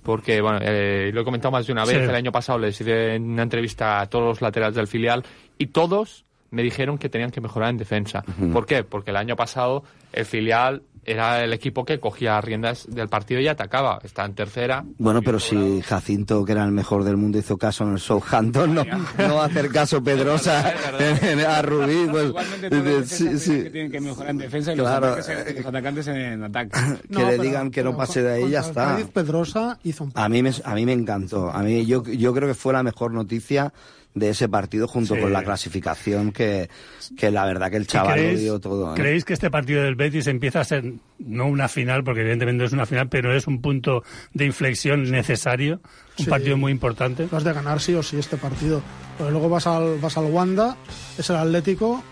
Porque, 0.02 0.40
bueno, 0.40 0.58
eh, 0.62 1.10
lo 1.14 1.20
he 1.20 1.24
comentado 1.24 1.52
más 1.52 1.66
de 1.66 1.72
una 1.72 1.84
vez, 1.84 1.96
Sí. 1.98 2.02
el 2.02 2.14
año 2.14 2.32
pasado 2.32 2.58
les 2.58 2.80
hice 2.80 3.16
una 3.18 3.42
entrevista 3.44 4.00
a 4.00 4.06
todos 4.06 4.24
los 4.24 4.40
laterales 4.42 4.74
del 4.74 4.88
filial 4.88 5.24
y 5.58 5.66
todos 5.66 6.24
me 6.50 6.62
dijeron 6.62 6.98
que 6.98 7.08
tenían 7.08 7.30
que 7.30 7.40
mejorar 7.40 7.70
en 7.70 7.78
defensa. 7.78 8.24
¿Por 8.52 8.66
qué? 8.66 8.82
Porque 8.84 9.10
el 9.10 9.16
año 9.16 9.36
pasado 9.36 9.84
el 10.12 10.24
filial 10.26 10.82
era 11.04 11.42
el 11.42 11.52
equipo 11.52 11.84
que 11.84 11.98
cogía 11.98 12.40
riendas 12.40 12.86
del 12.88 13.08
partido 13.08 13.40
y 13.40 13.48
atacaba. 13.48 13.98
Está 14.04 14.24
en 14.24 14.34
tercera. 14.34 14.84
Bueno, 14.98 15.20
pero 15.22 15.40
si 15.40 15.82
Jacinto, 15.82 16.44
que 16.44 16.52
era 16.52 16.64
el 16.64 16.72
mejor 16.72 17.02
del 17.04 17.16
mundo, 17.16 17.38
hizo 17.38 17.56
caso 17.58 17.84
en 17.84 17.92
el 17.94 17.98
Southampton, 17.98 18.74
no, 18.74 18.84
no 18.84 19.34
va 19.34 19.42
a 19.42 19.46
hacer 19.46 19.68
caso 19.70 20.02
Pedrosa 20.02 20.72
en- 20.98 21.40
en- 21.40 21.46
a 21.46 21.60
Rubí. 21.62 22.06
Pues, 22.10 22.26
Igualmente 22.26 22.70
todos 22.70 22.84
los 22.86 23.08
sí, 23.08 23.38
sí. 23.38 23.62
que 23.64 23.70
tienen 23.70 23.90
que 23.90 24.00
mejorar 24.00 24.30
en 24.30 24.38
defensa 24.38 24.72
y 24.72 24.76
Claro, 24.76 25.16
los, 25.16 25.28
ataques 25.28 25.46
en- 25.48 25.56
los 25.56 25.66
atacantes 25.66 26.06
en 26.08 26.44
ataque. 26.44 26.70
Que 27.10 27.18
le 27.18 27.24
pero- 27.32 27.42
digan 27.42 27.70
que 27.70 27.82
no 27.82 27.96
pase 27.96 28.22
de 28.22 28.32
ahí, 28.34 28.50
ya 28.50 28.60
está. 28.60 28.96
Pedrosa 29.12 29.78
hizo 29.84 30.04
un 30.04 30.12
A 30.14 30.28
mí 30.28 30.42
me, 30.42 30.52
a 30.64 30.74
mí 30.74 30.86
me 30.86 30.92
encantó. 30.92 31.50
A 31.50 31.62
mí 31.62 31.84
yo, 31.86 32.04
yo 32.04 32.32
creo 32.32 32.48
que 32.48 32.54
fue 32.54 32.72
la 32.72 32.82
mejor 32.82 33.12
noticia 33.12 33.72
de 34.14 34.28
ese 34.30 34.48
partido 34.48 34.86
junto 34.86 35.14
Sí. 35.14 35.20
con 35.20 35.32
la 35.32 35.42
clasificación 35.42 36.32
que, 36.32 36.68
que 37.16 37.30
la 37.30 37.46
verdad 37.46 37.70
que 37.70 37.76
el 37.78 37.84
¿Y 37.84 37.86
chaval 37.86 38.10
lo 38.10 38.22
¿Creéis, 38.22 38.40
dio 38.40 38.60
todo. 38.60 38.92
¿eh? 38.92 38.94
¿Creéis 38.94 39.24
que 39.24 39.32
este 39.32 39.50
partido 39.50 39.82
del 39.82 39.94
Betis 39.94 40.26
empieza 40.26 40.60
a 40.60 40.64
ser 40.64 40.84
no 41.18 41.46
una 41.46 41.68
final, 41.68 42.04
porque 42.04 42.20
evidentemente 42.20 42.58
no 42.60 42.66
es 42.66 42.72
una 42.72 42.84
final, 42.86 43.08
pero 43.08 43.34
es 43.34 43.46
un 43.46 43.62
punto 43.62 44.02
de 44.34 44.44
inflexión 44.44 45.10
necesario? 45.10 45.80
Un 46.18 46.24
Sí. 46.26 46.30
partido 46.30 46.56
muy 46.58 46.72
importante. 46.72 47.26
Lo 47.30 47.38
has 47.38 47.44
de 47.44 47.52
ganar 47.54 47.80
sí 47.80 47.94
o 47.94 48.02
sí 48.02 48.18
este 48.18 48.36
partido. 48.36 48.82
Pero 49.16 49.30
luego 49.30 49.48
vas 49.48 49.66
al, 49.66 49.98
vas 49.98 50.16
al 50.18 50.24
Wanda, 50.26 50.76
es 51.16 51.30
el 51.30 51.36
Atlético, 51.36 52.02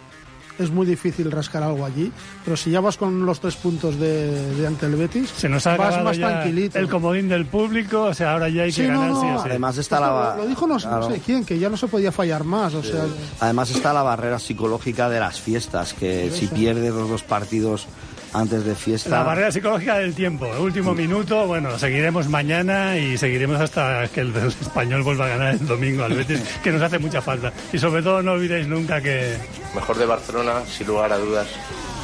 es 0.58 0.70
muy 0.70 0.86
difícil 0.86 1.30
rascar 1.30 1.62
algo 1.62 1.84
allí. 1.84 2.10
Pero 2.44 2.56
si 2.56 2.70
ya 2.70 2.80
vas 2.80 2.96
con 2.96 3.24
los 3.24 3.40
tres 3.40 3.56
puntos 3.56 3.98
de, 3.98 4.54
de 4.56 4.66
ante 4.66 4.86
el 4.86 4.96
Betis, 4.96 5.30
Se 5.30 5.48
nos 5.48 5.66
ha 5.66 5.76
vas 5.76 6.02
más 6.02 6.16
ya 6.16 6.28
tranquilito. 6.28 6.78
el 6.78 6.88
comodín 6.88 7.28
del 7.28 7.46
público, 7.46 8.02
o 8.02 8.14
sea, 8.14 8.32
ahora 8.32 8.48
ya 8.48 8.62
hay 8.62 8.72
que 8.72 8.82
Sí, 8.82 8.88
no, 8.88 9.00
ganar 9.00 9.10
no, 9.10 9.20
sí. 9.42 9.48
Además 9.50 9.78
está 9.78 10.00
la, 10.00 10.34
lo, 10.36 10.42
lo 10.42 10.48
dijo 10.48 10.66
no, 10.66 10.78
sé 10.78 11.20
quién, 11.24 11.44
que 11.44 11.58
ya 11.58 11.68
no 11.70 11.76
se 11.76 11.86
podía 11.88 12.12
fallar 12.12 12.44
más. 12.44 12.74
O 12.74 12.82
sea, 12.82 13.04
Además 13.40 13.70
está 13.70 13.92
la 13.92 14.02
barrera 14.02 14.38
psicológica 14.38 15.08
de 15.08 15.20
las 15.20 15.40
fiestas, 15.40 15.94
que 15.94 16.30
si 16.30 16.46
pierdes 16.46 16.92
los 16.92 17.08
dos 17.08 17.22
partidos 17.22 17.86
antes 18.32 18.64
de 18.64 18.74
fiesta... 18.74 19.10
La 19.10 19.22
barrera 19.22 19.52
psicológica 19.52 19.98
del 19.98 20.14
tiempo, 20.14 20.46
el 20.52 20.60
último 20.60 20.94
minuto, 20.94 21.46
bueno, 21.46 21.78
seguiremos 21.78 22.28
mañana 22.28 22.96
y 22.96 23.18
seguiremos 23.18 23.60
hasta 23.60 24.08
que 24.08 24.20
el, 24.20 24.34
el 24.34 24.46
español 24.60 25.02
vuelva 25.02 25.26
a 25.26 25.28
ganar 25.28 25.54
el 25.54 25.66
domingo 25.66 26.04
al 26.04 26.14
Betis, 26.14 26.40
que 26.62 26.72
nos 26.72 26.82
hace 26.82 26.98
mucha 26.98 27.20
falta. 27.20 27.52
Y 27.72 27.78
sobre 27.78 28.02
todo 28.02 28.22
no 28.22 28.32
olvidéis 28.32 28.66
nunca 28.66 29.00
que 29.00 29.36
mejor 29.74 29.96
de 29.98 30.06
Barcelona, 30.06 30.62
sin 30.66 30.86
lugar 30.86 31.12
a 31.12 31.18
dudas, 31.18 31.48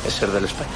es 0.07 0.15
ser 0.15 0.31
del 0.31 0.45
España. 0.45 0.71